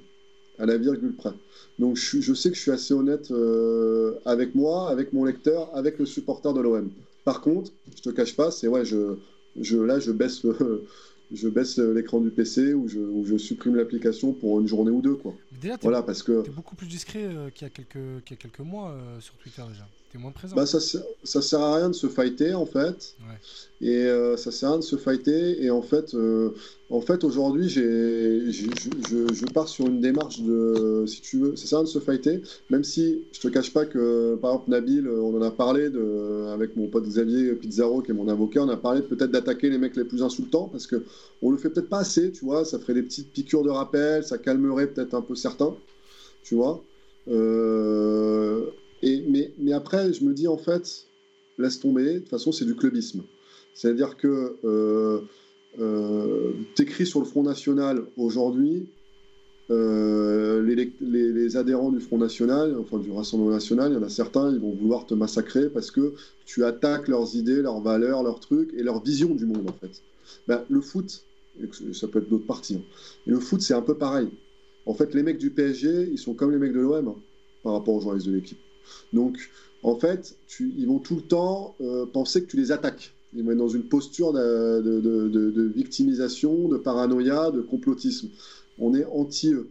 [0.58, 1.34] à la virgule près.
[1.80, 5.99] Donc je, sais que je suis assez honnête euh, avec moi, avec mon lecteur, avec
[5.99, 6.90] le supporter de l'OM.
[7.26, 9.18] Par contre, je te cache pas, c'est ouais, je,
[9.60, 10.86] je, là je baisse le,
[11.34, 15.02] je baisse l'écran du PC ou je, ou je supprime l'application pour une journée ou
[15.02, 15.34] deux, quoi.
[15.52, 18.38] Mais déjà, Voilà, parce que t'es beaucoup plus discret euh, qu'il y, a quelques- qu'il
[18.38, 19.88] y a quelques mois sur Twitter déjà.
[20.11, 20.55] T'es moins présent.
[20.55, 23.15] Bah, ça, ça sert à rien de se fighter en fait.
[23.19, 23.35] Ouais.
[23.81, 25.61] Et euh, ça sert à rien de se fighter.
[25.63, 26.51] Et en fait, euh,
[26.89, 31.77] en fait aujourd'hui, je, je- pars sur une démarche de, si tu veux, ça sert
[31.79, 32.41] à rien de se fighter.
[32.69, 36.47] Même si je te cache pas que, par exemple, Nabil, on en a parlé de,
[36.53, 39.77] avec mon pote Xavier Pizarro, qui est mon avocat, on a parlé peut-être d'attaquer les
[39.77, 41.03] mecs les plus insultants parce que
[41.41, 42.63] on le fait peut-être pas assez, tu vois.
[42.65, 45.75] Ça ferait des petites piqûres de rappel, ça calmerait peut-être un peu certains,
[46.43, 46.81] tu vois.
[47.29, 48.65] Euh,
[49.03, 51.07] mais, après, je me dis en fait,
[51.57, 52.15] laisse tomber.
[52.15, 53.24] De toute façon, c'est du clubisme.
[53.74, 55.22] C'est-à-dire que euh,
[55.80, 58.88] euh, t'écris sur le Front National aujourd'hui,
[59.69, 60.64] euh,
[61.02, 64.60] les, adhérents du Front National, enfin du Rassemblement National, il y en a certains, ils
[64.60, 66.14] vont vouloir te massacrer parce que
[66.45, 70.02] tu attaques leurs idées, leurs valeurs, leurs trucs et leur vision du monde en fait.
[70.48, 71.26] Ben, le foot,
[71.91, 72.82] ça peut être d'autres parties, hein,
[73.26, 74.30] le foot c'est un peu pareil.
[74.86, 77.15] En fait, les mecs du PSG, ils sont comme les mecs de l'OM hein,
[77.61, 78.60] par rapport aux journalistes de l'équipe.
[79.14, 79.49] Donc,
[79.84, 83.14] en fait, tu- ils vont tout le temps euh, penser que tu les attaques.
[83.35, 88.30] Ils vont être dans une posture de, victimisation, de paranoïa, de complotisme.
[88.80, 89.69] On est anti-eux.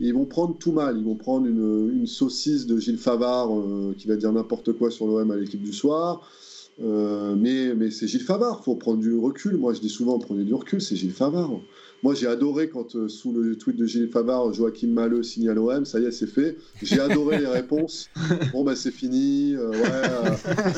[0.00, 0.98] Ils vont prendre tout mal.
[0.98, 5.06] Ils vont prendre une, saucisse de Gilles Favard euh, qui va dire n'importe quoi sur
[5.06, 6.28] l'OM à l'équipe du soir.
[6.82, 9.56] Euh, mais mais c'est Gilles Favard, faut prendre du recul.
[9.56, 11.50] Moi, je dis souvent, prenez du recul, c'est Gilles Favard.
[12.04, 15.86] Moi, j'ai adoré quand, euh, sous le tweet de Gilles Favard, Joachim Maleux signale l'OM,
[15.86, 16.58] ça y est, c'est fait.
[16.82, 18.10] J'ai adoré les réponses.
[18.52, 20.30] Bon, bah, c'est fini, euh, ouais, euh,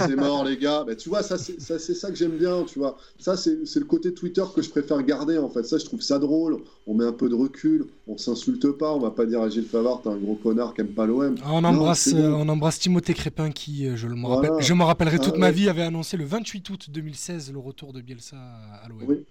[0.07, 0.85] c'est mort, les gars.
[0.87, 2.97] Bah, tu vois, ça, c'est ça, que j'aime bien, tu vois.
[3.19, 5.65] Ça, c'est le côté Twitter que je préfère garder, en fait.
[5.65, 6.59] Ça, je trouve ça drôle.
[6.87, 9.67] On met un peu de recul, on s'insulte pas, on va pas dire à Gilles
[9.67, 11.35] Favard, t'es un gros connard qui aime pas l'OM.
[11.43, 12.23] Ah, on, Non, embrasse, bon.
[12.35, 14.49] on embrasse Timothée Crépin qui, je, le me Voilà.
[14.51, 15.53] rappelle, je me rappellerai toute Ah, ma ouais.
[15.53, 18.99] vie, avait annoncé le 28 août 2016 le retour de Bielsa à l'OM.
[19.09, 19.25] Oui.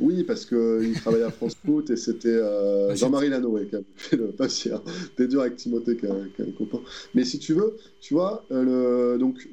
[0.00, 3.80] Oui, parce qu'il travaillait à France Foot et c'était euh, Ah, Jean-Marie Lanoé qui a
[3.96, 4.72] fait le papier.
[4.72, 4.82] hein.
[5.16, 6.80] T'es dur avec Timothée qui a un copain.
[7.14, 9.48] Mais si tu veux, tu vois, euh, le, donc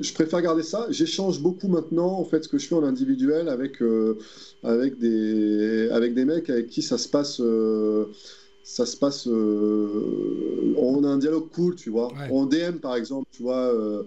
[0.00, 0.86] je préfère garder ça.
[0.90, 4.18] J'échange beaucoup maintenant, en fait, ce que je fais en individuel avec, euh,
[4.62, 7.40] avec, des, avec des mecs avec qui ça se passe.
[7.40, 8.06] euh,
[8.68, 9.28] ça se passe.
[9.28, 12.08] euh, on a un dialogue cool, tu vois.
[12.08, 12.30] Ouais.
[12.32, 13.56] En DM, par exemple, tu vois.
[13.72, 14.02] euh,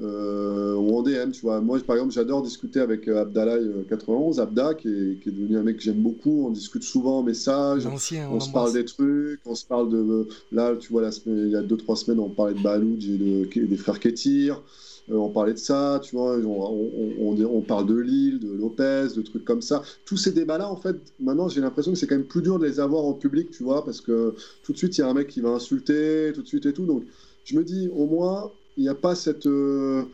[0.00, 1.60] euh, ou en DM, tu vois.
[1.60, 5.32] Moi, par exemple, j'adore discuter avec euh, Abdallah euh, 91, Abda, qui est, qui est
[5.32, 6.46] devenu un mec que j'aime beaucoup.
[6.46, 7.84] On discute souvent en message.
[7.84, 10.28] L'ancien, On se parle des trucs, on se parle de.
[10.52, 13.18] Là, tu vois, la semaine, il y a 2-3 semaines, on parlait de Balouj et
[13.18, 14.62] de- des frères Ketir.
[15.10, 16.36] Euh, on parlait de ça, tu vois.
[16.38, 19.82] On, parle de Lille, de Lopez, de trucs comme ça.
[20.04, 22.66] Tous ces débats-là, en fait, maintenant, j'ai l'impression que c'est quand même plus dur de
[22.66, 25.14] les avoir en public, tu vois, parce que tout de suite, il y a un
[25.14, 26.86] mec qui va insulter, tout de suite et tout.
[26.86, 27.04] Donc,
[27.44, 29.46] je me dis, au moins, il n'y a pas cette.
[29.46, 30.04] euh,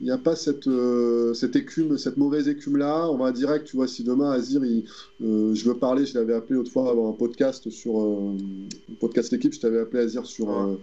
[0.00, 3.08] Il n'y a pas cette, euh, cette écume, cette mauvaise écume-là.
[3.10, 4.84] On va direct, tu vois, si demain Azir, il,
[5.22, 8.36] euh, je veux parler, je l'avais appelé autrefois avant un podcast sur euh,
[8.90, 10.76] un podcast l'équipe, je t'avais appelé Azir sur, euh,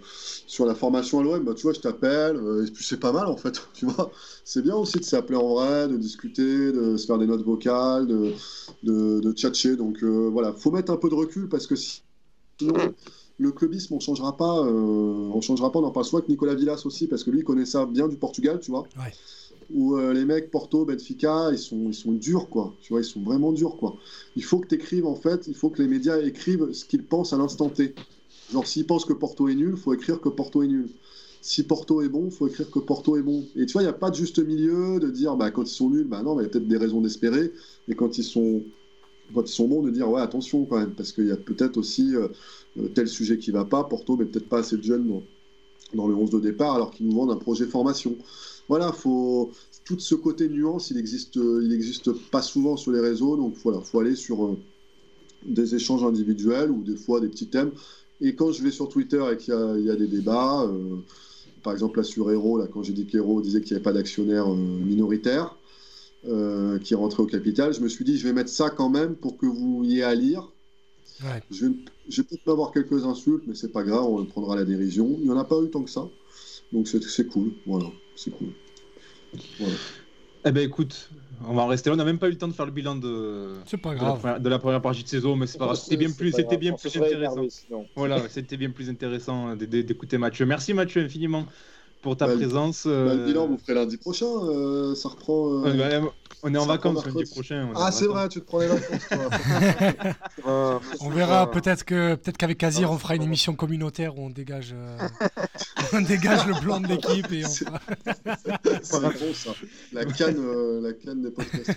[0.46, 1.44] sur la formation à l'OM.
[1.44, 2.36] Bah, tu vois, je t'appelle,
[2.66, 4.10] et puis c'est pas mal en fait, tu vois.
[4.44, 8.06] C'est bien aussi de s'appeler en vrai, de discuter, de se faire des notes vocales,
[8.06, 8.32] de,
[8.82, 9.76] de, de tchatcher.
[9.76, 12.02] Donc voilà, faut mettre un peu de recul parce que si-
[12.58, 12.74] sinon
[13.42, 15.78] le clubisme, on changera pas, euh, on changera pas.
[15.80, 18.08] On en parle souvent avec Nicolas Villas aussi parce que lui il connaît ça bien
[18.08, 18.82] du Portugal, tu vois.
[18.96, 19.12] Ouais.
[19.74, 22.74] Où euh, les mecs Porto, Benfica, ils sont, ils sont durs quoi.
[22.80, 23.96] Tu vois, ils sont vraiment durs quoi.
[24.36, 27.04] Il faut que tu écrives en fait, il faut que les médias écrivent ce qu'ils
[27.04, 27.94] pensent à l'instant T.
[28.52, 30.88] Genre s'ils pensent que Porto est nul, faut écrire que Porto est nul.
[31.40, 33.44] Si Porto est bon, faut écrire que Porto est bon.
[33.56, 35.74] Et tu vois, il n'y a pas de juste milieu de dire bah, quand ils
[35.74, 37.52] sont nuls, bah non, mais il y a peut-être des raisons d'espérer.
[37.88, 38.62] Et quand ils sont
[39.34, 41.76] quand ils sont bons, de dire ouais attention quand même, parce qu'il y a peut-être
[41.76, 42.28] aussi euh, euh,
[42.94, 43.84] tel sujet qui va pas.
[43.84, 45.22] Porto mais peut-être pas assez de jeunes dans,
[45.94, 48.16] dans le 11 de départ, alors qu'ils nous vendent un projet formation.
[48.68, 49.50] Voilà, faut
[49.84, 53.54] tout ce côté nuance, il existe, euh, il existe pas souvent sur les réseaux, donc
[53.64, 54.56] voilà, faut aller sur euh,
[55.44, 57.72] des échanges individuels ou des fois des petits thèmes.
[58.20, 60.96] Et quand je vais sur Twitter et qu'il y a, des débats, euh,
[61.62, 63.92] par exemple là sur Hero, là, quand j'ai dit qu'Hero disait qu'il n'y avait pas
[63.92, 65.56] d'actionnaire euh, minoritaire
[66.28, 69.16] euh, qui rentrait au capital, je me suis dit je vais mettre ça quand même
[69.16, 70.51] pour que vous ayez à lire.
[71.22, 71.42] Ouais.
[71.50, 75.16] Je vais, peut-être avoir quelques insultes, mais c'est pas grave, on prendra la dérision.
[75.20, 76.08] Il n'y en a pas eu tant que ça.
[76.72, 78.48] Donc c'est cool, voilà, c'est cool.
[79.60, 79.74] Voilà.
[80.44, 81.10] Eh ben écoute,
[81.46, 81.94] on va en rester là.
[81.94, 84.48] On n'a même pas eu le temps de faire le bilan de, la, première, de
[84.48, 85.78] la première partie de saison, mais c'est pas grave.
[85.78, 87.42] C'était bien plus, pas c'était grave, bien plus intéressant.
[87.42, 87.48] énervé.
[87.94, 90.46] Voilà, c'était bien plus intéressant d'écouter Mathieu.
[90.46, 91.46] Merci Mathieu infiniment
[92.00, 92.86] pour ta Bah, le- présence.
[92.86, 95.64] Bah, euh, le bilan, vous ferez lundi prochain, euh, ça reprend.
[95.64, 96.02] euh, est-
[96.42, 97.70] on est en vacances lundi prochain.
[97.74, 99.30] Ah, c'est vrai, tu te prends les vacances, toi.
[100.46, 104.18] Euh, On verra, euh, peut-être que peut-être qu'avec Azir, Ah, on fera une émission communautaire
[104.18, 104.98] où on dégage, euh,
[105.92, 107.80] on dégage le plan de l'équipe et on C'est- fera-
[108.82, 109.50] c'est bon, ça.
[109.92, 111.70] La canne, euh, la canne des podcasts.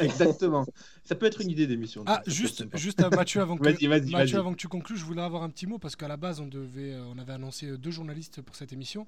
[0.00, 0.66] Exactement.
[1.04, 2.02] Ça peut être une idée d'émission.
[2.06, 3.62] Ah, juste, juste à Mathieu avant que,
[4.10, 6.40] Mathieu, avant que tu conclues, je voulais avoir un petit mot parce qu'à la base,
[6.40, 9.06] on devait, euh, on avait annoncé deux journalistes pour cette émission.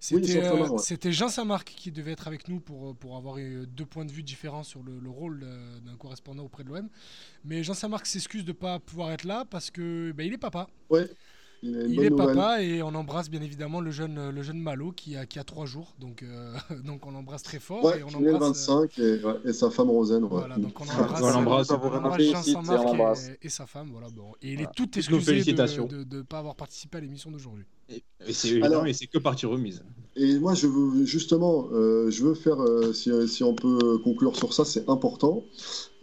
[0.00, 1.12] C'était euh, ouais.
[1.12, 4.12] Jean Saint-Marc qui devait être avec nous pour, euh, pour avoir euh, deux points de
[4.12, 6.88] vue différents sur le, le rôle euh, d'un correspondant auprès de l'OM.
[7.44, 10.38] Mais Jean Saint-Marc s'excuse de ne pas pouvoir être là parce que ben, il est
[10.38, 10.68] papa.
[10.90, 11.08] Ouais,
[11.64, 12.34] il est nouvelle.
[12.34, 15.44] papa et on embrasse bien évidemment le jeune, le jeune Malo qui a, qui a
[15.44, 15.94] trois jours.
[15.98, 16.54] Donc, euh,
[16.84, 17.82] donc on l'embrasse très fort.
[17.84, 20.24] Ouais, et on il est le embrasse, euh, 25 et, ouais, et sa femme Rosen.
[20.24, 20.28] Ouais.
[20.30, 23.88] voilà, donc on On embrasse, on Jean Saint-Marc et, et sa femme.
[23.90, 24.32] Voilà, bon.
[24.42, 27.64] Et il est tout excusé de ne de, pas avoir participé à l'émission d'aujourd'hui.
[27.88, 28.60] Et c'est
[29.06, 29.82] que partie remise.
[30.16, 34.36] Et moi, je veux justement, euh, je veux faire, euh, si, si on peut conclure
[34.36, 35.42] sur ça, c'est important.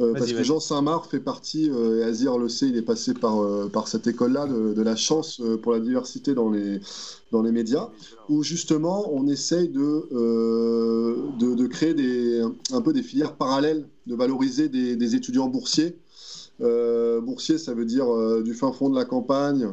[0.01, 0.43] Euh, parce que.
[0.43, 3.87] Jean Saint-Marc fait partie, euh, et Azir le sait, il est passé par, euh, par
[3.87, 6.81] cette école-là, de, de la chance euh, pour la diversité dans les,
[7.31, 7.89] dans les médias,
[8.27, 12.41] où justement on essaye de, euh, de, de créer des,
[12.73, 15.97] un peu des filières parallèles, de valoriser des, des étudiants boursiers.
[16.59, 19.69] Euh, boursier, ça veut dire euh, du fin fond de la campagne,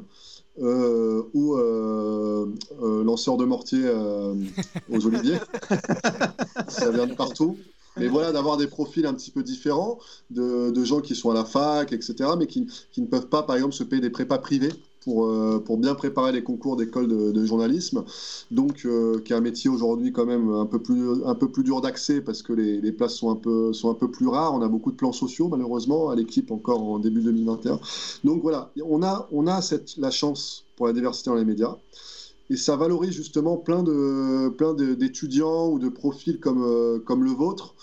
[0.60, 2.52] euh, ou euh,
[2.82, 3.89] euh, lanceur de mortier
[4.90, 5.39] aux oliviers.
[6.68, 7.56] ça vient de partout.
[7.97, 9.98] Mais voilà, d'avoir des profils un petit peu différents,
[10.30, 13.43] de, de gens qui sont à la fac, etc., mais qui, qui ne peuvent pas,
[13.43, 17.09] par exemple, se payer des prépas privés pour, euh, pour bien préparer les concours d'école
[17.09, 18.05] de, journalisme.
[18.51, 21.62] Donc, euh, qui est un métier aujourd'hui quand même un peu plus, un peu plus
[21.62, 24.55] dur d'accès parce que les, places sont un, peu, sont un peu plus rares.
[24.55, 27.81] On a beaucoup de plans sociaux, malheureusement, à l'équipe encore en début 2021.
[28.25, 31.77] Donc voilà, on a, on a cette, la chance pour la diversité dans les médias.
[32.51, 37.31] Et ça valorise justement plein de plein d'étudiants ou de profils comme, euh, comme le
[37.31, 37.75] vôtre,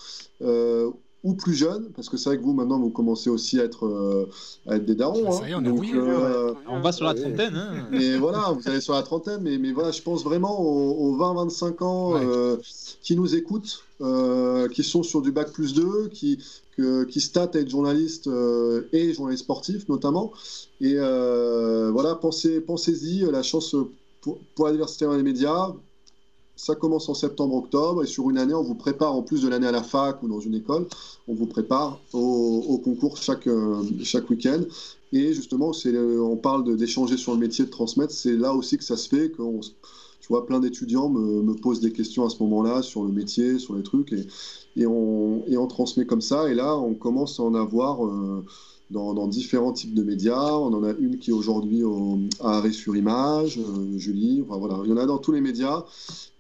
[1.25, 3.87] ou plus jeunes, parce que c'est vrai que vous maintenant vous commencez aussi à être,
[3.87, 4.29] euh,
[4.67, 5.31] à être des darons.
[5.31, 7.55] Ça y est, on est Donc, oui, euh, On va sur la trentaine.
[7.55, 7.87] Hein.
[7.91, 11.17] mais voilà, vous allez sur la trentaine, mais, mais voilà, je pense vraiment aux, aux
[11.17, 12.21] 20-25 ans Ouais.
[12.23, 12.57] euh,
[13.01, 16.37] qui nous écoutent, euh, qui sont sur du bac plus 2, qui,
[16.77, 20.31] que- qui statent à être journalistes euh, et journalistes sportifs notamment.
[20.79, 23.75] Et euh, voilà, pensez, pensez-y, la chance
[24.21, 25.73] pour, pour la diversité dans les médias.
[26.55, 29.67] Ça commence en septembre-octobre et sur une année, on vous prépare, en plus de l'année
[29.67, 30.87] à la fac ou dans une école,
[31.27, 34.61] on vous prépare au, concours chaque, euh, chaque week-end.
[35.11, 38.13] Et justement, on parle d'échanger sur le métier, de transmettre.
[38.13, 39.29] C'est là aussi que ça se fait.
[39.29, 39.61] qu'on
[40.25, 43.59] tu vois, plein d'étudiants me, me posent des questions à ce moment-là sur le métier,
[43.59, 44.11] sur les trucs.
[44.11, 44.25] Et,
[44.75, 46.49] et, on, et on transmet comme ça.
[46.49, 48.43] Et là, on commence à en avoir euh,
[48.91, 50.53] dans, dans différents types de médias.
[50.53, 54.43] On en a une qui est aujourd'hui au- à Arrêt sur Image, euh, Julie.
[54.47, 54.79] Enfin, voilà.
[54.83, 55.85] Il y en a dans tous les médias.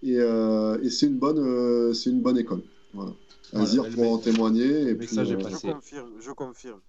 [0.03, 2.61] Et, euh, et c'est une, bonne, euh, c'est une bonne école.
[2.93, 3.11] Voilà.
[3.51, 4.89] Voilà, Azir pour en témoigner.
[4.89, 5.67] Et puis, est euh, passé.
[5.67, 6.79] Je confirme, je confirme.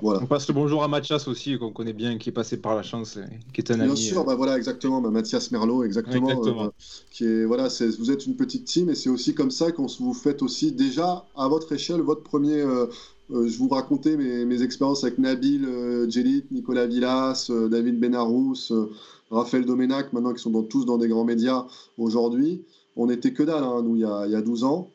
[0.00, 0.20] Voilà.
[0.22, 2.82] On passe le bonjour à Mathias aussi, qu'on connaît bien, qui est passé par la
[2.82, 3.18] chance,
[3.52, 3.88] qui est un ami.
[3.88, 6.28] Bien sûr, bah voilà, exactement, bah, Mathias Merlot, exactement.
[6.30, 6.64] Exactement.
[6.64, 6.70] euh,
[7.10, 7.68] qui est, voilà,
[7.98, 11.26] vous êtes une petite team et c'est aussi comme ça qu'on vous faites aussi déjà
[11.36, 12.60] à votre échelle votre premier.
[12.60, 12.86] euh, euh,
[13.32, 18.54] je vous racontais mes, mes expériences avec Nabil euh, Djelit, Nicolas Villas, euh, David Benarous,
[18.70, 18.90] euh,
[19.30, 21.66] Raphaël Domenac, maintenant qui sont dans- tous dans des grands médias
[21.98, 22.62] aujourd'hui.
[22.96, 24.90] On n'était que dalle, hein, nous, il y, a, il y a 12 ans.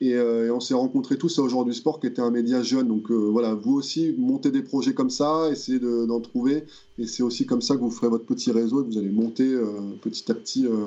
[0.00, 2.88] Et, euh, et on s'est rencontrés tous à Aujourd'hui Sport, qui était un média jeune.
[2.88, 6.64] Donc euh, voilà, vous aussi, montez des projets comme ça, essayez de- d'en trouver.
[6.98, 9.10] Et c'est aussi comme ça que vous ferez votre petit réseau et que vous allez
[9.10, 9.66] monter euh,
[10.00, 10.86] petit à petit euh,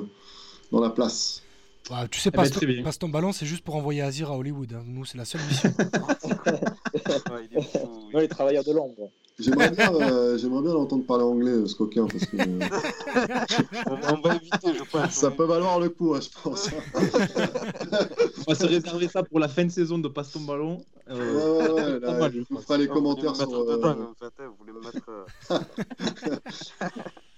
[0.70, 1.42] dans la place.
[1.88, 2.82] Bah, tu sais, Eh ben, passe, très bien.
[2.82, 4.72] passe ton ballon, c'est juste pour envoyer Azir à Hollywood.
[4.74, 4.82] hein.
[4.86, 5.72] Nous, c'est la seule mission.
[7.30, 9.10] Ouais, il est fou, il Non, est les travailleurs de l'ombre.
[9.38, 12.68] J'aimerais bien, euh, j'aimerais bien l'entendre parler anglais, ce coquin, parce que euh,
[13.86, 15.12] On, va éviter, je pense.
[15.12, 16.70] ça peut valoir le coup, hein, je pense.
[18.46, 20.78] On va se réserver ça pour la fin de saison de Passe ton ballon.
[21.06, 23.52] Ouais, Euh, ouais, ouais, pas là, mal, je vous ferai les Ah, commentaires me sur.
[23.52, 25.08] euh, dedans, en fait, hein, vous voulez me mettre.
[25.10, 25.24] euh,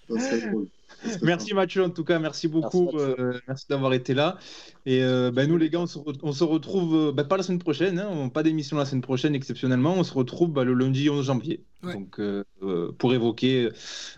[0.09, 0.67] ça serait drôle.
[1.23, 2.91] Merci Mathieu, en tout cas, merci beaucoup.
[2.99, 4.37] Euh, merci d'avoir été là.
[4.85, 7.37] Et euh, ben, nous, les gars, on se, re- on se retrouve euh, ben, pas
[7.37, 9.95] la semaine prochaine, hein, on- pas d'émission la semaine prochaine, exceptionnellement.
[9.97, 11.63] On se retrouve ben, le lundi 11 janvier.
[11.85, 11.93] Ouais.
[11.93, 13.69] Donc, euh, euh, pour évoquer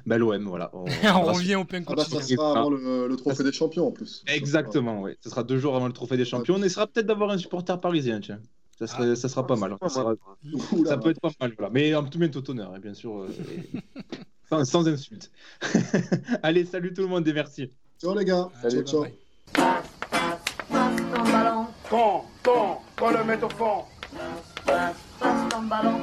[0.06, 0.44] l'OM.
[0.44, 0.70] Voilà.
[0.74, 3.92] On- revient au pain Ah bah ça sera avant le, le trophée des champions en
[3.92, 4.24] plus.
[4.26, 5.12] Exactement, oui.
[5.20, 6.54] Ce sera deux jours avant le trophée des champions.
[6.56, 8.40] On essaiera peut-être d'avoir un supporter parisien, tiens.
[8.78, 9.76] Ça, serait, ça sera pas mal.
[9.78, 10.16] pas Ça, mal.
[10.16, 10.88] sera- Oula.
[10.88, 11.70] ça peut être pas mal, voilà.
[11.70, 13.14] Mais en tout bien tout honneur, hein, bien sûr.
[13.20, 13.28] euh,
[14.50, 15.30] et- sans, insulte.
[16.42, 17.70] Allez, salut tout le monde et merci.
[18.00, 18.48] Ciao les gars.
[18.62, 19.02] Allez, ciao, ciao.
[19.02, 19.12] bye
[19.54, 19.80] bye.
[20.70, 23.84] Passe ton ballon, Quand, quand, quand le met au fond.
[24.66, 26.00] passe ton ballon,